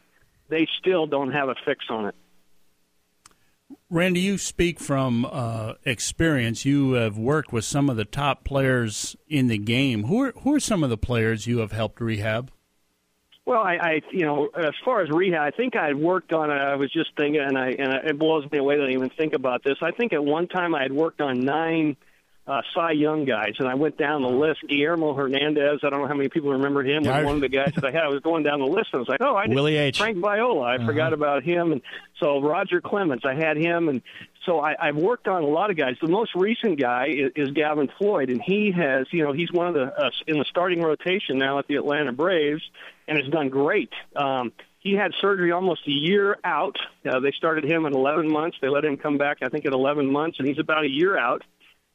They 0.49 0.67
still 0.81 1.07
don't 1.07 1.33
have 1.33 1.49
a 1.49 1.55
fix 1.65 1.85
on 1.91 2.07
it. 2.07 2.15
Randy, 3.89 4.21
you 4.21 4.39
speak 4.39 4.81
from 4.81 5.25
uh, 5.25 5.75
experience. 5.85 6.65
You 6.65 6.93
have 6.93 7.17
worked 7.17 7.53
with 7.53 7.65
some 7.65 7.89
of 7.89 7.97
the 7.97 8.05
top 8.05 8.45
players 8.45 9.17
in 9.29 9.49
the 9.49 9.59
game. 9.59 10.05
Who 10.05 10.23
are 10.23 10.33
who 10.43 10.55
are 10.55 10.61
some 10.61 10.83
of 10.83 10.91
the 10.91 10.99
players 10.99 11.47
you 11.47 11.59
have 11.59 11.73
helped 11.73 12.01
rehab? 12.01 12.51
Well, 13.51 13.63
I, 13.63 13.79
I, 13.83 14.03
you 14.13 14.25
know, 14.25 14.49
as 14.57 14.75
far 14.85 15.01
as 15.01 15.11
rehab, 15.11 15.41
I 15.41 15.51
think 15.51 15.75
I 15.75 15.89
had 15.89 15.97
worked 15.97 16.33
on 16.33 16.53
it. 16.53 16.55
I 16.55 16.77
was 16.77 16.89
just 16.93 17.11
thinking, 17.17 17.41
and 17.41 17.59
I, 17.59 17.71
and 17.71 17.93
it 18.09 18.17
blows 18.17 18.49
me 18.49 18.59
away 18.59 18.77
that 18.77 18.87
I 18.87 18.93
even 18.93 19.09
think 19.09 19.33
about 19.33 19.65
this. 19.65 19.75
I 19.83 19.91
think 19.91 20.13
at 20.13 20.25
one 20.25 20.47
time 20.47 20.73
I 20.73 20.83
had 20.83 20.93
worked 20.93 21.21
on 21.21 21.41
nine 21.41 21.97
uh, 22.47 22.63
Cy 22.75 22.93
Young 22.93 23.25
guys, 23.25 23.55
and 23.59 23.69
I 23.69 23.75
went 23.75 23.97
down 23.97 24.23
the 24.23 24.29
list. 24.29 24.61
Guillermo 24.69 25.15
Hernandez, 25.15 25.81
I 25.85 25.91
don't 25.91 26.01
know 26.01 26.09
how 26.09 26.15
many 26.15 26.29
people 26.29 26.51
remember 26.51 26.83
him. 26.83 27.05
Was 27.05 27.25
one 27.25 27.37
of 27.37 27.41
the 27.41 27.49
guys 27.49 27.73
that 27.75 27.85
I 27.85 27.91
had. 27.91 28.03
I 28.03 28.09
was 28.09 28.21
going 28.21 28.43
down 28.43 28.59
the 28.61 28.67
list, 28.67 28.89
and 28.93 28.99
I 28.99 28.99
was 28.99 29.09
like, 29.09 29.21
oh, 29.21 29.37
I 29.37 29.47
did 29.47 29.55
Willie 29.55 29.77
H. 29.77 29.99
Frank 29.99 30.19
Viola. 30.19 30.63
I 30.63 30.77
uh-huh. 30.77 30.87
forgot 30.87 31.13
about 31.13 31.45
him, 31.45 31.73
and 31.73 31.83
so 32.19 32.41
Roger 32.41 32.81
Clemens, 32.81 33.23
I 33.25 33.35
had 33.35 33.57
him, 33.57 33.89
and 33.89 34.03
so 34.47 34.59
I, 34.61 34.75
I've 34.81 34.97
worked 34.97 35.29
on 35.29 35.43
a 35.43 35.47
lot 35.47 35.71
of 35.71 35.77
guys. 35.77 35.97
The 36.01 36.09
most 36.09 36.35
recent 36.35 36.81
guy 36.81 37.09
is, 37.09 37.33
is 37.37 37.51
Gavin 37.53 37.89
Floyd, 37.99 38.31
and 38.31 38.41
he 38.45 38.73
has, 38.73 39.07
you 39.13 39.25
know, 39.25 39.33
he's 39.33 39.53
one 39.53 39.69
of 39.69 39.75
the 39.75 39.85
uh, 39.85 40.11
in 40.27 40.39
the 40.39 40.47
starting 40.49 40.81
rotation 40.83 41.39
now 41.39 41.59
at 41.59 41.69
the 41.69 41.77
Atlanta 41.77 42.13
Braves 42.13 42.63
and 43.07 43.19
has 43.19 43.29
done 43.29 43.49
great. 43.49 43.91
Um, 44.17 44.53
he 44.79 44.95
had 44.95 45.13
surgery 45.21 45.53
almost 45.53 45.87
a 45.87 45.91
year 45.91 46.39
out. 46.43 46.77
Uh, 47.09 47.21
they 47.21 47.33
started 47.33 47.65
him 47.65 47.85
at 47.85 47.93
11 47.93 48.33
months. 48.33 48.57
They 48.63 48.69
let 48.69 48.85
him 48.85 48.97
come 48.97 49.19
back, 49.19 49.39
I 49.43 49.49
think, 49.49 49.67
at 49.67 49.73
11 49.73 50.11
months, 50.11 50.39
and 50.39 50.49
he's 50.49 50.59
about 50.59 50.85
a 50.85 50.89
year 50.89 51.19
out. 51.19 51.43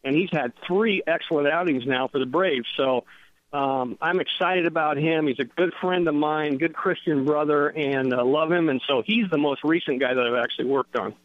And 0.06 0.16
he's 0.16 0.30
had 0.32 0.54
three 0.66 1.02
excellent 1.06 1.48
outings 1.48 1.86
now 1.86 2.08
for 2.08 2.20
the 2.20 2.26
Braves. 2.26 2.68
So 2.78 3.04
um, 3.52 3.98
I'm 4.02 4.20
excited 4.20 4.68
about 4.68 4.98
him. 4.98 5.28
He's 5.28 5.40
a 5.40 5.46
good 5.46 5.74
friend 5.82 6.08
of 6.08 6.16
mine, 6.16 6.58
good 6.58 6.74
Christian 6.74 7.26
brother, 7.26 7.70
and 7.70 8.14
uh, 8.14 8.24
love 8.24 8.52
him. 8.52 8.70
And 8.70 8.82
so 8.88 9.02
he's 9.06 9.30
the 9.32 9.38
most 9.38 9.62
recent 9.64 10.00
guy 10.00 10.14
that 10.14 10.24
I've 10.26 10.44
actually 10.44 10.66
worked 10.66 10.96
on. 10.96 11.16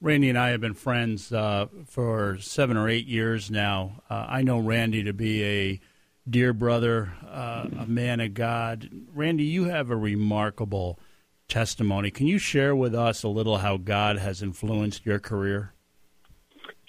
Randy 0.00 0.28
and 0.28 0.38
I 0.38 0.50
have 0.50 0.60
been 0.60 0.74
friends 0.74 1.32
uh, 1.32 1.66
for 1.86 2.38
seven 2.38 2.76
or 2.76 2.88
eight 2.88 3.06
years 3.06 3.50
now. 3.50 4.02
Uh, 4.08 4.26
I 4.28 4.42
know 4.42 4.60
Randy 4.60 5.02
to 5.04 5.12
be 5.12 5.42
a 5.42 5.80
dear 6.28 6.52
brother, 6.52 7.12
uh, 7.28 7.66
a 7.80 7.86
man 7.86 8.20
of 8.20 8.34
God. 8.34 8.88
Randy, 9.12 9.44
you 9.44 9.64
have 9.64 9.90
a 9.90 9.96
remarkable 9.96 11.00
testimony. 11.48 12.10
Can 12.10 12.26
you 12.26 12.38
share 12.38 12.76
with 12.76 12.94
us 12.94 13.22
a 13.22 13.28
little 13.28 13.58
how 13.58 13.76
God 13.76 14.18
has 14.18 14.42
influenced 14.42 15.04
your 15.04 15.18
career? 15.18 15.72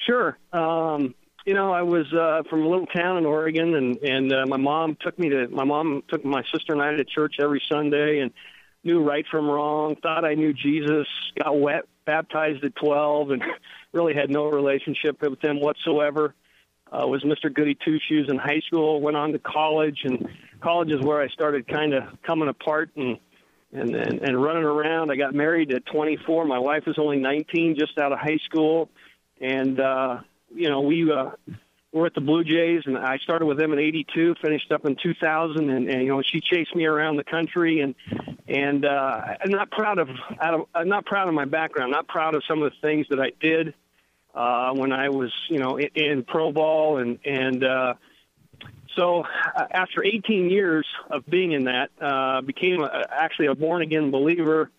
Sure. 0.05 0.38
Um, 0.53 1.15
you 1.45 1.53
know, 1.53 1.71
I 1.71 1.81
was 1.81 2.12
uh, 2.13 2.43
from 2.49 2.63
a 2.63 2.67
little 2.67 2.85
town 2.85 3.17
in 3.17 3.25
Oregon, 3.25 3.75
and 3.75 3.97
and 3.97 4.33
uh, 4.33 4.45
my 4.45 4.57
mom 4.57 4.97
took 4.99 5.17
me 5.17 5.29
to 5.29 5.47
my 5.47 5.63
mom 5.63 6.03
took 6.07 6.23
my 6.23 6.43
sister 6.53 6.73
and 6.73 6.81
I 6.81 6.91
to 6.91 7.03
church 7.03 7.35
every 7.41 7.62
Sunday, 7.71 8.19
and 8.19 8.31
knew 8.83 9.01
right 9.01 9.25
from 9.29 9.49
wrong. 9.49 9.95
Thought 9.95 10.25
I 10.25 10.35
knew 10.35 10.53
Jesus. 10.53 11.07
Got 11.41 11.59
wet, 11.59 11.85
baptized 12.05 12.63
at 12.63 12.75
twelve, 12.75 13.31
and 13.31 13.43
really 13.93 14.13
had 14.13 14.29
no 14.29 14.45
relationship 14.45 15.21
with 15.21 15.43
him 15.43 15.59
whatsoever 15.59 16.35
uh, 16.91 17.07
was 17.07 17.23
Mr. 17.23 17.53
Goody 17.53 17.77
Two 17.85 17.97
Shoes 18.07 18.27
in 18.29 18.38
high 18.38 18.62
school. 18.65 19.01
Went 19.01 19.17
on 19.17 19.31
to 19.31 19.39
college, 19.39 19.99
and 20.03 20.27
college 20.62 20.91
is 20.91 21.01
where 21.01 21.21
I 21.21 21.27
started 21.29 21.67
kind 21.67 21.93
of 21.93 22.03
coming 22.23 22.49
apart 22.49 22.91
and 22.95 23.17
and, 23.71 23.95
and 23.95 24.19
and 24.21 24.41
running 24.41 24.63
around. 24.63 25.12
I 25.12 25.15
got 25.15 25.33
married 25.33 25.73
at 25.73 25.85
24. 25.85 26.45
My 26.45 26.59
wife 26.59 26.83
was 26.88 26.97
only 26.97 27.17
19, 27.17 27.75
just 27.77 27.97
out 28.00 28.12
of 28.12 28.19
high 28.19 28.39
school, 28.45 28.89
and 29.40 29.79
uh, 29.79 30.19
you 30.54 30.69
know 30.69 30.81
we 30.81 31.12
uh, 31.12 31.31
were 31.92 32.06
at 32.06 32.13
the 32.13 32.21
Blue 32.21 32.44
Jays, 32.44 32.83
and 32.85 32.98
I 32.98 33.17
started 33.17 33.46
with 33.46 33.58
them 33.58 33.73
in 33.73 33.79
'82, 33.79 34.35
finished 34.42 34.71
up 34.71 34.85
in 34.85 34.96
2000, 35.02 35.69
and, 35.69 35.90
and 35.90 36.02
you 36.02 36.10
know 36.10 36.21
she 36.21 36.42
chased 36.42 36.75
me 36.75 36.85
around 36.85 37.17
the 37.17 37.23
country, 37.23 37.81
and 37.81 37.96
and 38.48 38.85
uh, 38.85 39.21
I'm 39.44 39.52
not 39.52 39.71
proud 39.71 40.00
of, 40.00 40.10
of 40.40 40.67
I'm 40.73 40.90
not 40.90 41.06
proud 41.06 41.27
of 41.27 41.33
my 41.33 41.46
background. 41.46 41.92
Not 41.92 42.08
proud 42.08 42.35
of 42.35 42.44
some 42.48 42.62
of 42.62 42.71
the 42.71 42.77
things 42.81 43.08
that 43.10 43.19
I 43.19 43.31
did 43.40 43.73
uh, 44.33 44.73
when 44.73 44.92
I 44.92 45.10
was, 45.10 45.31
you 45.50 45.60
know, 45.60 45.77
in, 45.77 45.90
in 45.96 46.23
pro 46.23 46.52
ball, 46.52 46.98
and 46.98 47.19
and 47.25 47.63
uh, 47.63 47.94
so 48.96 49.23
uh, 49.56 49.65
after 49.71 50.04
18 50.04 50.50
years 50.50 50.85
of 51.10 51.25
being 51.25 51.52
in 51.52 51.65
that, 51.65 51.90
uh, 52.02 52.42
became 52.42 52.81
a, 52.81 53.06
actually 53.10 53.48
a 53.48 53.56
born 53.56 53.81
again 53.81 54.12
believer. 54.12 54.69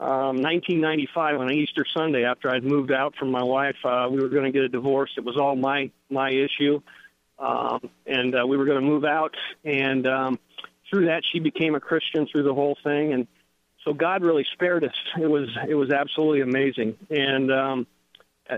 Um, 0.00 0.42
1995 0.42 1.40
on 1.40 1.52
Easter 1.52 1.84
Sunday, 1.96 2.24
after 2.24 2.50
I'd 2.50 2.64
moved 2.64 2.90
out 2.90 3.14
from 3.16 3.30
my 3.30 3.42
wife, 3.42 3.76
uh, 3.84 4.08
we 4.10 4.20
were 4.20 4.28
going 4.28 4.44
to 4.44 4.50
get 4.50 4.62
a 4.62 4.68
divorce. 4.68 5.10
It 5.16 5.24
was 5.24 5.36
all 5.36 5.54
my 5.54 5.90
my 6.10 6.30
issue, 6.30 6.80
um, 7.38 7.88
and 8.06 8.34
uh, 8.34 8.46
we 8.46 8.56
were 8.56 8.64
going 8.64 8.80
to 8.80 8.86
move 8.86 9.04
out. 9.04 9.34
And 9.64 10.06
um, 10.06 10.38
through 10.90 11.06
that, 11.06 11.22
she 11.30 11.38
became 11.38 11.74
a 11.74 11.80
Christian 11.80 12.26
through 12.26 12.42
the 12.42 12.54
whole 12.54 12.76
thing, 12.82 13.12
and 13.12 13.26
so 13.84 13.92
God 13.92 14.22
really 14.22 14.46
spared 14.52 14.84
us. 14.84 14.94
It 15.20 15.30
was 15.30 15.48
it 15.68 15.74
was 15.74 15.90
absolutely 15.92 16.40
amazing. 16.40 16.96
And 17.10 17.52
um, 17.52 17.86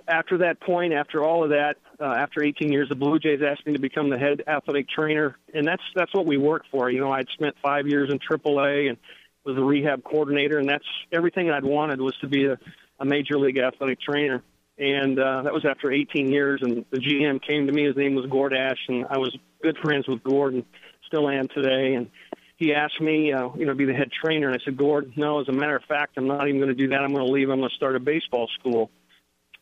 after 0.09 0.39
that 0.39 0.61
point, 0.61 0.93
after 0.93 1.23
all 1.23 1.45
of 1.45 1.51
that, 1.51 1.77
uh, 2.01 2.05
after 2.05 2.43
18 2.43 2.73
years, 2.73 2.89
the 2.89 2.95
Blue 2.95 3.19
Jays 3.19 3.41
asked 3.43 3.67
me 3.67 3.75
to 3.75 3.79
become 3.79 4.11
the 4.11 4.19
head 4.19 4.43
athletic 4.47 4.89
trainer, 4.89 5.37
and 5.53 5.67
that's 5.67 5.83
that's 5.95 6.13
what 6.15 6.27
we 6.27 6.37
work 6.37 6.65
for. 6.71 6.91
You 6.91 7.01
know, 7.01 7.13
I'd 7.13 7.29
spent 7.31 7.55
five 7.63 7.87
years 7.87 8.11
in 8.11 8.19
AAA 8.19 8.89
and 8.89 8.99
was 9.45 9.57
a 9.57 9.63
rehab 9.63 10.05
coordinator, 10.05 10.59
and 10.59 10.69
that's 10.69 10.85
everything 11.13 11.51
I'd 11.51 11.65
wanted 11.65 12.01
was 12.01 12.17
to 12.21 12.29
be 12.29 12.47
a, 12.47 12.59
a 12.99 13.05
major 13.05 13.39
league 13.39 13.59
athletic 13.59 14.01
trainer. 14.01 14.43
And 14.77 15.19
uh, 15.19 15.43
that 15.43 15.53
was 15.53 15.65
after 15.65 15.93
18 15.93 16.31
years, 16.31 16.61
and 16.63 16.85
the 16.91 16.99
GM 16.99 17.41
came 17.47 17.67
to 17.67 17.73
me. 17.73 17.85
His 17.85 17.97
name 17.97 18.15
was 18.15 18.27
Gord 18.27 18.53
Ash, 18.53 18.79
and 18.89 19.07
I 19.09 19.19
was 19.19 19.37
good 19.63 19.77
friends 19.79 20.09
with 20.09 20.23
Gordon, 20.25 20.65
still 21.07 21.29
am 21.29 21.47
today. 21.49 21.95
And 21.95 22.11
he 22.57 22.75
asked 22.75 23.01
me, 23.01 23.33
uh, 23.33 23.51
you 23.57 23.67
know, 23.67 23.73
to 23.73 23.77
be 23.77 23.85
the 23.85 23.95
head 23.95 24.11
trainer, 24.11 24.49
and 24.49 24.61
I 24.61 24.65
said, 24.65 24.77
Gord, 24.77 25.13
no. 25.17 25.41
As 25.41 25.49
a 25.49 25.53
matter 25.53 25.77
of 25.77 25.85
fact, 25.85 26.15
I'm 26.17 26.27
not 26.27 26.49
even 26.49 26.59
going 26.61 26.69
to 26.69 26.75
do 26.75 26.89
that. 26.89 27.01
I'm 27.01 27.13
going 27.13 27.25
to 27.25 27.33
leave. 27.33 27.51
I'm 27.51 27.59
going 27.59 27.71
to 27.71 27.77
start 27.77 27.95
a 27.95 28.01
baseball 28.01 28.49
school. 28.59 28.91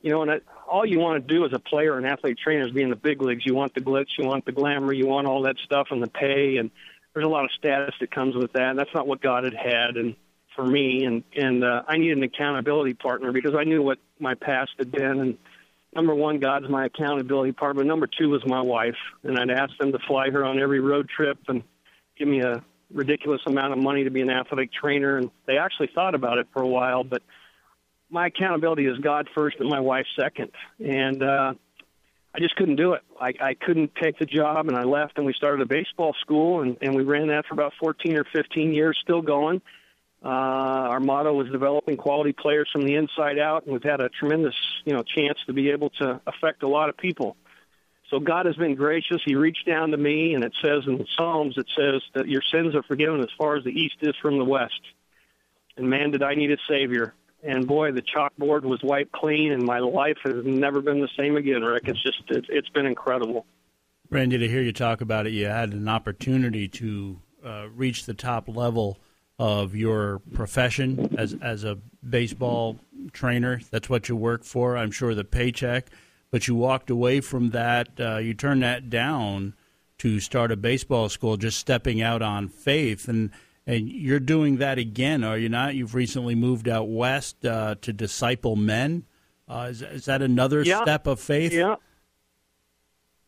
You 0.01 0.11
know, 0.11 0.23
and 0.23 0.31
I, 0.31 0.41
all 0.69 0.87
you 0.87 0.99
want 0.99 1.27
to 1.27 1.35
do 1.35 1.45
as 1.45 1.53
a 1.53 1.59
player 1.59 1.97
and 1.97 2.07
athlete 2.07 2.39
trainer 2.43 2.67
is 2.67 2.73
be 2.73 2.83
in 2.83 2.91
the 2.91 2.97
big 2.97 3.23
leagues. 3.23 3.45
You 3.45 3.55
want 3.55 3.75
the 3.75 3.81
glitz, 3.81 4.19
you 4.19 4.27
want 4.27 4.47
the 4.47 4.53
glamour, 4.53 4.93
you 4.93 5.07
want 5.07 5.27
all 5.27 5.43
that 5.43 5.57
stuff, 5.65 5.89
and 5.91 6.03
the 6.03 6.09
pay, 6.09 6.57
and 6.57 6.71
there's 7.15 7.27
a 7.27 7.29
lot 7.29 7.45
of 7.45 7.51
status 7.53 7.95
that 8.01 8.11
comes 8.11 8.35
with 8.35 8.53
that. 8.55 8.71
And 8.71 8.79
that's 8.79 8.95
not 8.95 9.07
what 9.07 9.21
God 9.21 9.45
had 9.45 9.55
had, 9.55 9.97
and 9.97 10.17
for 10.57 10.65
me, 10.67 11.05
and 11.05 11.23
and 11.37 11.65
uh, 11.65 11.83
I 11.87 11.97
needed 11.97 12.19
an 12.19 12.25
accountability 12.25 12.95
partner 12.95 13.33
because 13.33 13.55
I 13.55 13.65
knew 13.65 13.83
what 13.83 13.99
my 14.19 14.35
past 14.35 14.73
had 14.79 14.91
been, 14.91 15.21
and 15.21 15.39
number 15.95 16.15
one, 16.15 16.39
God's 16.39 16.69
my 16.69 16.87
accountability 16.87 17.53
partner. 17.53 17.85
Number 17.85 18.07
two 18.07 18.31
was 18.31 18.43
my 18.47 18.61
wife, 18.61 18.97
and 19.23 19.39
I'd 19.39 19.51
ask 19.51 19.77
them 19.79 19.93
to 19.93 19.99
fly 20.07 20.31
her 20.31 20.45
on 20.45 20.59
every 20.61 20.81
road 20.81 21.09
trip 21.09 21.39
and 21.49 21.63
give 22.19 22.29
me 22.29 22.41
a 22.41 22.63
ridiculous 22.93 23.41
amount 23.47 23.73
of 23.73 23.79
money 23.79 24.05
to 24.05 24.11
be 24.11 24.21
an 24.21 24.31
athletic 24.31 24.73
trainer. 24.73 25.17
And 25.17 25.31
they 25.47 25.57
actually 25.59 25.91
thought 25.95 26.15
about 26.15 26.39
it 26.39 26.47
for 26.53 26.63
a 26.63 26.69
while, 26.69 27.05
but 27.05 27.23
my 28.11 28.27
accountability 28.27 28.87
is 28.87 28.99
God 28.99 29.29
first 29.35 29.57
and 29.59 29.69
my 29.69 29.81
wife 29.81 30.07
second. 30.19 30.51
And 30.79 31.23
uh, 31.23 31.55
I 32.35 32.41
just 32.41 32.57
couldn't 32.57 32.77
do 32.77 32.95
it. 32.95 33.03
I, 33.21 33.35
I 33.41 33.55
couldn't 33.55 33.95
take 33.95 34.19
the 34.19 34.25
job, 34.25 34.69
and 34.69 34.77
I 34.77 34.85
left, 34.85 35.19
and 35.19 35.27
we 35.27 35.35
started 35.35 35.61
a 35.61 35.67
baseball 35.67 36.15
school, 36.21 36.63
and, 36.63 36.79
and 36.81 36.95
we 36.95 37.03
ran 37.05 37.29
that 37.29 37.47
for 37.47 37.55
about 37.55 37.75
14 37.79 38.17
or 38.17 38.25
15 38.33 38.73
years, 38.73 38.99
still 39.03 39.21
going. 39.21 39.61
Uh, 40.25 40.29
our 40.29 41.01
motto 41.01 41.35
was 41.35 41.49
developing 41.51 41.97
quality 41.97 42.33
players 42.33 42.69
from 42.73 42.83
the 42.83 42.95
inside 42.95 43.39
out, 43.39 43.65
and 43.65 43.73
we've 43.73 43.83
had 43.83 44.01
a 44.01 44.09
tremendous, 44.09 44.55
you 44.85 44.95
know, 44.95 45.03
chance 45.03 45.39
to 45.47 45.53
be 45.53 45.71
able 45.71 45.91
to 45.91 46.21
affect 46.27 46.63
a 46.63 46.69
lot 46.69 46.89
of 46.89 46.97
people. 46.97 47.37
So 48.09 48.19
God 48.21 48.47
has 48.47 48.57
been 48.57 48.77
gracious. 48.77 49.21
He 49.25 49.35
reached 49.35 49.67
down 49.67 49.91
to 49.91 49.97
me, 49.97 50.35
and 50.35 50.45
it 50.45 50.53
says 50.63 50.85
in 50.87 50.99
the 50.99 51.07
Psalms, 51.17 51.57
it 51.59 51.67
says 51.77 52.03
that 52.15 52.29
your 52.29 52.43
sins 52.53 52.75
are 52.75 52.83
forgiven 52.83 53.21
as 53.21 53.31
far 53.37 53.57
as 53.57 53.65
the 53.65 53.71
east 53.71 53.97
is 54.01 54.15
from 54.23 54.39
the 54.39 54.45
west. 54.45 54.81
And 55.77 55.89
man, 55.91 56.13
did 56.13 56.23
I 56.23 56.35
need 56.35 56.51
a 56.51 56.59
savior! 56.69 57.15
And 57.45 57.67
boy, 57.67 57.91
the 57.91 58.03
chalkboard 58.03 58.63
was 58.63 58.81
wiped 58.85 59.13
clean, 59.13 59.51
and 59.51 59.65
my 59.65 59.81
life 59.81 60.19
has 60.25 60.45
never 60.45 60.81
been 60.81 61.01
the 61.01 61.09
same 61.19 61.37
again, 61.37 61.63
Rick. 61.63 61.89
It's 61.89 62.03
just 62.03 62.23
it's, 62.29 62.47
it's 62.49 62.69
been 62.69 62.87
incredible. 62.87 63.47
Randy, 64.11 64.39
to 64.39 64.47
hear 64.47 64.63
you 64.63 64.73
talk 64.73 65.01
about 65.01 65.27
it, 65.27 65.33
you 65.33 65.47
had 65.47 65.73
an 65.73 65.89
opportunity 65.89 66.69
to 66.69 67.19
uh, 67.45 67.67
reach 67.75 68.07
the 68.07 68.15
top 68.15 68.49
level 68.49 68.99
of 69.39 69.75
your 69.75 70.21
profession 70.35 71.17
as 71.19 71.35
as 71.43 71.65
a 71.65 71.79
baseball 72.09 72.79
trainer. 73.13 73.61
That's 73.73 73.91
what 73.91 74.09
you 74.09 74.15
work 74.15 74.45
for. 74.45 74.77
I'm 74.77 74.93
sure 74.93 75.13
the 75.13 75.25
paycheck, 75.25 75.89
but 76.31 76.47
you 76.47 76.55
walked 76.55 76.91
away 76.91 77.21
from 77.21 77.51
that. 77.51 77.89
Uh, 77.99 78.19
you 78.19 78.35
turned 78.35 78.63
that 78.63 78.89
down 78.89 79.55
to 79.99 80.21
start 80.21 80.53
a 80.53 80.57
baseball 80.57 81.09
school, 81.09 81.37
just 81.37 81.59
stepping 81.59 82.01
out 82.01 82.23
on 82.23 82.49
faith 82.49 83.09
and. 83.09 83.31
And 83.67 83.89
you're 83.89 84.21
doing 84.21 84.57
that 84.57 84.79
again, 84.79 85.23
are 85.23 85.39
you 85.39 85.49
not? 85.49 85.75
You've 85.75 85.95
recently 85.95 86.35
moved 86.35 86.69
out 86.69 86.89
west 86.89 87.45
uh, 87.45 87.77
to 87.83 87.93
disciple 87.93 88.57
men. 88.57 89.05
Uh, 89.49 89.69
is, 89.71 89.83
is, 89.83 90.05
that 90.07 90.23
another 90.23 90.63
yeah. 90.63 90.83
step 90.83 91.07
of 91.07 91.21
faith? 91.21 91.53
Yeah. 91.53 91.77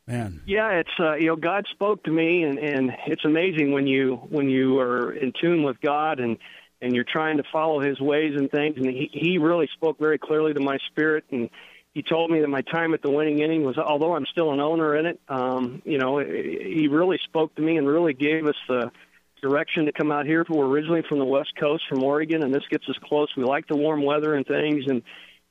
Man. 0.06 0.42
Yeah, 0.44 0.70
it's 0.70 0.90
uh, 1.00 1.14
you 1.14 1.28
know 1.28 1.36
God 1.36 1.64
spoke 1.70 2.02
to 2.04 2.10
me, 2.10 2.42
and 2.42 2.58
and 2.58 2.92
it's 3.06 3.24
amazing 3.24 3.72
when 3.72 3.86
you 3.86 4.16
when 4.28 4.50
you 4.50 4.78
are 4.80 5.12
in 5.12 5.32
tune 5.40 5.62
with 5.62 5.80
God 5.80 6.20
and 6.20 6.36
and 6.82 6.94
you're 6.94 7.06
trying 7.10 7.38
to 7.38 7.42
follow 7.50 7.80
His 7.80 7.98
ways 8.00 8.34
and 8.36 8.50
things, 8.50 8.76
and 8.76 8.86
He 8.86 9.08
He 9.12 9.38
really 9.38 9.68
spoke 9.72 9.98
very 9.98 10.18
clearly 10.18 10.52
to 10.52 10.60
my 10.60 10.76
spirit, 10.90 11.24
and 11.30 11.48
He 11.94 12.02
told 12.02 12.30
me 12.30 12.40
that 12.40 12.48
my 12.48 12.60
time 12.60 12.92
at 12.92 13.00
the 13.00 13.10
winning 13.10 13.38
inning 13.38 13.64
was, 13.64 13.78
although 13.78 14.14
I'm 14.14 14.26
still 14.26 14.52
an 14.52 14.60
owner 14.60 14.94
in 14.94 15.06
it, 15.06 15.20
um, 15.28 15.80
you 15.86 15.96
know, 15.96 16.18
He 16.18 16.86
really 16.90 17.18
spoke 17.24 17.54
to 17.54 17.62
me 17.62 17.78
and 17.78 17.86
really 17.86 18.12
gave 18.12 18.46
us 18.46 18.56
the 18.68 18.90
direction 19.44 19.84
to 19.84 19.92
come 19.92 20.10
out 20.10 20.24
here. 20.24 20.44
We're 20.48 20.66
originally 20.66 21.02
from 21.06 21.18
the 21.18 21.24
West 21.24 21.54
Coast, 21.60 21.84
from 21.88 22.02
Oregon, 22.02 22.42
and 22.42 22.54
this 22.54 22.64
gets 22.70 22.88
us 22.88 22.96
close. 23.04 23.28
We 23.36 23.44
like 23.44 23.68
the 23.68 23.76
warm 23.76 24.02
weather 24.02 24.34
and 24.34 24.46
things, 24.46 24.84
and 24.88 25.02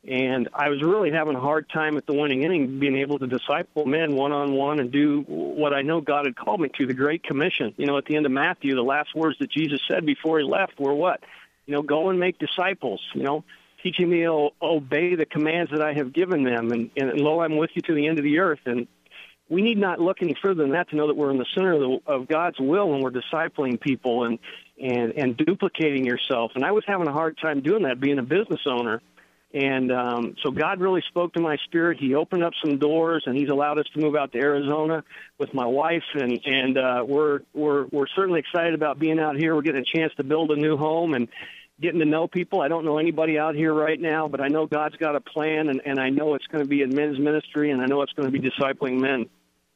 and 0.05 0.49
I 0.53 0.67
was 0.67 0.81
really 0.81 1.11
having 1.11 1.35
a 1.35 1.39
hard 1.39 1.69
time 1.69 1.95
at 1.95 2.05
the 2.05 2.13
winning 2.13 2.43
inning, 2.43 2.79
being 2.79 2.97
able 2.97 3.19
to 3.19 3.27
disciple 3.27 3.85
men 3.85 4.15
one 4.15 4.33
on 4.33 4.53
one 4.53 4.79
and 4.81 4.91
do 4.91 5.21
what 5.21 5.73
I 5.73 5.81
know 5.81 6.01
God 6.01 6.25
had 6.25 6.35
called 6.35 6.59
me 6.59 6.69
to, 6.77 6.85
the 6.85 6.93
Great 6.93 7.23
Commission. 7.23 7.73
You 7.77 7.85
know, 7.85 7.97
at 7.97 8.05
the 8.05 8.17
end 8.17 8.25
of 8.25 8.31
Matthew, 8.33 8.75
the 8.75 8.81
last 8.81 9.15
words 9.15 9.37
that 9.39 9.49
Jesus 9.49 9.79
said 9.87 10.05
before 10.05 10.39
he 10.39 10.43
left 10.43 10.77
were 10.77 10.93
what? 10.93 11.21
You 11.67 11.75
know, 11.75 11.83
go 11.83 12.09
and 12.09 12.19
make 12.19 12.37
disciples. 12.37 12.99
You 13.13 13.23
know, 13.23 13.43
teaching 13.81 14.09
me 14.09 14.23
to 14.23 14.49
obey 14.61 15.15
the 15.15 15.25
commands 15.25 15.71
that 15.71 15.81
I 15.81 15.93
have 15.93 16.11
given 16.11 16.43
them, 16.43 16.71
and, 16.71 16.89
and 16.97 17.21
lo, 17.21 17.39
I'm 17.39 17.55
with 17.55 17.69
you 17.75 17.81
to 17.83 17.93
the 17.93 18.07
end 18.07 18.17
of 18.17 18.23
the 18.25 18.39
earth. 18.39 18.61
And 18.65 18.87
we 19.49 19.61
need 19.61 19.77
not 19.77 19.99
look 19.99 20.17
any 20.21 20.35
further 20.41 20.63
than 20.63 20.71
that 20.71 20.89
to 20.89 20.95
know 20.95 21.07
that 21.07 21.15
we're 21.15 21.31
in 21.31 21.37
the 21.37 21.45
center 21.55 21.73
of, 21.73 21.79
the, 21.79 21.99
of 22.11 22.27
God's 22.27 22.59
will 22.59 22.89
when 22.89 23.01
we're 23.01 23.11
discipling 23.11 23.79
people 23.79 24.25
and 24.25 24.39
and 24.81 25.13
and 25.13 25.37
duplicating 25.37 26.05
yourself. 26.05 26.51
And 26.55 26.65
I 26.65 26.71
was 26.71 26.83
having 26.87 27.07
a 27.07 27.13
hard 27.13 27.37
time 27.37 27.61
doing 27.61 27.83
that, 27.83 27.99
being 27.99 28.19
a 28.19 28.23
business 28.23 28.61
owner 28.65 29.01
and 29.53 29.91
um, 29.91 30.35
so 30.43 30.49
God 30.49 30.81
really 30.81 31.03
spoke 31.09 31.33
to 31.33 31.41
my 31.41 31.57
spirit. 31.65 31.99
He 31.99 32.15
opened 32.15 32.43
up 32.43 32.53
some 32.63 32.79
doors, 32.79 33.23
and 33.27 33.37
He's 33.37 33.49
allowed 33.49 33.77
us 33.77 33.85
to 33.93 34.01
move 34.01 34.15
out 34.15 34.31
to 34.31 34.39
Arizona 34.39 35.03
with 35.37 35.53
my 35.53 35.65
wife, 35.65 36.03
and 36.15 36.39
and 36.43 36.77
uh, 36.77 37.03
we're 37.07 37.41
we're 37.53 37.85
we're 37.91 38.07
certainly 38.15 38.39
excited 38.39 38.73
about 38.73 38.97
being 38.97 39.19
out 39.19 39.35
here. 39.35 39.53
We're 39.53 39.61
getting 39.61 39.83
a 39.87 39.97
chance 39.97 40.11
to 40.17 40.23
build 40.23 40.49
a 40.51 40.55
new 40.55 40.75
home 40.75 41.13
and 41.13 41.27
getting 41.79 41.99
to 41.99 42.05
know 42.05 42.27
people. 42.27 42.61
I 42.61 42.67
don't 42.67 42.85
know 42.85 42.97
anybody 42.97 43.37
out 43.37 43.55
here 43.55 43.73
right 43.73 43.99
now, 43.99 44.27
but 44.27 44.41
I 44.41 44.47
know 44.47 44.65
God's 44.65 44.95
got 44.95 45.15
a 45.15 45.21
plan, 45.21 45.69
and, 45.69 45.81
and 45.85 45.99
I 45.99 46.09
know 46.09 46.35
it's 46.35 46.47
going 46.47 46.63
to 46.63 46.69
be 46.69 46.81
in 46.81 46.95
men's 46.95 47.19
ministry, 47.19 47.71
and 47.71 47.81
I 47.81 47.85
know 47.85 48.01
it's 48.01 48.13
going 48.13 48.31
to 48.31 48.39
be 48.39 48.39
discipling 48.39 48.99
men. 48.99 49.27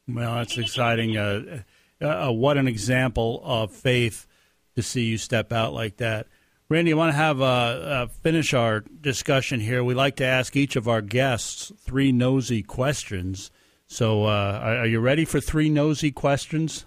Well, 0.08 0.36
that's 0.36 0.58
exciting. 0.58 1.18
Uh, 1.18 1.64
uh, 2.00 2.32
what 2.32 2.58
an 2.58 2.68
example 2.68 3.42
of 3.44 3.72
faith 3.72 4.28
to 4.76 4.82
see 4.82 5.06
you 5.06 5.18
step 5.18 5.52
out 5.52 5.74
like 5.74 5.98
that. 5.98 6.28
Randy, 6.70 6.92
I 6.92 6.96
want 6.96 7.14
to 7.14 7.18
have 7.18 7.42
uh, 7.42 7.46
uh, 7.46 8.08
finish 8.08 8.54
our 8.54 8.82
discussion 8.82 9.62
here. 9.62 9.84
We 9.84 9.94
like 9.94 10.18
to 10.18 10.26
ask 10.26 10.56
each 10.56 10.76
of 10.76 10.88
our 10.88 11.02
guests 11.02 11.72
three 11.80 12.12
nosy 12.12 12.62
questions. 12.62 13.52
So, 13.88 14.26
uh, 14.26 14.60
are, 14.62 14.78
are, 14.80 14.86
you 14.86 15.00
ready 15.00 15.24
for 15.24 15.40
three 15.40 15.70
nosy 15.70 16.12
questions? 16.12 16.86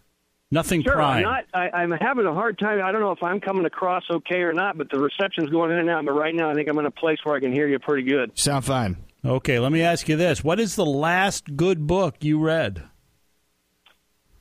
Nothing 0.53 0.83
sure, 0.83 0.95
prime. 0.95 1.19
I'm, 1.19 1.23
not, 1.23 1.45
I, 1.55 1.83
am 1.85 1.93
having 1.93 2.27
a 2.27 2.35
hard 2.35 2.59
time. 2.59 2.83
I 2.83 2.91
don't 2.91 3.01
know 3.01 3.13
if 3.13 3.23
I'm 3.23 3.41
coming 3.41 3.67
across 3.67 4.03
okay 4.11 4.39
or 4.39 4.53
not, 4.53 4.77
but 4.77 4.91
the 4.91 4.99
reception's 4.99 5.49
going 5.51 5.71
in 5.71 5.79
and 5.79 5.89
out. 5.89 6.05
But 6.05 6.13
right 6.13 6.35
now, 6.35 6.51
I 6.51 6.55
think 6.55 6.69
I'm 6.69 6.79
in 6.79 6.87
a 6.87 6.91
place 6.91 7.19
where 7.23 7.37
I 7.37 7.41
can 7.41 7.53
hear 7.53 7.69
you 7.69 7.79
pretty 7.79 8.09
good. 8.09 8.37
Sound 8.37 8.65
fine. 8.65 8.97
Okay, 9.25 9.61
let 9.61 9.71
me 9.71 9.83
ask 9.83 10.09
you 10.09 10.17
this: 10.17 10.43
What 10.43 10.59
is 10.59 10.75
the 10.75 10.87
last 10.87 11.57
good 11.57 11.87
book 11.87 12.17
you 12.21 12.41
read? 12.41 12.83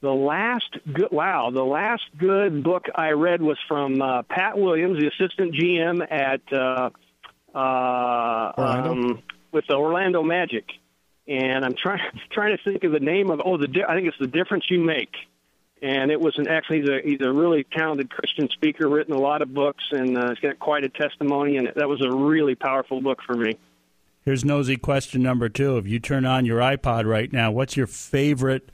the 0.01 0.09
last 0.09 0.77
good 0.93 1.09
wow 1.11 1.51
the 1.53 1.63
last 1.63 2.03
good 2.17 2.63
book 2.63 2.85
i 2.95 3.09
read 3.09 3.41
was 3.41 3.57
from 3.67 4.01
uh, 4.01 4.23
pat 4.23 4.57
williams 4.57 4.97
the 4.99 5.07
assistant 5.07 5.53
gm 5.53 6.01
at 6.09 6.41
uh, 6.53 6.89
uh, 7.53 8.53
um, 8.57 9.21
with 9.51 9.65
the 9.67 9.75
orlando 9.75 10.23
magic 10.23 10.65
and 11.27 11.65
i'm 11.65 11.75
trying 11.81 11.99
trying 12.31 12.55
to 12.55 12.63
think 12.63 12.83
of 12.83 12.91
the 12.91 12.99
name 12.99 13.29
of 13.29 13.41
oh 13.43 13.57
the 13.57 13.67
i 13.87 13.93
think 13.93 14.07
it's 14.07 14.17
the 14.19 14.27
difference 14.27 14.63
you 14.69 14.79
make 14.79 15.11
and 15.81 16.11
it 16.11 16.19
was 16.19 16.37
an 16.37 16.47
actually 16.47 16.81
he's 16.81 16.89
a 16.89 17.01
he's 17.03 17.21
a 17.21 17.31
really 17.31 17.63
talented 17.63 18.09
christian 18.09 18.49
speaker 18.49 18.87
written 18.87 19.13
a 19.13 19.19
lot 19.19 19.41
of 19.41 19.53
books 19.53 19.83
and 19.91 20.17
uh, 20.17 20.29
he's 20.29 20.39
got 20.39 20.59
quite 20.59 20.83
a 20.83 20.89
testimony 20.89 21.57
and 21.57 21.71
that 21.75 21.87
was 21.87 22.01
a 22.03 22.11
really 22.11 22.55
powerful 22.55 23.01
book 23.01 23.19
for 23.25 23.35
me 23.35 23.57
here's 24.25 24.43
nosy 24.43 24.77
question 24.77 25.21
number 25.21 25.49
two 25.49 25.77
if 25.77 25.87
you 25.87 25.99
turn 25.99 26.25
on 26.25 26.45
your 26.45 26.59
ipod 26.59 27.05
right 27.05 27.31
now 27.31 27.51
what's 27.51 27.77
your 27.77 27.87
favorite 27.87 28.69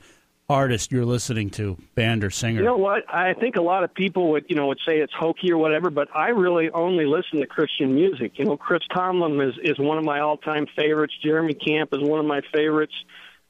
artist 0.48 0.92
you're 0.92 1.04
listening 1.04 1.50
to, 1.50 1.76
band 1.94 2.22
or 2.22 2.30
singer? 2.30 2.60
You 2.60 2.66
know 2.66 2.76
what? 2.76 3.02
I 3.12 3.34
think 3.34 3.56
a 3.56 3.62
lot 3.62 3.84
of 3.84 3.92
people 3.92 4.30
would, 4.30 4.46
you 4.48 4.56
know, 4.56 4.68
would 4.68 4.78
say 4.86 4.98
it's 4.98 5.12
hokey 5.12 5.50
or 5.50 5.58
whatever, 5.58 5.90
but 5.90 6.08
I 6.14 6.28
really 6.28 6.70
only 6.70 7.04
listen 7.04 7.40
to 7.40 7.46
Christian 7.46 7.94
music. 7.94 8.38
You 8.38 8.44
know, 8.44 8.56
Chris 8.56 8.82
Tomlin 8.94 9.40
is 9.40 9.54
is 9.62 9.78
one 9.78 9.98
of 9.98 10.04
my 10.04 10.20
all-time 10.20 10.66
favorites. 10.76 11.14
Jeremy 11.22 11.54
Camp 11.54 11.90
is 11.92 12.00
one 12.00 12.20
of 12.20 12.26
my 12.26 12.42
favorites. 12.54 12.94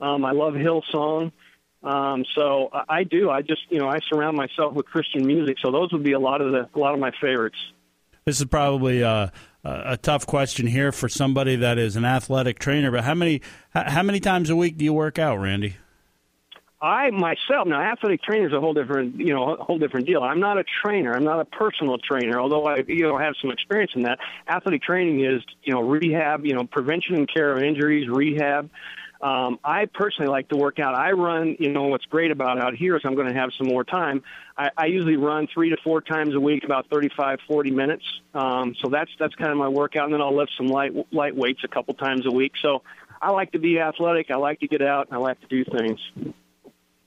Um, 0.01 0.25
I 0.25 0.33
love 0.33 0.55
Hillsong. 0.55 1.33
Um, 1.83 2.25
so 2.35 2.71
I 2.89 3.05
do. 3.05 3.31
I 3.31 3.43
just, 3.43 3.63
you 3.69 3.79
know, 3.79 3.89
I 3.89 3.99
surround 4.11 4.37
myself 4.37 4.75
with 4.75 4.87
Christian 4.87 5.27
music. 5.27 5.57
So 5.63 5.71
those 5.71 5.93
would 5.93 6.03
be 6.03 6.13
a 6.13 6.19
lot 6.19 6.41
of 6.41 6.53
the 6.53 6.69
a 6.75 6.79
lot 6.79 6.95
of 6.95 7.01
my 7.01 7.13
favorites. 7.21 7.59
This 8.25 8.41
is 8.41 8.47
probably 8.47 9.05
uh, 9.05 9.29
a 9.63 9.97
tough 9.97 10.27
question 10.27 10.67
here 10.67 10.91
for 10.91 11.09
somebody 11.09 11.57
that 11.57 11.79
is 11.79 11.97
an 11.97 12.05
athletic 12.05 12.59
trainer. 12.59 12.91
But 12.91 13.05
how 13.05 13.15
many 13.15 13.41
how 13.73 14.03
many 14.03 14.21
times 14.21 14.51
a 14.51 14.57
week 14.57 14.77
do 14.77 14.85
you 14.85 14.93
work 14.93 15.19
out, 15.19 15.39
Randy? 15.39 15.77
I 16.81 17.11
myself 17.11 17.67
now 17.67 17.81
athletic 17.81 18.23
training 18.23 18.49
is 18.49 18.53
a 18.53 18.61
whole 18.61 18.75
different 18.75 19.17
you 19.17 19.33
know 19.33 19.55
a 19.55 19.65
whole 19.65 19.79
different 19.79 20.07
deal. 20.07 20.23
I'm 20.23 20.41
not 20.41 20.59
a 20.59 20.65
trainer. 20.83 21.15
I'm 21.15 21.25
not 21.25 21.41
a 21.41 21.45
personal 21.45 21.99
trainer, 21.99 22.39
although 22.39 22.67
I 22.67 22.85
you 22.87 23.03
know 23.03 23.17
have 23.17 23.35
some 23.41 23.51
experience 23.51 23.93
in 23.95 24.03
that. 24.03 24.19
Athletic 24.49 24.83
training 24.83 25.25
is 25.25 25.43
you 25.63 25.73
know 25.73 25.81
rehab, 25.81 26.45
you 26.45 26.55
know 26.55 26.65
prevention 26.65 27.15
and 27.15 27.33
care 27.33 27.57
of 27.57 27.63
injuries, 27.63 28.09
rehab. 28.09 28.71
Um, 29.21 29.59
I 29.65 29.87
personally 29.87 30.31
like 30.31 30.49
to 30.51 30.57
work 30.57 30.79
out. 30.79 30.95
I 30.95 31.13
run, 31.13 31.57
you 31.59 31.71
know, 31.71 31.85
what's 31.85 32.05
great 32.05 32.31
about 32.31 32.61
out 32.61 32.75
here 32.75 32.97
is 32.97 33.03
I'm 33.05 33.15
going 33.15 33.29
to 33.29 33.35
have 33.35 33.51
some 33.57 33.67
more 33.67 33.85
time. 33.85 34.23
I, 34.59 34.71
I 34.77 34.87
usually 34.87 35.17
run 35.17 35.49
three 35.53 35.71
to 35.71 35.77
four 35.83 36.01
times 36.01 36.35
a 36.35 36.41
week, 36.41 36.65
about 36.65 36.89
35, 36.91 37.39
40 37.49 37.71
minutes. 37.71 38.05
Um, 38.35 38.75
so 38.83 38.91
that's 38.91 39.11
that's 39.19 39.35
kind 39.35 39.51
of 39.51 39.57
my 39.57 39.69
workout, 39.69 40.05
and 40.05 40.13
then 40.13 40.21
I'll 40.21 40.37
lift 40.37 40.53
some 40.57 40.67
light 40.67 40.93
light 41.13 41.35
weights 41.35 41.61
a 41.65 41.69
couple 41.69 41.95
times 41.95 42.27
a 42.27 42.31
week. 42.31 42.53
So 42.61 42.83
I 43.21 43.31
like 43.31 43.53
to 43.53 43.59
be 43.59 43.81
athletic. 43.81 44.31
I 44.31 44.37
like 44.37 44.61
to 44.61 44.69
get 44.69 44.83
out. 44.83 45.09
and 45.09 45.17
I 45.17 45.19
like 45.19 45.41
to 45.41 45.47
do 45.47 45.65
things. 45.65 45.99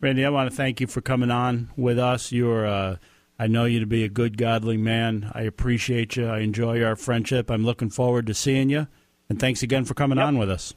Randy, 0.01 0.25
I 0.25 0.29
want 0.29 0.49
to 0.49 0.55
thank 0.55 0.79
you 0.79 0.87
for 0.87 1.01
coming 1.01 1.29
on 1.29 1.69
with 1.75 1.99
us. 1.99 2.31
You're, 2.31 2.65
uh, 2.65 2.97
I 3.37 3.47
know 3.47 3.65
you 3.65 3.81
to 3.81 3.85
be 3.85 4.03
a 4.03 4.09
good, 4.09 4.37
godly 4.37 4.77
man. 4.77 5.29
I 5.33 5.41
appreciate 5.41 6.15
you. 6.15 6.27
I 6.27 6.39
enjoy 6.39 6.81
our 6.83 6.95
friendship. 6.95 7.51
I'm 7.51 7.65
looking 7.65 7.89
forward 7.89 8.25
to 8.27 8.33
seeing 8.33 8.69
you. 8.69 8.87
And 9.27 9.39
thanks 9.39 9.61
again 9.61 9.85
for 9.85 9.93
coming 9.93 10.17
yep. 10.17 10.27
on 10.27 10.37
with 10.37 10.49
us. 10.49 10.73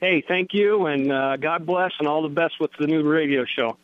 Hey, 0.00 0.22
thank 0.26 0.50
you, 0.52 0.86
and 0.86 1.10
uh, 1.10 1.36
God 1.36 1.66
bless, 1.66 1.90
and 1.98 2.06
all 2.06 2.22
the 2.22 2.28
best 2.28 2.54
with 2.60 2.70
the 2.78 2.86
new 2.86 3.02
radio 3.02 3.44
show. 3.44 3.76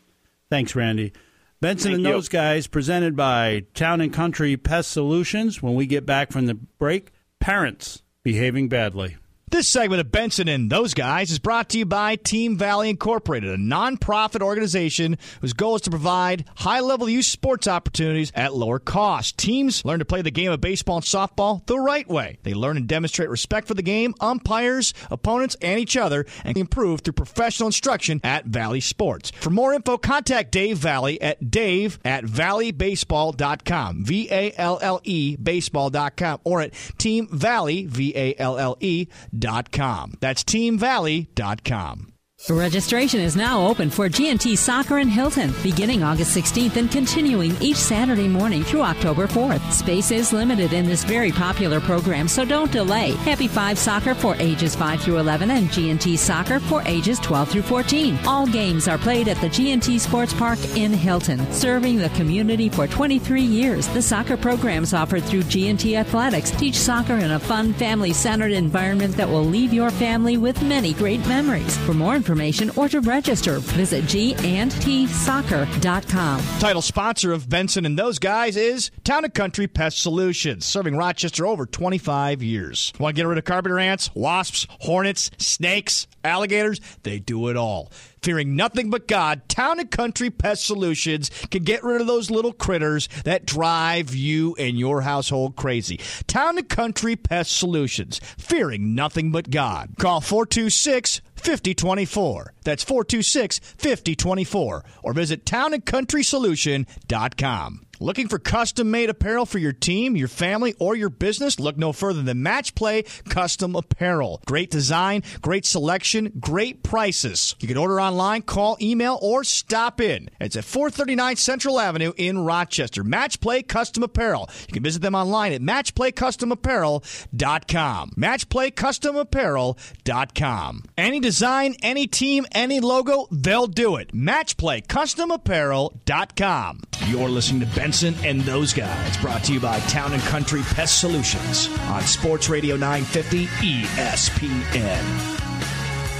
Thanks, 0.49 0.75
Randy. 0.75 1.11
Benson 1.59 1.91
thank 1.91 1.95
and 1.97 2.05
you. 2.05 2.13
those 2.13 2.29
guys, 2.29 2.67
presented 2.67 3.15
by 3.15 3.65
Town 3.73 3.99
and 3.99 4.13
Country 4.13 4.55
Pest 4.55 4.91
Solutions. 4.91 5.61
When 5.61 5.75
we 5.75 5.85
get 5.85 6.05
back 6.05 6.31
from 6.31 6.45
the 6.45 6.53
break, 6.53 7.11
parents 7.39 8.01
behaving 8.23 8.69
badly. 8.69 9.17
This 9.55 9.69
segment 9.69 10.01
of 10.01 10.11
Benson 10.11 10.49
and 10.49 10.69
those 10.69 10.93
guys 10.93 11.31
is 11.31 11.39
brought 11.39 11.69
to 11.69 11.77
you 11.77 11.85
by 11.85 12.17
Team 12.17 12.57
Valley 12.57 12.89
Incorporated, 12.89 13.49
a 13.51 13.55
nonprofit 13.55 14.41
organization 14.41 15.17
whose 15.39 15.53
goal 15.53 15.75
is 15.75 15.81
to 15.83 15.89
provide 15.89 16.43
high 16.57 16.81
level 16.81 17.07
youth 17.07 17.23
sports 17.23 17.65
opportunities 17.65 18.33
at 18.35 18.53
lower 18.53 18.79
cost. 18.79 19.37
Teams 19.37 19.85
learn 19.85 19.99
to 19.99 20.03
play 20.03 20.21
the 20.21 20.29
game 20.29 20.51
of 20.51 20.59
baseball 20.59 20.97
and 20.97 21.05
softball 21.05 21.65
the 21.67 21.79
right 21.79 22.05
way. 22.09 22.37
They 22.43 22.53
learn 22.53 22.75
and 22.75 22.85
demonstrate 22.85 23.29
respect 23.29 23.65
for 23.65 23.75
the 23.75 23.81
game, 23.81 24.13
umpires, 24.19 24.93
opponents, 25.09 25.55
and 25.61 25.79
each 25.79 25.95
other, 25.95 26.25
and 26.43 26.57
improve 26.57 26.99
through 26.99 27.13
professional 27.13 27.67
instruction 27.67 28.19
at 28.25 28.43
Valley 28.43 28.81
Sports. 28.81 29.31
For 29.39 29.51
more 29.51 29.73
info, 29.73 29.97
contact 29.97 30.51
Dave 30.51 30.79
Valley 30.79 31.21
at 31.21 31.49
dave 31.49 31.97
at 32.03 32.25
vallebaseball.com, 32.25 34.03
V 34.03 34.27
A 34.29 34.51
L 34.57 34.79
L 34.81 34.99
E 35.05 35.37
baseball.com, 35.37 36.41
or 36.43 36.59
at 36.59 36.73
Team 36.97 37.29
Valley, 37.31 37.85
V 37.85 38.11
A 38.17 38.35
L 38.37 38.57
L 38.57 38.75
E 38.81 39.07
teamvalle.com. 39.45 40.13
That's 40.19 40.43
teamvalle.com. 40.43 42.14
Registration 42.49 43.21
is 43.21 43.35
now 43.35 43.65
open 43.65 43.89
for 43.89 44.07
G&T 44.07 44.55
Soccer 44.57 44.99
in 44.99 45.07
Hilton, 45.07 45.53
beginning 45.63 46.03
August 46.03 46.35
16th 46.37 46.75
and 46.75 46.91
continuing 46.91 47.55
each 47.59 47.77
Saturday 47.77 48.27
morning 48.27 48.61
through 48.61 48.81
October 48.83 49.25
4th. 49.25 49.71
Space 49.71 50.11
is 50.11 50.31
limited 50.31 50.71
in 50.73 50.85
this 50.85 51.03
very 51.03 51.31
popular 51.31 51.79
program, 51.79 52.27
so 52.27 52.45
don't 52.45 52.71
delay. 52.71 53.11
Happy 53.23 53.47
5 53.47 53.79
Soccer 53.79 54.13
for 54.13 54.35
ages 54.35 54.75
5 54.75 55.01
through 55.01 55.17
11 55.17 55.49
and 55.49 55.71
G&T 55.71 56.17
Soccer 56.17 56.59
for 56.59 56.83
ages 56.85 57.19
12 57.19 57.49
through 57.49 57.61
14. 57.63 58.19
All 58.27 58.45
games 58.45 58.87
are 58.87 58.99
played 58.99 59.27
at 59.27 59.37
the 59.37 59.49
G&T 59.49 59.97
Sports 59.97 60.33
Park 60.33 60.59
in 60.75 60.93
Hilton, 60.93 61.51
serving 61.51 61.97
the 61.97 62.09
community 62.09 62.69
for 62.69 62.85
23 62.85 63.41
years. 63.41 63.87
The 63.87 64.01
soccer 64.01 64.37
programs 64.37 64.93
offered 64.93 65.23
through 65.23 65.43
G&T 65.43 65.95
Athletics 65.95 66.51
teach 66.51 66.75
soccer 66.75 67.15
in 67.15 67.31
a 67.31 67.39
fun, 67.39 67.73
family-centered 67.73 68.51
environment 68.51 69.15
that 69.15 69.29
will 69.29 69.45
leave 69.45 69.73
your 69.73 69.89
family 69.89 70.37
with 70.37 70.61
many 70.61 70.93
great 70.93 71.25
memories. 71.27 71.75
For 71.79 71.93
more 71.93 72.13
information, 72.13 72.34
information 72.35 72.69
or 72.75 72.89
to 72.89 72.99
register, 72.99 73.59
visit 73.59 74.03
gandtsoccer.com. 74.05 76.41
Title 76.59 76.81
sponsor 76.81 77.31
of 77.31 77.47
Benson 77.47 77.85
and 77.85 77.97
those 77.97 78.19
guys 78.19 78.57
is 78.57 78.91
Town 79.05 79.23
and 79.23 79.33
Country 79.33 79.67
Pest 79.67 80.01
Solutions, 80.01 80.65
serving 80.65 80.97
Rochester 80.97 81.47
over 81.47 81.65
25 81.65 82.43
years. 82.43 82.91
Want 82.99 83.15
to 83.15 83.21
get 83.21 83.27
rid 83.27 83.37
of 83.37 83.45
carpenter 83.45 83.79
ants, 83.79 84.13
wasps, 84.13 84.67
hornets, 84.81 85.31
snakes, 85.37 86.07
alligators? 86.25 86.81
They 87.03 87.19
do 87.19 87.47
it 87.47 87.55
all. 87.55 87.89
Fearing 88.25 88.55
nothing 88.55 88.89
but 88.89 89.07
God, 89.07 89.47
Town 89.47 89.79
and 89.79 89.91
Country 89.91 90.31
Pest 90.31 90.65
Solutions 90.65 91.29
can 91.51 91.63
get 91.63 91.83
rid 91.83 92.01
of 92.01 92.07
those 92.07 92.31
little 92.31 92.53
critters 92.53 93.07
that 93.23 93.45
drive 93.45 94.15
you 94.15 94.55
and 94.57 94.79
your 94.79 95.01
household 95.01 95.55
crazy. 95.55 95.99
Town 96.25 96.57
and 96.57 96.67
Country 96.67 97.15
Pest 97.15 97.55
Solutions, 97.55 98.19
fearing 98.35 98.95
nothing 98.95 99.31
but 99.31 99.51
God. 99.51 99.91
Call 99.99 100.21
426 100.21 101.21
5024. 101.35 102.53
That's 102.63 102.83
426 102.83 103.59
5024. 103.59 104.83
Or 105.03 105.13
visit 105.13 105.45
townandcountrysolution.com. 105.45 107.84
Looking 107.99 108.27
for 108.27 108.39
custom 108.39 108.89
made 108.91 109.09
apparel 109.09 109.45
for 109.45 109.57
your 109.57 109.71
team, 109.71 110.15
your 110.15 110.27
family, 110.27 110.75
or 110.79 110.95
your 110.95 111.09
business? 111.09 111.59
Look 111.59 111.77
no 111.77 111.93
further 111.93 112.21
than 112.21 112.43
Match 112.43 112.75
Play 112.75 113.03
Custom 113.29 113.75
Apparel. 113.75 114.41
Great 114.45 114.69
design, 114.71 115.23
great 115.41 115.65
selection, 115.65 116.31
great 116.39 116.83
prices. 116.83 117.55
You 117.59 117.67
can 117.67 117.77
order 117.77 117.99
online, 118.01 118.41
call, 118.41 118.77
email, 118.81 119.19
or 119.21 119.43
stop 119.43 120.01
in. 120.01 120.29
It's 120.39 120.55
at 120.55 120.65
439 120.65 121.35
Central 121.37 121.79
Avenue 121.79 122.13
in 122.17 122.39
Rochester. 122.39 123.03
Match 123.03 123.39
Play 123.39 123.61
Custom 123.63 124.03
Apparel. 124.03 124.49
You 124.67 124.73
can 124.73 124.83
visit 124.83 125.01
them 125.01 125.15
online 125.15 125.53
at 125.53 125.61
matchplaycustomapparel.com. 125.61 128.11
Matchplaycustomapparel.com. 128.17 130.83
Any 130.97 131.19
design, 131.19 131.75
any 131.81 132.07
team, 132.07 132.45
any 132.51 132.79
logo, 132.79 133.27
they'll 133.31 133.67
do 133.67 133.95
it. 133.97 134.13
Matchplaycustomapparel.com. 134.13 136.81
You're 137.07 137.29
listening 137.29 137.59
to 137.61 137.65
Benson 137.85 138.15
and 138.23 138.41
those 138.41 138.73
guys, 138.73 139.15
brought 139.17 139.43
to 139.43 139.53
you 139.53 139.59
by 139.59 139.79
Town 139.81 140.11
and 140.11 140.23
Country 140.23 140.63
Pest 140.63 140.99
Solutions 140.99 141.69
on 141.81 142.01
Sports 142.01 142.49
Radio 142.49 142.75
950 142.77 143.45
ESPN. 143.45 145.03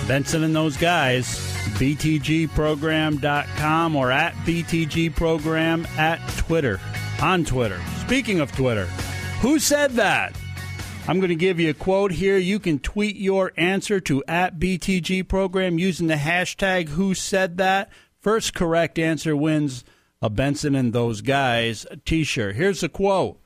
Benson 0.08 0.44
and 0.44 0.56
those 0.56 0.78
guys, 0.78 1.26
btgprogram.com 1.80 3.96
or 3.96 4.12
at 4.12 4.36
btgprogram 4.46 5.88
at 5.98 6.20
Twitter, 6.38 6.80
on 7.20 7.44
Twitter. 7.44 7.82
Speaking 8.02 8.42
of 8.42 8.52
Twitter, 8.52 8.86
who 9.42 9.58
said 9.58 9.94
that? 9.94 10.38
I'm 11.08 11.20
going 11.20 11.30
to 11.30 11.36
give 11.36 11.60
you 11.60 11.72
a 11.72 11.74
quote 11.74 12.12
here. 12.12 12.38
You 12.38 12.60
can 12.60 12.78
tweet 12.78 13.16
your 13.16 13.52
answer 13.58 14.00
to 14.02 14.24
at 14.28 14.60
BTG 14.60 15.28
program 15.28 15.80
using 15.80 16.06
the 16.06 16.14
hashtag 16.14 16.90
who 16.90 17.16
said 17.16 17.58
that. 17.58 17.90
First 18.22 18.54
correct 18.54 19.00
answer 19.00 19.36
wins 19.36 19.84
a 20.22 20.30
Benson 20.30 20.76
and 20.76 20.94
those 20.94 21.22
guys 21.22 21.86
t 22.06 22.24
shirt. 22.24 22.56
Here's 22.56 22.84
a 22.84 22.90
quote 22.90 23.40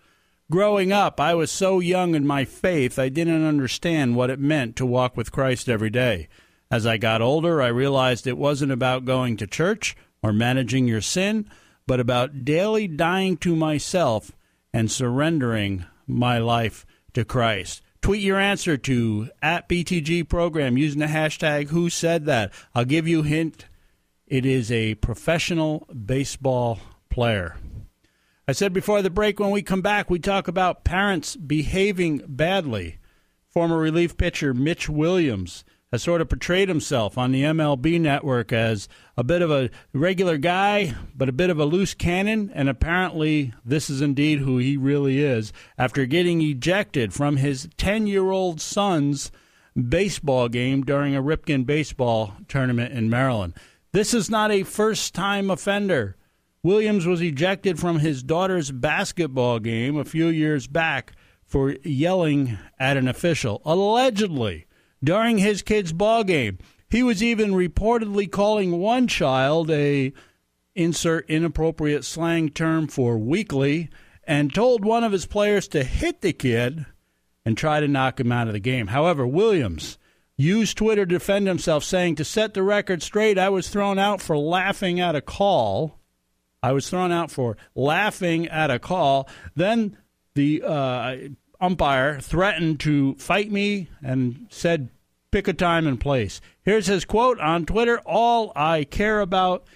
Growing 0.51 0.91
up, 0.91 1.19
I 1.19 1.35
was 1.35 1.51
so 1.51 1.79
young 1.79 2.15
in 2.15 2.25
my 2.25 2.43
faith, 2.43 2.97
I 2.97 3.09
didn't 3.09 3.45
understand 3.45 4.15
what 4.15 4.31
it 4.31 4.39
meant 4.39 4.75
to 4.77 4.85
walk 4.85 5.15
with 5.15 5.31
Christ 5.31 5.69
every 5.69 5.91
day. 5.91 6.27
As 6.71 6.87
I 6.87 6.97
got 6.97 7.21
older, 7.21 7.61
I 7.61 7.67
realized 7.67 8.25
it 8.25 8.37
wasn't 8.37 8.71
about 8.71 9.05
going 9.05 9.37
to 9.37 9.47
church 9.47 9.95
or 10.23 10.33
managing 10.33 10.87
your 10.87 11.01
sin, 11.01 11.49
but 11.85 11.99
about 11.99 12.45
daily 12.45 12.87
dying 12.87 13.37
to 13.37 13.55
myself 13.55 14.31
and 14.73 14.91
surrendering 14.91 15.85
my 16.07 16.39
life 16.39 16.85
to 17.13 17.25
Christ. 17.25 17.81
Tweet 18.01 18.21
your 18.21 18.39
answer 18.39 18.77
to 18.77 19.29
at 19.41 19.67
BTG 19.67 20.27
program 20.27 20.77
using 20.77 20.99
the 20.99 21.07
hashtag 21.07 21.69
who 21.69 21.89
said 21.89 22.25
that. 22.25 22.51
I'll 22.73 22.85
give 22.85 23.07
you 23.07 23.23
hint 23.23 23.65
it 24.29 24.45
is 24.45 24.71
a 24.71 24.95
professional 24.95 25.87
baseball 26.05 26.79
player. 27.09 27.57
I 28.47 28.51
said 28.51 28.73
before 28.73 29.01
the 29.01 29.09
break, 29.09 29.39
when 29.39 29.49
we 29.49 29.61
come 29.61 29.81
back, 29.81 30.09
we 30.09 30.19
talk 30.19 30.47
about 30.47 30.83
parents 30.83 31.35
behaving 31.35 32.21
badly. 32.27 32.97
Former 33.49 33.77
relief 33.77 34.17
pitcher 34.17 34.53
Mitch 34.53 34.87
Williams 34.87 35.65
has 35.91 36.03
sort 36.03 36.21
of 36.21 36.29
portrayed 36.29 36.69
himself 36.69 37.17
on 37.17 37.31
the 37.31 37.41
MLB 37.41 37.99
network 37.99 38.53
as 38.53 38.87
a 39.17 39.23
bit 39.23 39.41
of 39.41 39.49
a 39.49 39.71
regular 39.93 40.37
guy, 40.37 40.93
but 41.15 41.29
a 41.29 41.31
bit 41.33 41.49
of 41.49 41.59
a 41.59 41.65
loose 41.65 41.95
cannon, 41.95 42.51
and 42.53 42.69
apparently 42.69 43.53
this 43.65 43.89
is 43.89 43.99
indeed 43.99 44.39
who 44.39 44.59
he 44.59 44.77
really 44.77 45.19
is 45.23 45.51
after 45.77 46.05
getting 46.05 46.41
ejected 46.41 47.13
from 47.13 47.37
his 47.37 47.67
10 47.77 48.05
year 48.05 48.29
old 48.29 48.61
son's 48.61 49.31
baseball 49.87 50.47
game 50.49 50.83
during 50.83 51.15
a 51.15 51.23
Ripken 51.23 51.65
baseball 51.65 52.35
tournament 52.47 52.93
in 52.93 53.09
Maryland. 53.09 53.53
This 53.91 54.13
is 54.13 54.29
not 54.29 54.51
a 54.51 54.63
first 54.63 55.15
time 55.15 55.49
offender. 55.49 56.15
Williams 56.61 57.07
was 57.07 57.21
ejected 57.21 57.79
from 57.79 57.99
his 57.99 58.21
daughter's 58.21 58.71
basketball 58.71 59.59
game 59.59 59.97
a 59.97 60.05
few 60.05 60.27
years 60.27 60.67
back 60.67 61.13
for 61.43 61.75
yelling 61.83 62.59
at 62.77 62.97
an 62.97 63.07
official, 63.07 63.61
allegedly, 63.65 64.67
during 65.03 65.37
his 65.39 65.61
kid's 65.61 65.93
ball 65.93 66.23
game. 66.23 66.59
He 66.89 67.01
was 67.01 67.23
even 67.23 67.51
reportedly 67.51 68.29
calling 68.29 68.79
one 68.79 69.07
child 69.07 69.71
a 69.71 70.11
insert 70.75 71.29
inappropriate 71.29 72.05
slang 72.05 72.49
term 72.49 72.87
for 72.87 73.17
weakly 73.17 73.89
and 74.23 74.53
told 74.53 74.85
one 74.85 75.03
of 75.03 75.11
his 75.11 75.25
players 75.25 75.67
to 75.69 75.83
hit 75.83 76.21
the 76.21 76.33
kid 76.33 76.85
and 77.45 77.57
try 77.57 77.79
to 77.79 77.87
knock 77.87 78.19
him 78.19 78.31
out 78.31 78.47
of 78.47 78.53
the 78.53 78.59
game. 78.59 78.87
However, 78.87 79.25
Williams 79.25 79.97
used 80.39 80.77
Twitter 80.77 81.05
to 81.05 81.15
defend 81.15 81.47
himself, 81.47 81.83
saying, 81.83 82.15
To 82.15 82.23
set 82.23 82.53
the 82.53 82.63
record 82.63 83.03
straight, 83.03 83.37
I 83.37 83.49
was 83.49 83.69
thrown 83.69 83.99
out 83.99 84.21
for 84.21 84.37
laughing 84.37 84.99
at 84.99 85.15
a 85.15 85.21
call. 85.21 85.99
I 86.63 86.71
was 86.71 86.89
thrown 86.89 87.11
out 87.11 87.29
for 87.29 87.57
laughing 87.75 88.47
at 88.47 88.71
a 88.71 88.79
call. 88.79 89.27
Then 89.55 89.97
the 90.35 90.63
uh, 90.63 91.15
umpire 91.59 92.19
threatened 92.19 92.79
to 92.81 93.15
fight 93.15 93.51
me 93.51 93.89
and 94.01 94.47
said, 94.49 94.89
Pick 95.31 95.47
a 95.47 95.53
time 95.53 95.85
and 95.85 95.99
place. 95.99 96.41
Here's 96.63 96.87
his 96.87 97.05
quote 97.05 97.39
on 97.39 97.65
Twitter 97.65 97.99
All 97.99 98.51
I 98.55 98.85
care 98.85 99.19
about 99.19 99.67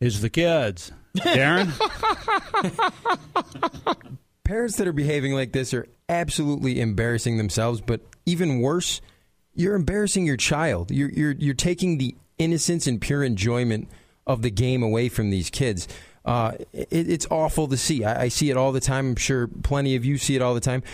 is 0.00 0.20
the 0.20 0.30
kids. 0.30 0.92
Darren? 1.16 1.72
Parents 4.44 4.76
that 4.76 4.86
are 4.86 4.92
behaving 4.92 5.32
like 5.32 5.52
this 5.52 5.72
are 5.72 5.86
absolutely 6.08 6.80
embarrassing 6.80 7.36
themselves, 7.38 7.80
but 7.80 8.00
even 8.26 8.60
worse, 8.60 9.00
you're 9.58 9.74
embarrassing 9.74 10.24
your 10.24 10.36
child. 10.36 10.92
You're, 10.92 11.10
you're, 11.10 11.32
you're 11.32 11.54
taking 11.54 11.98
the 11.98 12.14
innocence 12.38 12.86
and 12.86 13.00
pure 13.00 13.24
enjoyment 13.24 13.88
of 14.24 14.42
the 14.42 14.50
game 14.50 14.84
away 14.84 15.08
from 15.08 15.30
these 15.30 15.50
kids. 15.50 15.88
Uh, 16.24 16.52
it, 16.72 16.88
it's 17.10 17.26
awful 17.28 17.66
to 17.66 17.76
see. 17.76 18.04
I, 18.04 18.22
I 18.22 18.28
see 18.28 18.50
it 18.50 18.56
all 18.56 18.70
the 18.70 18.80
time. 18.80 19.08
I'm 19.08 19.16
sure 19.16 19.48
plenty 19.48 19.96
of 19.96 20.04
you 20.04 20.16
see 20.16 20.36
it 20.36 20.42
all 20.42 20.54
the 20.54 20.60
time. 20.60 20.84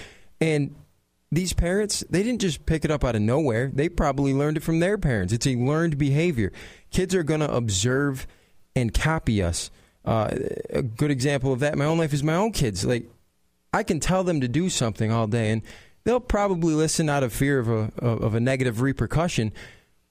And 0.40 0.74
these 1.30 1.52
parents, 1.52 2.02
they 2.08 2.22
didn't 2.22 2.40
just 2.40 2.64
pick 2.64 2.86
it 2.86 2.90
up 2.90 3.04
out 3.04 3.14
of 3.14 3.20
nowhere. 3.20 3.70
They 3.70 3.90
probably 3.90 4.32
learned 4.32 4.56
it 4.56 4.62
from 4.62 4.80
their 4.80 4.96
parents. 4.96 5.32
It's 5.34 5.46
a 5.46 5.56
learned 5.56 5.98
behavior. 5.98 6.50
Kids 6.90 7.14
are 7.14 7.22
going 7.22 7.40
to 7.40 7.54
observe 7.54 8.26
and 8.74 8.94
copy 8.94 9.42
us. 9.42 9.70
Uh, 10.06 10.30
a 10.70 10.82
good 10.82 11.10
example 11.10 11.52
of 11.52 11.60
that 11.60 11.76
my 11.76 11.84
own 11.84 11.98
life 11.98 12.14
is 12.14 12.22
my 12.22 12.34
own 12.34 12.52
kids. 12.52 12.84
Like, 12.84 13.10
I 13.74 13.82
can 13.82 14.00
tell 14.00 14.24
them 14.24 14.40
to 14.40 14.48
do 14.48 14.70
something 14.70 15.10
all 15.10 15.26
day, 15.26 15.50
and 15.50 15.62
they'll 16.04 16.20
probably 16.20 16.74
listen 16.74 17.08
out 17.08 17.22
of 17.22 17.32
fear 17.32 17.58
of 17.58 17.68
a 17.68 17.92
of 18.00 18.34
a 18.34 18.40
negative 18.40 18.80
repercussion, 18.80 19.52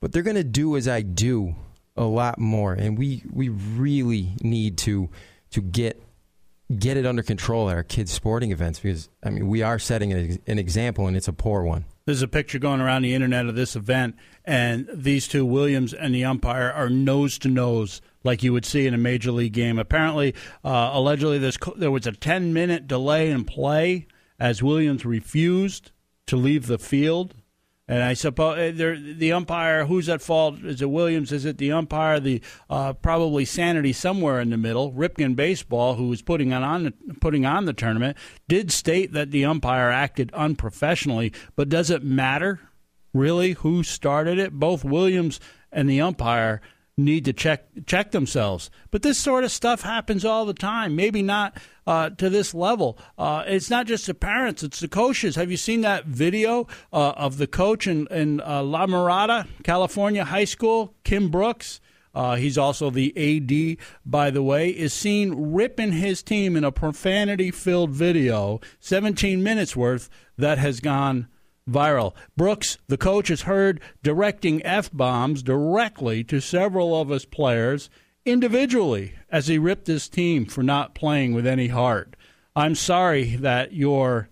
but 0.02 0.12
they're 0.12 0.24
going 0.24 0.36
to 0.36 0.44
do 0.44 0.76
as 0.76 0.88
I 0.88 1.02
do 1.02 1.56
a 1.96 2.04
lot 2.04 2.40
more, 2.40 2.74
and 2.74 2.98
we 2.98 3.24
we 3.32 3.50
really 3.50 4.36
need 4.42 4.78
to 4.80 5.10
to 5.52 5.62
get 5.62 6.02
get 6.78 6.98
it 6.98 7.06
under 7.06 7.24
control 7.24 7.70
at 7.70 7.76
our 7.76 7.84
kids' 7.84 8.12
sporting 8.12 8.52
events 8.52 8.80
because 8.80 9.10
I 9.24 9.30
mean 9.30 9.48
we 9.48 9.62
are 9.62 9.80
setting 9.80 10.12
an, 10.12 10.40
an 10.48 10.60
example, 10.60 11.08
and 11.08 11.16
it's 11.16 11.28
a 11.28 11.34
poor 11.34 11.64
one. 11.64 11.86
There's 12.06 12.22
a 12.22 12.28
picture 12.28 12.60
going 12.60 12.82
around 12.82 13.04
the 13.04 13.14
internet 13.14 13.46
of 13.46 13.56
this 13.56 13.78
event, 13.78 14.16
and 14.44 14.90
these 14.94 15.26
two, 15.26 15.46
Williams 15.46 15.94
and 15.94 16.14
the 16.14 16.26
umpire, 16.26 16.70
are 16.70 16.90
nose 16.90 17.38
to 17.40 17.48
nose 17.48 18.02
like 18.26 18.44
you 18.44 18.52
would 18.52 18.66
see 18.66 18.88
in 18.88 18.94
a 18.94 18.98
major 18.98 19.32
league 19.32 19.54
game. 19.54 19.80
Apparently, 19.80 20.36
uh, 20.66 20.90
allegedly, 20.94 21.40
there 21.78 21.92
was 21.92 22.06
a 22.06 22.12
10 22.12 22.52
minute 22.52 22.88
delay 22.88 23.30
in 23.30 23.46
play 23.46 24.08
as 24.40 24.64
Williams 24.64 25.06
refused 25.06 25.92
to 26.28 26.38
leave 26.38 26.68
the 26.68 26.78
field. 26.78 27.36
And 27.86 28.02
I 28.02 28.14
suppose 28.14 28.80
uh, 28.80 28.96
the 29.18 29.34
umpire, 29.34 29.86
who's 29.86 30.08
at 30.08 30.22
fault? 30.22 30.64
Is 30.64 30.82
it 30.82 30.90
Williams? 30.90 31.34
Is 31.34 31.44
it 31.44 31.58
the 31.58 31.74
umpire? 31.74 32.20
The 32.20 32.42
uh, 32.70 32.94
probably 32.94 33.44
sanity 33.44 33.92
somewhere 33.92 34.40
in 34.40 34.52
the 34.52 34.58
middle. 34.58 34.94
Ripken 34.94 35.36
Baseball, 35.36 35.96
who 35.96 36.08
was 36.08 36.22
putting 36.22 36.54
on, 36.54 36.64
on 36.64 36.94
putting 37.20 37.46
on 37.46 37.66
the 37.66 37.74
tournament, 37.74 38.18
did 38.48 38.72
state 38.72 39.12
that 39.12 39.32
the 39.32 39.44
umpire 39.44 39.90
acted 39.90 40.32
unprofessionally. 40.34 41.34
But 41.58 41.68
does 41.68 41.90
it 41.90 42.04
matter 42.04 42.62
really 43.14 43.52
who 43.52 43.84
started 43.84 44.40
it? 44.40 44.54
Both 44.54 44.86
Williams 44.86 45.42
and 45.70 45.90
the 45.90 46.00
umpire 46.00 46.62
need 46.98 47.26
to 47.26 47.34
check 47.34 47.66
check 47.86 48.12
themselves. 48.12 48.70
But 48.92 49.02
this 49.02 49.18
sort 49.18 49.44
of 49.44 49.52
stuff 49.52 49.82
happens 49.82 50.24
all 50.24 50.46
the 50.46 50.54
time. 50.54 50.96
Maybe 50.96 51.22
not 51.22 51.58
uh, 51.88 52.12
to 52.12 52.30
this 52.30 52.54
level. 52.54 52.98
Uh, 53.18 53.44
it's 53.48 53.70
not 53.70 53.88
just 53.88 54.08
the 54.08 54.14
parents; 54.14 54.64
it's 54.64 54.80
the 54.80 54.88
coaches. 54.88 55.36
Have 55.36 55.52
you 55.52 55.58
seen 55.58 55.82
that 55.82 56.06
video 56.06 56.68
uh, 56.92 57.12
of 57.12 57.38
the 57.38 57.48
coach 57.48 57.88
in, 57.88 58.08
in 58.08 58.42
uh, 58.42 58.64
La 58.64 58.86
Mirada, 58.86 59.48
California 59.64 60.24
high 60.24 60.46
school, 60.46 60.94
Kim 61.04 61.30
Brooks? 61.30 61.80
Uh, 62.16 62.36
he's 62.36 62.60
also 62.60 62.92
the 62.92 63.12
AD, 63.18 63.84
by 64.06 64.30
the 64.30 64.44
way, 64.44 64.70
is 64.70 64.94
seen 64.94 65.52
ripping 65.52 65.94
his 65.94 66.22
team 66.22 66.56
in 66.56 66.64
a 66.64 66.72
profanity 66.72 67.50
filled 67.50 67.90
video, 67.90 68.62
17 68.80 69.42
minutes 69.42 69.76
worth, 69.76 70.12
that 70.38 70.60
has 70.60 70.80
gone 70.80 71.28
viral. 71.70 72.14
Brooks, 72.36 72.78
the 72.88 72.98
coach, 72.98 73.30
is 73.30 73.44
heard 73.44 73.80
directing 74.02 74.64
F 74.66 74.92
bombs 74.92 75.44
directly 75.44 76.24
to 76.26 76.40
several 76.40 77.00
of 77.00 77.10
his 77.10 77.26
players 77.26 77.90
individually 78.26 79.14
as 79.30 79.48
he 79.48 79.58
ripped 79.58 79.88
his 79.88 80.08
team 80.08 80.46
for 80.46 80.64
not 80.64 80.96
playing 80.96 81.34
with 81.34 81.46
any 81.46 81.68
heart. 81.68 82.16
I'm 82.56 82.76
sorry 82.76 83.36
that 83.38 83.74
your 83.74 84.30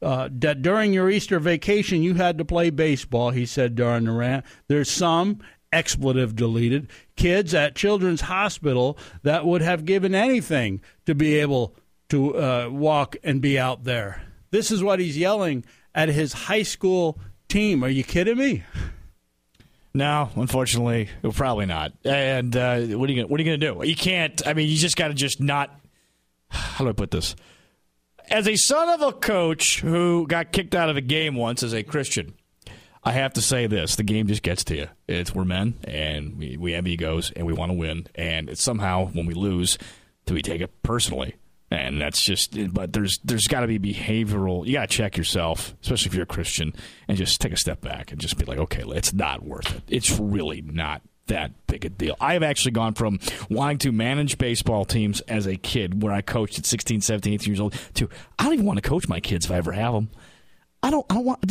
uh, 0.00 0.28
that 0.30 0.62
during 0.62 0.92
your 0.92 1.10
Easter 1.10 1.40
vacation 1.40 2.02
you 2.02 2.14
had 2.14 2.38
to 2.38 2.44
play 2.44 2.70
baseball, 2.70 3.30
he 3.30 3.46
said 3.46 3.74
during 3.74 4.04
the 4.04 4.12
rant. 4.12 4.44
There's 4.68 4.90
some 4.90 5.40
expletive 5.72 6.36
deleted 6.36 6.88
kids 7.16 7.52
at 7.52 7.74
Children's 7.74 8.22
Hospital 8.22 8.96
that 9.22 9.44
would 9.44 9.60
have 9.60 9.84
given 9.84 10.14
anything 10.14 10.80
to 11.06 11.14
be 11.14 11.34
able 11.38 11.74
to 12.10 12.36
uh, 12.38 12.68
walk 12.70 13.16
and 13.22 13.40
be 13.40 13.58
out 13.58 13.84
there. 13.84 14.22
This 14.50 14.70
is 14.70 14.82
what 14.82 15.00
he's 15.00 15.18
yelling 15.18 15.64
at 15.98 16.08
his 16.08 16.32
high 16.32 16.62
school 16.62 17.18
team. 17.48 17.82
Are 17.82 17.88
you 17.88 18.04
kidding 18.04 18.38
me? 18.38 18.62
No, 19.92 20.30
unfortunately, 20.36 21.08
probably 21.34 21.66
not. 21.66 21.92
And 22.04 22.56
uh, 22.56 22.78
what 22.82 23.10
are 23.10 23.12
you 23.12 23.22
gonna, 23.22 23.26
what 23.26 23.40
are 23.40 23.42
you 23.42 23.50
going 23.50 23.60
to 23.60 23.72
do? 23.72 23.88
You 23.88 23.96
can't. 23.96 24.46
I 24.46 24.54
mean, 24.54 24.68
you 24.68 24.76
just 24.76 24.96
got 24.96 25.08
to 25.08 25.14
just 25.14 25.40
not. 25.40 25.76
How 26.50 26.84
do 26.84 26.90
I 26.90 26.92
put 26.92 27.10
this? 27.10 27.34
As 28.30 28.46
a 28.46 28.54
son 28.54 28.88
of 28.90 29.02
a 29.02 29.12
coach 29.12 29.80
who 29.80 30.26
got 30.28 30.52
kicked 30.52 30.74
out 30.74 30.88
of 30.88 30.96
a 30.96 31.00
game 31.00 31.34
once 31.34 31.64
as 31.64 31.74
a 31.74 31.82
Christian, 31.82 32.34
I 33.02 33.10
have 33.10 33.32
to 33.32 33.42
say 33.42 33.66
this: 33.66 33.96
the 33.96 34.04
game 34.04 34.28
just 34.28 34.44
gets 34.44 34.62
to 34.64 34.76
you. 34.76 34.86
It's 35.08 35.34
we're 35.34 35.44
men, 35.44 35.74
and 35.82 36.38
we, 36.38 36.56
we 36.56 36.72
have 36.72 36.86
egos, 36.86 37.32
and 37.34 37.44
we 37.44 37.52
want 37.52 37.70
to 37.70 37.76
win. 37.76 38.06
And 38.14 38.48
it's 38.48 38.62
somehow 38.62 39.06
when 39.06 39.26
we 39.26 39.34
lose, 39.34 39.78
do 40.26 40.34
we 40.34 40.42
take 40.42 40.60
it 40.60 40.82
personally? 40.84 41.34
And 41.70 42.00
that's 42.00 42.22
just 42.22 42.56
but 42.72 42.92
there's 42.92 43.18
there's 43.24 43.46
got 43.46 43.60
to 43.60 43.66
be 43.66 43.78
behavioral 43.78 44.66
you 44.66 44.72
got 44.72 44.88
to 44.88 44.96
check 44.96 45.16
yourself 45.16 45.74
especially 45.82 46.08
if 46.08 46.14
you're 46.14 46.22
a 46.22 46.26
christian 46.26 46.72
and 47.08 47.18
just 47.18 47.40
take 47.40 47.52
a 47.52 47.56
step 47.56 47.80
back 47.80 48.10
and 48.10 48.20
just 48.20 48.38
be 48.38 48.44
like 48.44 48.58
okay 48.58 48.82
it's 48.88 49.12
not 49.12 49.44
worth 49.44 49.74
it. 49.74 49.82
It's 49.88 50.18
really 50.18 50.62
not 50.62 51.02
that 51.26 51.66
big 51.66 51.84
a 51.84 51.90
deal. 51.90 52.16
I've 52.22 52.42
actually 52.42 52.72
gone 52.72 52.94
from 52.94 53.20
wanting 53.50 53.78
to 53.78 53.92
manage 53.92 54.38
baseball 54.38 54.86
teams 54.86 55.20
as 55.22 55.46
a 55.46 55.56
kid 55.56 56.02
where 56.02 56.12
i 56.12 56.22
coached 56.22 56.58
at 56.58 56.64
16 56.64 57.02
17 57.02 57.34
18 57.34 57.48
years 57.48 57.60
old 57.60 57.74
to 57.94 58.08
i 58.38 58.44
don't 58.44 58.54
even 58.54 58.64
want 58.64 58.82
to 58.82 58.88
coach 58.88 59.08
my 59.08 59.20
kids 59.20 59.44
if 59.44 59.50
i 59.50 59.56
ever 59.56 59.72
have 59.72 59.92
them 59.92 60.08
i 60.82 60.90
don't 60.90 61.04
i 61.10 61.14
don't 61.14 61.26
want 61.26 61.44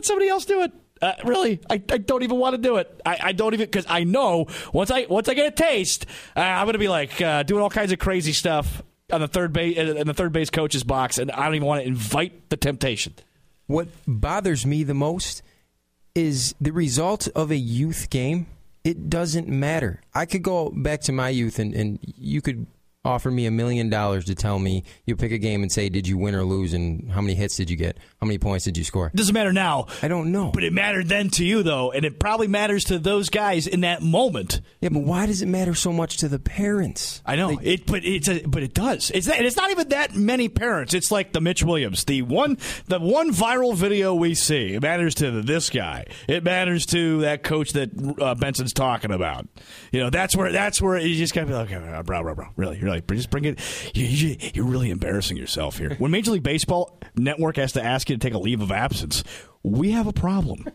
let 0.00 0.06
somebody 0.06 0.28
else 0.28 0.46
do 0.46 0.62
it. 0.62 0.72
Uh, 1.02 1.14
really, 1.24 1.60
I, 1.70 1.74
I 1.74 1.98
don't 1.98 2.22
even 2.22 2.36
want 2.38 2.54
to 2.54 2.60
do 2.60 2.76
it. 2.76 3.00
I, 3.06 3.18
I 3.22 3.32
don't 3.32 3.54
even 3.54 3.66
because 3.66 3.86
I 3.88 4.04
know 4.04 4.46
once 4.72 4.90
I 4.90 5.06
once 5.08 5.28
I 5.28 5.34
get 5.34 5.46
a 5.46 5.50
taste, 5.50 6.04
uh, 6.36 6.40
I'm 6.40 6.66
going 6.66 6.74
to 6.74 6.78
be 6.78 6.88
like 6.88 7.20
uh, 7.22 7.42
doing 7.42 7.62
all 7.62 7.70
kinds 7.70 7.92
of 7.92 7.98
crazy 7.98 8.32
stuff 8.32 8.82
on 9.12 9.20
the 9.20 9.28
third 9.28 9.52
base 9.52 9.76
in 9.76 10.06
the 10.06 10.14
third 10.14 10.32
base 10.32 10.50
coach's 10.50 10.84
box, 10.84 11.18
and 11.18 11.30
I 11.30 11.46
don't 11.46 11.56
even 11.56 11.68
want 11.68 11.82
to 11.82 11.88
invite 11.88 12.48
the 12.50 12.56
temptation. 12.56 13.14
What 13.66 13.88
bothers 14.06 14.66
me 14.66 14.82
the 14.82 14.94
most 14.94 15.42
is 16.14 16.54
the 16.60 16.72
result 16.72 17.28
of 17.28 17.50
a 17.50 17.56
youth 17.56 18.10
game. 18.10 18.46
It 18.82 19.10
doesn't 19.10 19.46
matter. 19.46 20.00
I 20.14 20.26
could 20.26 20.42
go 20.42 20.70
back 20.70 21.02
to 21.02 21.12
my 21.12 21.28
youth, 21.28 21.58
and, 21.58 21.74
and 21.74 21.98
you 22.02 22.40
could 22.40 22.66
offer 23.04 23.30
me 23.30 23.46
a 23.46 23.50
million 23.50 23.88
dollars 23.88 24.26
to 24.26 24.34
tell 24.34 24.58
me 24.58 24.84
you 25.06 25.16
pick 25.16 25.32
a 25.32 25.38
game 25.38 25.62
and 25.62 25.72
say 25.72 25.88
did 25.88 26.06
you 26.06 26.18
win 26.18 26.34
or 26.34 26.44
lose 26.44 26.74
and 26.74 27.10
how 27.10 27.20
many 27.20 27.34
hits 27.34 27.56
did 27.56 27.70
you 27.70 27.76
get? 27.76 27.96
How 28.20 28.26
many 28.26 28.38
points 28.38 28.66
did 28.66 28.76
you 28.76 28.84
score? 28.84 29.06
It 29.06 29.16
doesn't 29.16 29.32
matter 29.32 29.52
now. 29.52 29.86
I 30.02 30.08
don't 30.08 30.32
know. 30.32 30.50
But 30.52 30.64
it 30.64 30.72
mattered 30.72 31.08
then 31.08 31.30
to 31.30 31.44
you 31.44 31.62
though 31.62 31.92
and 31.92 32.04
it 32.04 32.20
probably 32.20 32.46
matters 32.46 32.84
to 32.84 32.98
those 32.98 33.30
guys 33.30 33.66
in 33.66 33.80
that 33.80 34.02
moment. 34.02 34.60
Yeah 34.80 34.90
but 34.90 35.00
why 35.00 35.26
does 35.26 35.40
it 35.40 35.46
matter 35.46 35.74
so 35.74 35.92
much 35.92 36.18
to 36.18 36.28
the 36.28 36.38
parents? 36.38 37.22
I 37.24 37.36
know. 37.36 37.50
Like, 37.50 37.66
it 37.66 37.86
but 37.86 38.04
it's 38.04 38.28
a, 38.28 38.42
but 38.44 38.62
it 38.62 38.74
does. 38.74 39.10
It's 39.14 39.26
that, 39.28 39.42
it's 39.42 39.56
not 39.56 39.70
even 39.70 39.88
that 39.90 40.14
many 40.14 40.48
parents. 40.50 40.92
It's 40.92 41.10
like 41.10 41.32
the 41.32 41.40
mitch 41.40 41.62
williams. 41.64 42.04
The 42.04 42.20
one 42.22 42.58
the 42.86 43.00
one 43.00 43.32
viral 43.32 43.74
video 43.74 44.14
we 44.14 44.34
see 44.34 44.74
it 44.74 44.82
matters 44.82 45.14
to 45.16 45.42
this 45.42 45.70
guy. 45.70 46.04
It 46.28 46.44
matters 46.44 46.84
to 46.86 47.22
that 47.22 47.44
coach 47.44 47.72
that 47.72 47.90
uh, 48.20 48.34
benson's 48.34 48.74
talking 48.74 49.10
about. 49.10 49.48
You 49.90 50.00
know 50.00 50.10
that's 50.10 50.36
where 50.36 50.52
that's 50.52 50.82
where 50.82 50.98
you 50.98 51.16
just 51.16 51.34
gotta 51.34 51.46
be 51.46 51.54
like 51.54 51.72
okay 51.72 52.02
bro 52.02 52.22
bro 52.22 52.34
bro 52.34 52.46
really 52.56 52.89
like 52.90 53.06
just 53.08 53.30
bring 53.30 53.44
it. 53.44 53.58
You, 53.94 54.36
are 54.62 54.66
really 54.66 54.90
embarrassing 54.90 55.36
yourself 55.36 55.78
here. 55.78 55.94
When 55.98 56.10
Major 56.10 56.32
League 56.32 56.42
Baseball 56.42 56.98
Network 57.16 57.56
has 57.56 57.72
to 57.72 57.84
ask 57.84 58.10
you 58.10 58.16
to 58.16 58.20
take 58.20 58.34
a 58.34 58.38
leave 58.38 58.60
of 58.60 58.70
absence, 58.70 59.24
we 59.62 59.92
have 59.92 60.06
a 60.06 60.12
problem. 60.12 60.66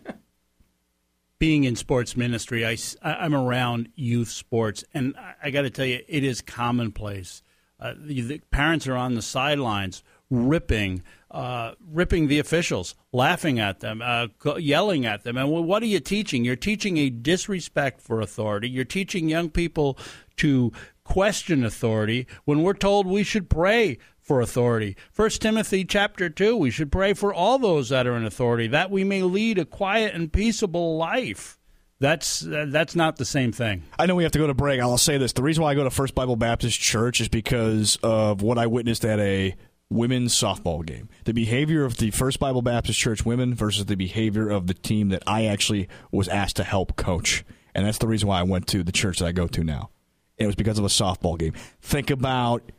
Being 1.40 1.66
in 1.66 1.76
sports 1.76 2.16
ministry, 2.16 2.66
I, 2.66 2.78
I'm 3.04 3.36
around 3.36 3.90
youth 3.96 4.30
sports, 4.30 4.84
and 4.94 5.16
I, 5.18 5.34
I 5.44 5.50
got 5.50 5.64
to 5.64 5.70
tell 5.70 5.86
you, 5.86 6.00
it 6.08 6.24
is 6.24 6.42
commonplace. 6.42 7.44
Uh, 7.80 7.94
the, 7.98 8.22
the 8.22 8.40
parents 8.52 8.88
are 8.88 8.96
on 8.96 9.16
the 9.16 9.22
sidelines 9.22 10.02
ripping 10.30 11.04
uh, 11.36 11.74
ripping 11.92 12.28
the 12.28 12.40
officials, 12.40 12.96
laughing 13.12 13.60
at 13.60 13.82
them, 13.82 14.02
uh, 14.02 14.28
yelling 14.58 15.06
at 15.06 15.26
them. 15.26 15.36
And 15.36 15.50
what 15.50 15.84
are 15.84 15.88
you 15.88 16.00
teaching? 16.00 16.46
You're 16.46 16.56
teaching 16.56 16.96
a 16.96 17.10
disrespect 17.10 18.00
for 18.00 18.22
authority. 18.22 18.70
You're 18.70 18.86
teaching 18.86 19.28
young 19.28 19.50
people 19.50 19.98
to 20.38 20.72
question 21.06 21.64
authority 21.64 22.28
when 22.44 22.62
we're 22.62 22.74
told 22.74 23.08
we 23.08 23.24
should 23.24 23.50
pray 23.50 23.98
for 24.20 24.42
authority. 24.42 24.98
First 25.12 25.42
Timothy 25.42 25.86
chapter 25.86 26.30
2, 26.30 26.58
we 26.58 26.72
should 26.72 26.92
pray 26.92 27.14
for 27.14 27.34
all 27.34 27.58
those 27.58 27.90
that 27.90 28.08
are 28.08 28.18
in 28.18 28.26
authority 28.26 28.68
that 28.68 28.92
we 28.92 29.06
may 29.06 29.22
lead 29.22 29.58
a 29.58 29.66
quiet 29.66 30.14
and 30.14 30.34
peaceable 30.34 30.98
life. 30.98 31.58
That's 32.00 32.46
uh, 32.46 32.66
that's 32.68 32.94
not 32.94 33.16
the 33.16 33.24
same 33.24 33.54
thing. 33.54 33.84
I 33.98 34.06
know 34.06 34.16
we 34.16 34.24
have 34.24 34.34
to 34.34 34.40
go 34.40 34.48
to 34.48 34.54
break. 34.54 34.82
I'll 34.82 34.98
say 34.98 35.18
this: 35.18 35.32
the 35.32 35.44
reason 35.44 35.64
why 35.64 35.72
I 35.72 35.76
go 35.76 35.86
to 35.86 35.90
First 35.90 36.14
Bible 36.14 36.36
Baptist 36.36 36.78
Church 36.78 37.22
is 37.22 37.30
because 37.30 37.98
of 38.04 38.42
what 38.42 38.58
I 38.58 38.68
witnessed 38.68 39.06
at 39.06 39.18
a 39.20 39.56
women's 39.90 40.38
softball 40.38 40.86
game. 40.86 41.08
The 41.24 41.34
behavior 41.34 41.86
of 41.86 41.98
the 41.98 42.12
First 42.12 42.40
Bible 42.40 42.62
Baptist 42.62 43.00
Church 43.00 43.26
women 43.26 43.54
versus 43.54 43.86
the 43.86 43.96
behavior 43.96 44.50
of 44.50 44.68
the 44.68 44.74
team 44.74 45.08
that 45.10 45.24
I 45.26 45.46
actually 45.46 45.88
was 46.12 46.28
asked 46.28 46.58
to 46.58 46.66
help 46.66 46.98
coach, 46.98 47.46
and 47.74 47.86
that's 47.86 48.00
the 48.00 48.08
reason 48.08 48.28
why 48.28 48.42
I 48.42 48.44
went 48.44 48.68
to 48.68 48.84
the 48.84 48.92
church 48.92 49.20
that 49.20 49.28
I 49.28 49.32
go 49.32 49.48
to 49.48 49.64
now. 49.64 49.90
It 50.38 50.46
was 50.46 50.56
because 50.56 50.80
of 50.80 50.86
a 50.86 50.90
softball 50.90 51.38
game. 51.38 51.54
Think 51.82 52.10
about 52.10 52.72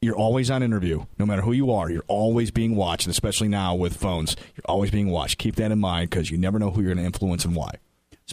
you're 0.00 0.16
always 0.16 0.50
on 0.50 0.62
interview, 0.62 1.04
no 1.18 1.26
matter 1.26 1.42
who 1.42 1.52
you 1.52 1.70
are. 1.72 1.90
You're 1.90 2.04
always 2.06 2.50
being 2.50 2.76
watched, 2.76 3.06
and 3.06 3.12
especially 3.12 3.48
now 3.48 3.74
with 3.74 3.96
phones, 3.96 4.36
you're 4.54 4.64
always 4.66 4.90
being 4.90 5.10
watched. 5.10 5.38
Keep 5.38 5.56
that 5.56 5.72
in 5.72 5.78
mind 5.78 6.10
because 6.10 6.30
you 6.30 6.36
never 6.38 6.58
know 6.58 6.70
who 6.70 6.82
you're 6.82 6.94
going 6.94 7.02
to 7.02 7.04
influence 7.04 7.44
and 7.44 7.54
why. 7.56 7.72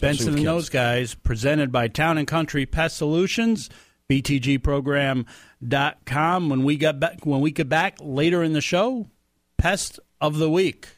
Benson 0.00 0.36
and 0.36 0.46
those 0.46 0.68
guys, 0.68 1.14
presented 1.14 1.72
by 1.72 1.88
Town 1.88 2.18
and 2.18 2.26
Country 2.26 2.66
Pest 2.66 2.96
Solutions, 2.96 3.70
btgprogram.com. 4.10 6.48
When 6.48 6.64
we 6.64 6.76
get 6.76 6.98
back, 7.00 7.24
when 7.24 7.40
we 7.40 7.52
get 7.52 7.68
back 7.68 7.98
later 8.00 8.42
in 8.42 8.52
the 8.52 8.60
show, 8.60 9.08
Pest 9.56 10.00
of 10.20 10.38
the 10.38 10.50
Week. 10.50 10.88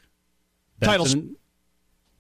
Titles. 0.81 1.15
Title 1.15 1.29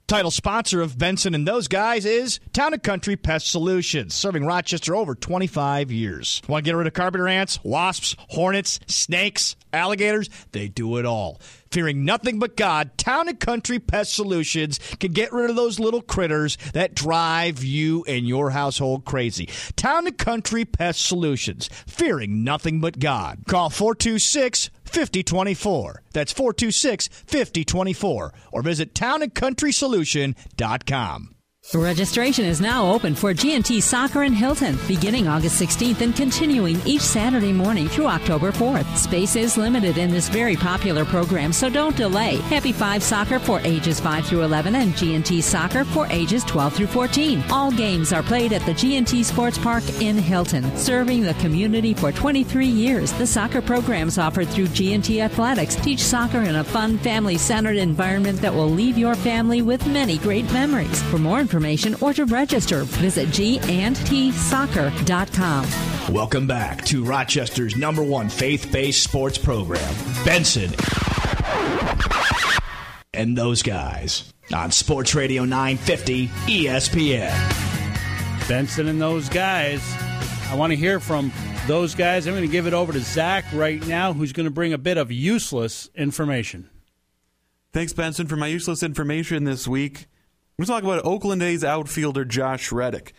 sponsor 0.08 0.80
of 0.82 0.96
Benson 0.96 1.34
and 1.34 1.46
those 1.48 1.66
guys 1.66 2.04
is 2.04 2.38
Town 2.52 2.72
and 2.72 2.82
Country 2.82 3.16
Pest 3.16 3.48
Solutions, 3.48 4.14
serving 4.14 4.46
Rochester 4.46 4.94
over 4.94 5.16
25 5.16 5.90
years. 5.90 6.40
Want 6.48 6.64
to 6.64 6.70
get 6.70 6.76
rid 6.76 6.86
of 6.86 6.92
carpenter 6.92 7.26
ants, 7.26 7.58
wasps, 7.64 8.14
hornets, 8.28 8.78
snakes, 8.86 9.56
alligators? 9.72 10.30
They 10.52 10.68
do 10.68 10.98
it 10.98 11.06
all. 11.06 11.40
Fearing 11.72 12.04
nothing 12.04 12.38
but 12.38 12.56
God, 12.56 12.96
Town 12.96 13.28
and 13.28 13.40
Country 13.40 13.80
Pest 13.80 14.14
Solutions 14.14 14.78
can 15.00 15.12
get 15.12 15.32
rid 15.32 15.50
of 15.50 15.56
those 15.56 15.80
little 15.80 16.00
critters 16.00 16.56
that 16.72 16.94
drive 16.94 17.64
you 17.64 18.04
and 18.06 18.28
your 18.28 18.50
household 18.50 19.04
crazy. 19.04 19.48
Town 19.74 20.06
and 20.06 20.16
Country 20.16 20.64
Pest 20.64 21.04
Solutions, 21.04 21.68
fearing 21.86 22.44
nothing 22.44 22.80
but 22.80 23.00
God. 23.00 23.40
Call 23.48 23.70
426 23.70 24.70
5024. 24.88 26.02
That's 26.12 26.32
426 26.32 27.08
5024. 27.08 28.34
Or 28.52 28.62
visit 28.62 28.94
townandcountrysolution.com. 28.94 31.35
Registration 31.74 32.44
is 32.44 32.60
now 32.60 32.90
open 32.90 33.14
for 33.14 33.34
G&T 33.34 33.80
Soccer 33.80 34.22
in 34.22 34.32
Hilton, 34.32 34.78
beginning 34.86 35.26
August 35.26 35.60
16th 35.60 36.00
and 36.00 36.14
continuing 36.14 36.80
each 36.86 37.02
Saturday 37.02 37.52
morning 37.52 37.88
through 37.88 38.06
October 38.06 38.52
4th. 38.52 38.96
Space 38.96 39.34
is 39.34 39.56
limited 39.56 39.98
in 39.98 40.10
this 40.10 40.28
very 40.28 40.54
popular 40.54 41.04
program, 41.04 41.52
so 41.52 41.68
don't 41.68 41.96
delay. 41.96 42.36
Happy 42.36 42.70
Five 42.70 43.02
Soccer 43.02 43.40
for 43.40 43.60
ages 43.60 43.98
5 43.98 44.26
through 44.26 44.42
11 44.44 44.76
and 44.76 44.96
G&T 44.96 45.40
Soccer 45.40 45.84
for 45.84 46.06
ages 46.06 46.44
12 46.44 46.72
through 46.72 46.86
14. 46.86 47.42
All 47.50 47.72
games 47.72 48.12
are 48.12 48.22
played 48.22 48.52
at 48.52 48.64
the 48.64 48.74
G&T 48.74 49.24
Sports 49.24 49.58
Park 49.58 49.82
in 50.00 50.16
Hilton, 50.16 50.74
serving 50.76 51.22
the 51.22 51.34
community 51.34 51.94
for 51.94 52.12
23 52.12 52.66
years. 52.66 53.12
The 53.12 53.26
soccer 53.26 53.60
programs 53.60 54.18
offered 54.18 54.48
through 54.48 54.68
G&T 54.68 55.20
Athletics 55.20 55.74
teach 55.76 56.00
soccer 56.00 56.42
in 56.42 56.56
a 56.56 56.64
fun, 56.64 56.96
family-centered 56.98 57.76
environment 57.76 58.40
that 58.40 58.54
will 58.54 58.70
leave 58.70 58.96
your 58.96 59.16
family 59.16 59.62
with 59.62 59.84
many 59.88 60.16
great 60.18 60.50
memories. 60.52 61.02
For 61.10 61.18
more 61.18 61.40
information, 61.40 61.55
information 61.56 61.96
or 62.02 62.12
to 62.12 62.26
register, 62.26 62.82
visit 62.84 63.30
gandtsoccer.com. 63.30 66.14
Welcome 66.14 66.46
back 66.46 66.84
to 66.84 67.04
Rochester's 67.04 67.76
number 67.76 68.02
one 68.02 68.28
faith-based 68.28 69.02
sports 69.02 69.38
program, 69.38 69.94
Benson 70.24 70.72
and 73.16 73.36
those 73.36 73.62
guys 73.62 74.32
on 74.54 74.70
Sports 74.70 75.14
Radio 75.14 75.44
950 75.44 76.28
ESPN. 76.28 78.48
Benson 78.48 78.88
and 78.88 79.00
those 79.00 79.28
guys. 79.28 79.82
I 80.50 80.54
want 80.54 80.72
to 80.72 80.76
hear 80.76 81.00
from 81.00 81.32
those 81.66 81.94
guys. 81.94 82.26
I'm 82.26 82.34
going 82.34 82.46
to 82.46 82.52
give 82.52 82.66
it 82.66 82.74
over 82.74 82.92
to 82.92 83.00
Zach 83.00 83.46
right 83.52 83.84
now, 83.86 84.12
who's 84.12 84.32
going 84.32 84.44
to 84.44 84.52
bring 84.52 84.72
a 84.72 84.78
bit 84.78 84.98
of 84.98 85.10
useless 85.10 85.90
information. 85.94 86.68
Thanks, 87.72 87.94
Benson, 87.94 88.26
for 88.26 88.36
my 88.36 88.46
useless 88.46 88.82
information 88.82 89.44
this 89.44 89.66
week. 89.66 90.06
We're 90.58 90.64
going 90.64 90.80
talk 90.80 90.90
about 90.90 91.04
Oakland 91.04 91.42
A's 91.42 91.62
outfielder 91.62 92.24
Josh 92.24 92.72
Reddick. 92.72 93.12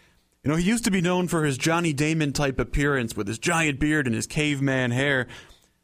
You 0.44 0.50
know, 0.50 0.58
he 0.58 0.66
used 0.66 0.86
to 0.86 0.92
be 0.92 1.02
known 1.02 1.28
for 1.28 1.46
his 1.46 1.56
Johnny 1.56 1.94
Damon 1.94 2.34
type 2.34 2.60
appearance 2.60 3.16
with 3.16 3.28
his 3.28 3.38
giant 3.38 3.80
beard 3.80 4.08
and 4.08 4.16
his 4.16 4.26
caveman 4.26 4.90
hair. 4.90 5.28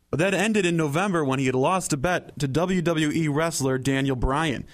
But 0.10 0.18
that 0.18 0.34
ended 0.34 0.66
in 0.66 0.76
November 0.76 1.24
when 1.24 1.38
he 1.38 1.46
had 1.46 1.54
lost 1.54 1.94
a 1.94 1.98
bet 1.98 2.40
to 2.40 2.48
WWE 2.48 3.28
wrestler 3.32 3.78
Daniel 3.78 4.16
Bryan. 4.16 4.66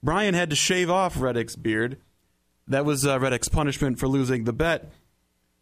Bryan 0.00 0.34
had 0.34 0.48
to 0.50 0.54
shave 0.54 0.88
off 0.88 1.20
Reddick's 1.20 1.56
beard. 1.56 1.98
That 2.68 2.84
was 2.84 3.04
uh, 3.04 3.18
Reddick's 3.18 3.48
punishment 3.48 3.98
for 3.98 4.06
losing 4.06 4.44
the 4.44 4.52
bet. 4.52 4.92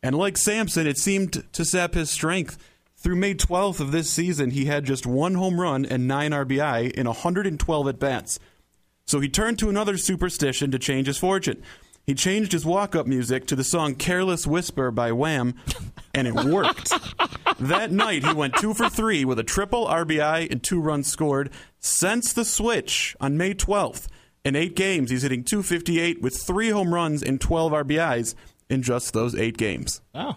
And 0.02 0.14
like 0.14 0.36
Samson, 0.36 0.86
it 0.86 0.98
seemed 0.98 1.50
to 1.54 1.64
sap 1.64 1.94
his 1.94 2.10
strength. 2.10 2.58
Through 2.98 3.16
May 3.16 3.34
12th 3.34 3.80
of 3.80 3.92
this 3.92 4.10
season, 4.10 4.50
he 4.50 4.66
had 4.66 4.84
just 4.84 5.06
one 5.06 5.36
home 5.36 5.58
run 5.58 5.86
and 5.86 6.06
nine 6.06 6.32
RBI 6.32 6.90
in 6.92 7.06
112 7.06 7.88
at 7.88 7.98
bats. 7.98 8.38
So 9.06 9.20
he 9.20 9.28
turned 9.28 9.58
to 9.60 9.68
another 9.68 9.96
superstition 9.96 10.70
to 10.72 10.78
change 10.78 11.06
his 11.06 11.18
fortune. 11.18 11.62
He 12.06 12.14
changed 12.14 12.52
his 12.52 12.64
walk 12.64 12.94
up 12.94 13.06
music 13.06 13.46
to 13.46 13.56
the 13.56 13.64
song 13.64 13.94
Careless 13.94 14.46
Whisper 14.46 14.90
by 14.90 15.10
Wham, 15.12 15.54
and 16.14 16.28
it 16.28 16.34
worked. 16.34 16.92
that 17.60 17.90
night, 17.90 18.24
he 18.24 18.32
went 18.32 18.54
two 18.56 18.74
for 18.74 18.88
three 18.88 19.24
with 19.24 19.38
a 19.40 19.44
triple 19.44 19.86
RBI 19.86 20.50
and 20.50 20.62
two 20.62 20.80
runs 20.80 21.08
scored. 21.08 21.50
Since 21.80 22.32
the 22.32 22.44
switch 22.44 23.16
on 23.20 23.36
May 23.36 23.54
12th, 23.54 24.06
in 24.44 24.54
eight 24.54 24.76
games, 24.76 25.10
he's 25.10 25.22
hitting 25.22 25.42
258 25.42 26.22
with 26.22 26.36
three 26.36 26.70
home 26.70 26.94
runs 26.94 27.22
and 27.24 27.40
12 27.40 27.72
RBIs 27.72 28.36
in 28.70 28.82
just 28.82 29.12
those 29.12 29.34
eight 29.34 29.56
games. 29.56 30.00
Oh. 30.14 30.36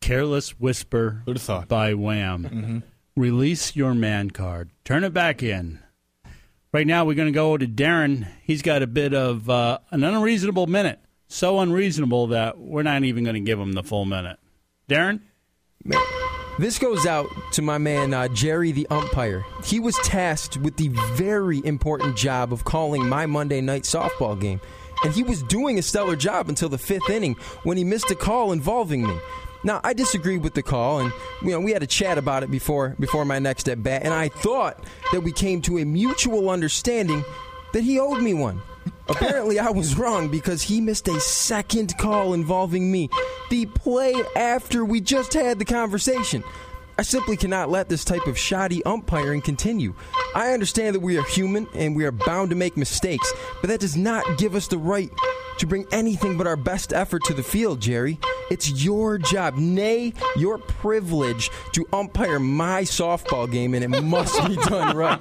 Careless 0.00 0.58
Whisper 0.58 1.22
Who'd 1.26 1.36
have 1.36 1.42
thought? 1.42 1.68
by 1.68 1.92
Wham. 1.92 2.44
Mm-hmm. 2.44 2.78
Release 3.20 3.76
your 3.76 3.94
man 3.94 4.30
card. 4.30 4.70
Turn 4.84 5.04
it 5.04 5.12
back 5.12 5.42
in. 5.42 5.80
Right 6.72 6.86
now, 6.86 7.04
we're 7.04 7.14
going 7.14 7.26
to 7.26 7.32
go 7.32 7.56
to 7.56 7.66
Darren. 7.66 8.28
He's 8.44 8.62
got 8.62 8.82
a 8.82 8.86
bit 8.86 9.12
of 9.12 9.50
uh, 9.50 9.78
an 9.90 10.04
unreasonable 10.04 10.68
minute. 10.68 11.00
So 11.26 11.58
unreasonable 11.58 12.28
that 12.28 12.58
we're 12.58 12.84
not 12.84 13.02
even 13.02 13.24
going 13.24 13.34
to 13.34 13.40
give 13.40 13.58
him 13.58 13.72
the 13.72 13.82
full 13.82 14.04
minute. 14.04 14.38
Darren? 14.88 15.20
This 16.60 16.78
goes 16.78 17.06
out 17.06 17.26
to 17.52 17.62
my 17.62 17.78
man 17.78 18.14
uh, 18.14 18.28
Jerry, 18.28 18.70
the 18.70 18.86
umpire. 18.88 19.44
He 19.64 19.80
was 19.80 19.96
tasked 20.04 20.58
with 20.58 20.76
the 20.76 20.88
very 21.14 21.60
important 21.64 22.16
job 22.16 22.52
of 22.52 22.64
calling 22.64 23.08
my 23.08 23.26
Monday 23.26 23.60
night 23.60 23.82
softball 23.82 24.40
game. 24.40 24.60
And 25.02 25.12
he 25.12 25.22
was 25.24 25.42
doing 25.44 25.78
a 25.78 25.82
stellar 25.82 26.16
job 26.16 26.48
until 26.48 26.68
the 26.68 26.78
fifth 26.78 27.10
inning 27.10 27.34
when 27.64 27.78
he 27.78 27.84
missed 27.84 28.10
a 28.10 28.14
call 28.14 28.52
involving 28.52 29.06
me. 29.06 29.16
Now 29.62 29.80
I 29.84 29.92
disagreed 29.92 30.42
with 30.42 30.54
the 30.54 30.62
call, 30.62 31.00
and 31.00 31.12
you 31.42 31.50
know 31.50 31.60
we 31.60 31.72
had 31.72 31.82
a 31.82 31.86
chat 31.86 32.18
about 32.18 32.42
it 32.42 32.50
before 32.50 32.96
before 32.98 33.24
my 33.24 33.38
next 33.38 33.68
at 33.68 33.82
bat, 33.82 34.02
and 34.04 34.14
I 34.14 34.28
thought 34.28 34.84
that 35.12 35.20
we 35.20 35.32
came 35.32 35.60
to 35.62 35.78
a 35.78 35.84
mutual 35.84 36.50
understanding 36.50 37.24
that 37.72 37.82
he 37.82 37.98
owed 37.98 38.22
me 38.22 38.34
one. 38.34 38.62
Apparently, 39.08 39.58
I 39.58 39.70
was 39.70 39.96
wrong 39.96 40.28
because 40.28 40.62
he 40.62 40.80
missed 40.80 41.08
a 41.08 41.20
second 41.20 41.98
call 41.98 42.32
involving 42.32 42.90
me. 42.90 43.10
The 43.50 43.66
play 43.66 44.14
after 44.36 44.84
we 44.84 45.00
just 45.00 45.34
had 45.34 45.58
the 45.58 45.64
conversation. 45.64 46.44
I 46.96 47.02
simply 47.02 47.36
cannot 47.36 47.70
let 47.70 47.88
this 47.88 48.04
type 48.04 48.26
of 48.26 48.38
shoddy 48.38 48.84
umpiring 48.84 49.40
continue. 49.40 49.94
I 50.34 50.52
understand 50.52 50.94
that 50.94 51.00
we 51.00 51.18
are 51.18 51.24
human 51.24 51.66
and 51.74 51.96
we 51.96 52.04
are 52.04 52.12
bound 52.12 52.50
to 52.50 52.56
make 52.56 52.76
mistakes, 52.76 53.32
but 53.60 53.68
that 53.68 53.80
does 53.80 53.96
not 53.96 54.38
give 54.38 54.54
us 54.54 54.68
the 54.68 54.78
right 54.78 55.10
to 55.60 55.66
bring 55.66 55.86
anything 55.92 56.36
but 56.36 56.46
our 56.46 56.56
best 56.56 56.92
effort 56.92 57.22
to 57.24 57.34
the 57.34 57.42
field, 57.42 57.80
Jerry. 57.80 58.18
It's 58.50 58.82
your 58.82 59.18
job, 59.18 59.56
nay, 59.56 60.14
your 60.36 60.58
privilege 60.58 61.50
to 61.72 61.86
umpire 61.92 62.40
my 62.40 62.82
softball 62.82 63.50
game, 63.50 63.74
and 63.74 63.84
it 63.84 64.02
must 64.02 64.42
be 64.48 64.56
done 64.56 64.96
right. 64.96 65.20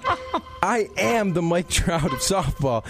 I 0.63 0.89
am 0.97 1.33
the 1.33 1.41
Mike 1.41 1.69
Trout 1.69 2.05
of 2.05 2.19
softball, 2.19 2.85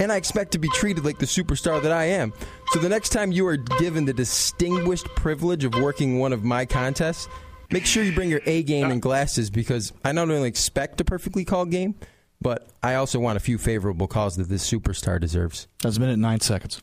and 0.00 0.10
I 0.10 0.16
expect 0.16 0.52
to 0.52 0.58
be 0.58 0.68
treated 0.70 1.04
like 1.04 1.18
the 1.18 1.26
superstar 1.26 1.80
that 1.82 1.92
I 1.92 2.04
am. 2.06 2.32
So 2.72 2.80
the 2.80 2.88
next 2.88 3.10
time 3.10 3.32
you 3.32 3.46
are 3.46 3.56
given 3.56 4.04
the 4.04 4.12
distinguished 4.12 5.06
privilege 5.14 5.64
of 5.64 5.74
working 5.74 6.18
one 6.18 6.32
of 6.32 6.44
my 6.44 6.66
contests, 6.66 7.28
make 7.70 7.86
sure 7.86 8.02
you 8.02 8.12
bring 8.12 8.28
your 8.28 8.42
A 8.46 8.64
game 8.64 8.90
and 8.90 9.00
glasses 9.00 9.50
because 9.50 9.92
I 10.04 10.12
not 10.12 10.30
only 10.30 10.48
expect 10.48 11.00
a 11.00 11.04
perfectly 11.04 11.44
called 11.44 11.70
game, 11.70 11.94
but 12.40 12.68
I 12.82 12.94
also 12.94 13.20
want 13.20 13.36
a 13.36 13.40
few 13.40 13.56
favorable 13.56 14.08
calls 14.08 14.36
that 14.36 14.48
this 14.48 14.68
superstar 14.68 15.20
deserves. 15.20 15.68
That's 15.82 15.96
a 15.96 16.00
minute 16.00 16.14
and 16.14 16.22
nine 16.22 16.40
seconds. 16.40 16.82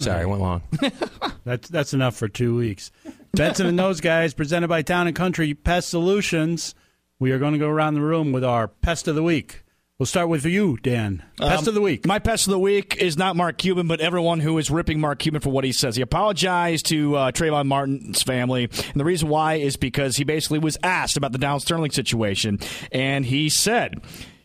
Sorry, 0.00 0.22
I 0.22 0.24
went 0.24 0.40
long. 0.40 0.62
That's 1.44 1.68
that's 1.68 1.94
enough 1.94 2.16
for 2.16 2.28
two 2.28 2.56
weeks. 2.56 2.90
Benson 3.32 3.66
and 3.66 3.78
those 3.78 4.00
guys, 4.00 4.34
presented 4.34 4.68
by 4.68 4.82
Town 4.82 5.06
and 5.06 5.14
Country 5.16 5.54
Pest 5.54 5.88
Solutions. 5.90 6.74
We 7.18 7.32
are 7.32 7.38
going 7.38 7.52
to 7.52 7.58
go 7.58 7.68
around 7.68 7.94
the 7.94 8.00
room 8.00 8.32
with 8.32 8.44
our 8.44 8.68
pest 8.68 9.08
of 9.08 9.14
the 9.14 9.22
week. 9.22 9.62
We'll 9.98 10.06
start 10.06 10.30
with 10.30 10.46
you, 10.46 10.78
Dan. 10.78 11.22
Pest 11.38 11.62
Um, 11.64 11.68
of 11.68 11.74
the 11.74 11.80
week. 11.82 12.06
My 12.06 12.18
pest 12.18 12.46
of 12.46 12.52
the 12.52 12.58
week 12.58 12.96
is 12.98 13.18
not 13.18 13.36
Mark 13.36 13.58
Cuban, 13.58 13.86
but 13.86 14.00
everyone 14.00 14.40
who 14.40 14.56
is 14.56 14.70
ripping 14.70 14.98
Mark 15.00 15.18
Cuban 15.18 15.42
for 15.42 15.50
what 15.50 15.64
he 15.64 15.72
says. 15.72 15.96
He 15.96 16.02
apologized 16.02 16.86
to 16.86 17.16
uh, 17.16 17.32
Trayvon 17.32 17.66
Martin's 17.66 18.22
family, 18.22 18.64
and 18.64 18.94
the 19.00 19.04
reason 19.04 19.28
why 19.28 19.54
is 19.56 19.76
because 19.76 20.16
he 20.16 20.24
basically 20.24 20.58
was 20.58 20.78
asked 20.82 21.18
about 21.18 21.32
the 21.32 21.38
Donald 21.38 21.60
Sterling 21.62 21.90
situation, 21.90 22.58
and 22.92 23.26
he 23.26 23.48
said. 23.50 24.00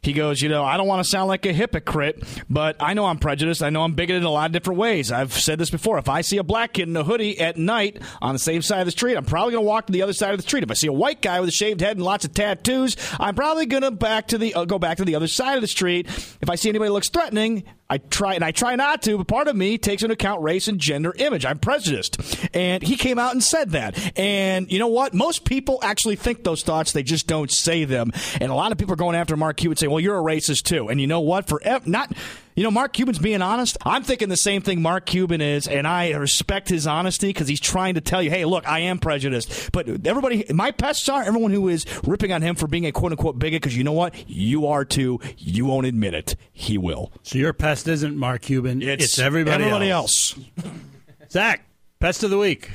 He 0.05 0.13
goes, 0.13 0.39
you 0.39 0.49
know, 0.49 0.63
I 0.63 0.77
don't 0.77 0.85
want 0.85 1.03
to 1.03 1.09
sound 1.09 1.29
like 1.29 1.47
a 1.47 1.51
hypocrite, 1.51 2.21
but 2.47 2.75
I 2.79 2.93
know 2.93 3.05
I'm 3.05 3.17
prejudiced. 3.17 3.63
I 3.63 3.71
know 3.71 3.81
I'm 3.81 3.93
bigoted 3.93 4.21
in 4.21 4.27
a 4.27 4.29
lot 4.29 4.45
of 4.45 4.51
different 4.51 4.79
ways. 4.79 5.11
I've 5.11 5.33
said 5.33 5.57
this 5.57 5.71
before. 5.71 5.97
If 5.97 6.07
I 6.07 6.21
see 6.21 6.37
a 6.37 6.43
black 6.43 6.73
kid 6.73 6.87
in 6.87 6.95
a 6.95 7.03
hoodie 7.03 7.39
at 7.39 7.57
night 7.57 7.99
on 8.21 8.35
the 8.35 8.39
same 8.39 8.61
side 8.61 8.81
of 8.81 8.85
the 8.85 8.91
street, 8.91 9.15
I'm 9.15 9.25
probably 9.25 9.53
going 9.53 9.63
to 9.63 9.67
walk 9.67 9.87
to 9.87 9.93
the 9.93 10.03
other 10.03 10.13
side 10.13 10.31
of 10.31 10.37
the 10.37 10.43
street. 10.43 10.61
If 10.61 10.69
I 10.69 10.75
see 10.75 10.87
a 10.87 10.93
white 10.93 11.23
guy 11.23 11.39
with 11.39 11.49
a 11.49 11.51
shaved 11.51 11.81
head 11.81 11.97
and 11.97 12.05
lots 12.05 12.23
of 12.23 12.35
tattoos, 12.35 12.95
I'm 13.19 13.33
probably 13.33 13.65
going 13.65 13.81
to 13.81 13.89
back 13.89 14.27
to 14.27 14.37
the 14.37 14.53
uh, 14.53 14.65
go 14.65 14.77
back 14.77 14.97
to 14.97 15.05
the 15.05 15.15
other 15.15 15.27
side 15.27 15.55
of 15.55 15.61
the 15.61 15.67
street. 15.67 16.05
If 16.39 16.51
I 16.51 16.55
see 16.55 16.69
anybody 16.69 16.91
looks 16.91 17.09
threatening, 17.09 17.63
I 17.89 17.99
try 17.99 18.33
and 18.33 18.43
I 18.43 18.51
try 18.51 18.75
not 18.75 19.03
to, 19.03 19.17
but 19.17 19.27
part 19.27 19.47
of 19.47 19.55
me 19.55 19.77
takes 19.77 20.01
into 20.01 20.13
account 20.13 20.41
race 20.41 20.67
and 20.67 20.79
gender 20.79 21.13
image. 21.17 21.45
I'm 21.45 21.59
prejudiced. 21.59 22.17
And 22.55 22.81
he 22.81 22.95
came 22.95 23.19
out 23.19 23.33
and 23.33 23.43
said 23.43 23.71
that. 23.71 24.17
And 24.17 24.71
you 24.71 24.79
know 24.79 24.87
what? 24.87 25.13
Most 25.13 25.45
people 25.45 25.79
actually 25.83 26.15
think 26.15 26.43
those 26.43 26.63
thoughts, 26.63 26.93
they 26.93 27.03
just 27.03 27.27
don't 27.27 27.51
say 27.51 27.85
them. 27.85 28.11
And 28.41 28.51
a 28.51 28.55
lot 28.55 28.71
of 28.71 28.79
people 28.79 28.93
are 28.93 28.97
going 28.97 29.15
after 29.15 29.37
Mark 29.37 29.57
Cuban 29.57 29.77
saying, 29.77 29.91
"Well, 29.91 29.99
you're 29.99 30.17
a 30.17 30.23
racist 30.23 30.63
too." 30.63 30.89
And 30.89 30.99
you 30.99 31.05
know 31.05 31.21
what? 31.21 31.47
For 31.47 31.61
ev- 31.63 31.85
not 31.87 32.11
you 32.55 32.63
know, 32.63 32.71
Mark 32.71 32.93
Cuban's 32.93 33.19
being 33.19 33.41
honest. 33.41 33.77
I'm 33.85 34.03
thinking 34.03 34.29
the 34.29 34.37
same 34.37 34.61
thing 34.61 34.81
Mark 34.81 35.05
Cuban 35.05 35.41
is, 35.41 35.67
and 35.67 35.85
I 35.85 36.11
respect 36.11 36.69
his 36.69 36.87
honesty 36.87 37.27
because 37.27 37.47
he's 37.47 37.59
trying 37.59 37.95
to 37.95 38.01
tell 38.01 38.21
you, 38.21 38.29
hey, 38.29 38.45
look, 38.45 38.67
I 38.67 38.79
am 38.79 38.97
prejudiced. 38.97 39.71
But 39.71 40.07
everybody, 40.07 40.45
my 40.53 40.71
pests 40.71 41.09
are 41.09 41.23
everyone 41.23 41.51
who 41.51 41.67
is 41.67 41.85
ripping 42.03 42.31
on 42.31 42.41
him 42.41 42.55
for 42.55 42.67
being 42.67 42.85
a 42.85 42.91
quote 42.91 43.11
unquote 43.11 43.37
bigot 43.37 43.61
because 43.61 43.75
you 43.75 43.83
know 43.83 43.91
what? 43.91 44.15
You 44.27 44.67
are 44.67 44.85
too. 44.85 45.19
You 45.37 45.65
won't 45.65 45.85
admit 45.85 46.13
it. 46.13 46.35
He 46.53 46.77
will. 46.77 47.11
so 47.23 47.37
your 47.37 47.53
pest 47.53 47.87
isn't 47.87 48.15
Mark 48.15 48.43
Cuban. 48.43 48.81
It's, 48.81 49.19
everybody, 49.19 49.63
everybody 49.63 49.89
else. 49.89 50.37
else. 50.37 50.47
Zach, 51.29 51.65
pest 51.99 52.23
of 52.23 52.29
the 52.29 52.37
week. 52.37 52.71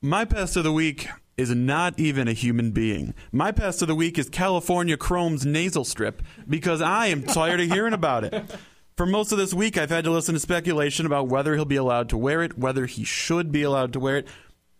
My 0.00 0.24
pest 0.24 0.56
of 0.56 0.62
the 0.62 0.72
week 0.72 1.08
is 1.36 1.50
not 1.50 1.98
even 1.98 2.28
a 2.28 2.32
human 2.32 2.70
being. 2.70 3.14
My 3.32 3.50
pest 3.50 3.82
of 3.82 3.88
the 3.88 3.94
week 3.94 4.18
is 4.18 4.28
California 4.28 4.96
Chrome's 4.96 5.44
nasal 5.44 5.84
strip 5.84 6.22
because 6.48 6.80
I 6.80 7.06
am 7.06 7.22
tired 7.24 7.60
of 7.60 7.70
hearing 7.70 7.94
about 7.94 8.24
it. 8.24 8.44
For 8.98 9.06
most 9.06 9.30
of 9.30 9.38
this 9.38 9.54
week, 9.54 9.78
I've 9.78 9.90
had 9.90 10.02
to 10.06 10.10
listen 10.10 10.34
to 10.34 10.40
speculation 10.40 11.06
about 11.06 11.28
whether 11.28 11.54
he'll 11.54 11.64
be 11.64 11.76
allowed 11.76 12.08
to 12.08 12.16
wear 12.16 12.42
it, 12.42 12.58
whether 12.58 12.84
he 12.86 13.04
should 13.04 13.52
be 13.52 13.62
allowed 13.62 13.92
to 13.92 14.00
wear 14.00 14.16
it. 14.16 14.26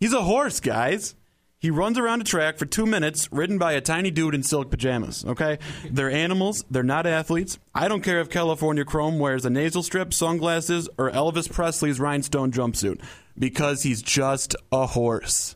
He's 0.01 0.13
a 0.13 0.23
horse, 0.23 0.59
guys. 0.59 1.15
He 1.61 1.71
runs 1.71 1.99
around 1.99 2.23
a 2.23 2.25
track 2.25 2.59
for 2.59 2.67
two 2.67 2.85
minutes, 2.85 3.31
ridden 3.31 3.59
by 3.59 3.75
a 3.75 3.81
tiny 3.81 4.11
dude 4.11 4.35
in 4.35 4.43
silk 4.43 4.73
pajamas. 4.73 5.25
Okay, 5.25 5.61
they're 5.93 6.11
animals. 6.11 6.65
They're 6.69 6.83
not 6.83 7.07
athletes. 7.07 7.61
I 7.73 7.87
don't 7.87 8.03
care 8.03 8.19
if 8.21 8.29
California 8.29 8.85
Chrome 8.85 9.21
wears 9.21 9.45
a 9.45 9.51
nasal 9.51 9.85
strip, 9.85 10.13
sunglasses, 10.13 10.89
or 10.99 11.13
Elvis 11.13 11.49
Presley's 11.49 12.01
rhinestone 12.01 12.51
jumpsuit, 12.51 13.01
because 13.39 13.85
he's 13.85 14.03
just 14.03 14.57
a 14.73 14.87
horse. 14.87 15.55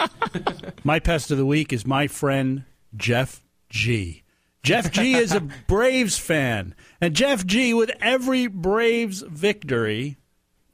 My 0.82 0.98
pest 0.98 1.30
of 1.30 1.38
the 1.38 1.46
week 1.46 1.72
is 1.72 1.86
my 1.86 2.08
friend 2.08 2.64
Jeff 2.96 3.44
G. 3.70 4.23
Jeff 4.64 4.90
G 4.90 5.14
is 5.14 5.32
a 5.32 5.40
Braves 5.68 6.18
fan. 6.18 6.74
And 7.00 7.14
Jeff 7.14 7.46
G, 7.46 7.72
with 7.74 7.92
every 8.00 8.46
Braves 8.48 9.20
victory, 9.20 10.16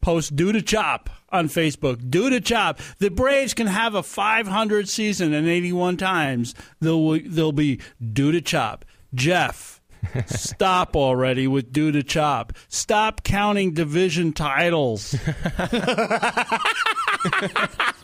posts 0.01 0.31
due 0.31 0.53
to 0.53 0.63
chop 0.63 1.11
on 1.31 1.49
Facebook. 1.49 2.09
Due 2.09 2.31
to 2.31 2.41
chop. 2.41 2.81
The 2.99 3.11
Braves 3.11 3.53
can 3.53 3.67
have 3.67 3.95
a 3.95 4.03
500 4.03 4.89
season 4.89 5.35
and 5.35 5.47
81 5.47 5.97
times. 5.99 6.55
They'll, 6.81 7.19
they'll 7.27 7.53
be 7.53 7.81
due 8.13 8.33
to 8.33 8.41
chop. 8.41 8.85
Jeff, 9.13 9.83
stop 10.27 10.95
already 10.95 11.49
with 11.49 11.73
due 11.73 11.91
to 11.93 12.03
chop. 12.05 12.53
Stop 12.69 13.25
counting 13.25 13.75
division 13.75 14.33
titles. 14.33 15.13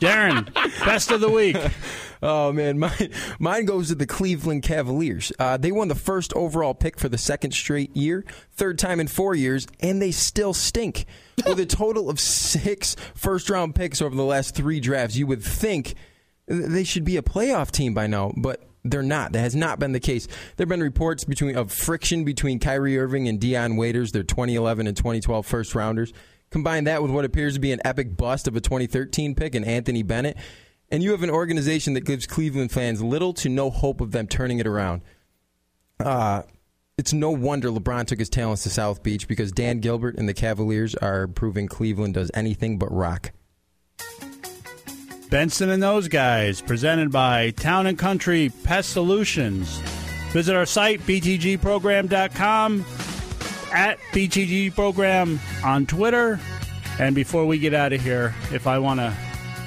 Darren, 0.01 0.53
best 0.85 1.11
of 1.13 1.21
the 1.21 1.31
week. 1.31 1.57
Oh 2.23 2.53
man, 2.53 2.79
mine 2.81 3.11
mine 3.39 3.65
goes 3.65 3.89
to 3.89 3.95
the 3.95 4.07
Cleveland 4.07 4.63
Cavaliers. 4.63 5.33
Uh, 5.39 5.57
they 5.57 5.73
won 5.73 5.89
the 5.89 5.95
first 5.95 6.33
overall 6.35 6.75
pick 6.75 6.99
for 6.99 7.09
the 7.09 7.19
second 7.19 7.53
straight 7.53 7.97
year, 7.97 8.25
third 8.53 8.79
time 8.79 9.01
in 9.01 9.09
four 9.09 9.35
years, 9.35 9.67
and 9.81 10.01
they 10.01 10.11
still 10.11 10.55
stink. 10.55 11.07
With 11.47 11.61
a 11.61 11.67
total 11.67 12.09
of 12.09 12.19
six 12.19 12.97
first 13.15 13.51
round 13.51 13.75
picks 13.75 14.01
over 14.01 14.15
the 14.15 14.25
last 14.25 14.55
three 14.55 14.81
drafts, 14.81 15.17
you 15.17 15.27
would 15.27 15.43
think 15.43 15.95
they 16.47 16.85
should 16.85 17.05
be 17.05 17.17
a 17.17 17.23
playoff 17.23 17.71
team 17.71 17.93
by 17.93 18.07
now, 18.07 18.33
but 18.37 18.63
they're 18.91 19.03
not. 19.03 19.33
That 19.33 19.41
has 19.41 19.57
not 19.57 19.79
been 19.79 19.93
the 19.93 20.01
case. 20.01 20.27
There 20.57 20.65
have 20.65 20.69
been 20.69 20.83
reports 20.83 21.25
between 21.25 21.57
of 21.57 21.73
friction 21.73 22.25
between 22.25 22.59
Kyrie 22.59 22.99
Irving 22.99 23.29
and 23.29 23.41
Dion 23.41 23.77
Waiters, 23.77 24.13
their 24.13 24.23
2011 24.23 24.87
and 24.87 24.97
2012 24.97 25.45
first 25.45 25.75
rounders. 25.75 26.13
Combine 26.51 26.85
that 26.85 27.03
with 27.03 27.11
what 27.11 27.25
appears 27.25 27.55
to 27.55 27.61
be 27.61 27.73
an 27.73 27.81
epic 27.85 28.17
bust 28.17 28.47
of 28.47 28.55
a 28.55 28.61
2013 28.61 29.35
pick 29.35 29.55
and 29.55 29.65
Anthony 29.65 30.03
Bennett, 30.03 30.37
and 30.91 31.03
you 31.03 31.11
have 31.13 31.23
an 31.23 31.31
organization 31.31 31.95
that 31.95 32.05
gives 32.05 32.27
Cleveland 32.27 32.73
fans 32.73 33.03
little 33.03 33.33
to 33.35 33.49
no 33.49 33.71
hope 33.71 34.01
of 34.01 34.13
them 34.13 34.27
turning 34.27 34.59
it 34.59 34.67
around. 34.67 35.03
Uh, 35.99 36.43
it's 36.99 37.13
no 37.13 37.31
wonder 37.31 37.69
LeBron 37.69 38.07
took 38.07 38.19
his 38.19 38.31
talents 38.31 38.63
to 38.63 38.71
South 38.71 39.03
Beach 39.03 39.29
because 39.29 39.53
Dan 39.53 39.81
Gilbert 39.81 40.17
and 40.17 40.29
the 40.29 40.35
Cavaliers 40.35 40.95
are 40.95 41.27
proving 41.27 41.69
Cleveland 41.69 42.15
does 42.15 42.31
anything 42.35 42.79
but 42.79 42.91
rock. 42.91 43.33
Benson 45.29 45.71
and 45.71 45.83
those 45.83 46.09
guys, 46.09 46.61
presented 46.61 47.11
by 47.11 47.51
Town 47.51 47.87
and 47.87 47.99
Country 47.99 48.53
Pest 48.63 48.91
Solutions. 48.91 49.79
Visit 50.31 50.55
our 50.55 50.67
site, 50.67 51.01
btgprogram.com, 51.01 52.85
at 53.73 53.99
btgprogram 54.13 55.65
on 55.65 55.87
Twitter. 55.87 56.39
And 56.99 57.15
before 57.15 57.45
we 57.45 57.59
get 57.59 57.75
out 57.75 57.93
of 57.93 58.01
here, 58.01 58.35
if 58.53 58.67
I 58.67 58.79
want 58.79 59.01
to 59.01 59.15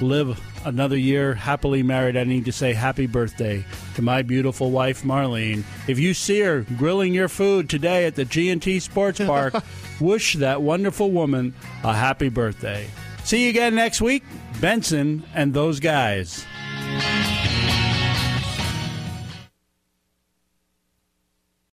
live 0.00 0.40
another 0.64 0.96
year 0.96 1.34
happily 1.34 1.82
married, 1.82 2.16
I 2.16 2.24
need 2.24 2.44
to 2.46 2.52
say 2.52 2.72
happy 2.72 3.06
birthday 3.06 3.64
to 3.94 4.02
my 4.02 4.22
beautiful 4.22 4.70
wife, 4.70 5.02
Marlene. 5.02 5.64
If 5.88 5.98
you 5.98 6.14
see 6.14 6.40
her 6.40 6.62
grilling 6.76 7.14
your 7.14 7.28
food 7.28 7.68
today 7.68 8.06
at 8.06 8.14
the 8.14 8.24
G&T 8.24 8.80
Sports 8.80 9.18
Park, 9.18 9.54
wish 10.00 10.34
that 10.34 10.62
wonderful 10.62 11.10
woman 11.10 11.54
a 11.84 11.94
happy 11.94 12.28
birthday. 12.28 12.86
See 13.24 13.44
you 13.44 13.50
again 13.50 13.74
next 13.74 14.00
week. 14.00 14.24
Benson 14.60 15.24
and 15.34 15.54
those 15.54 15.80
guys. 15.80 16.44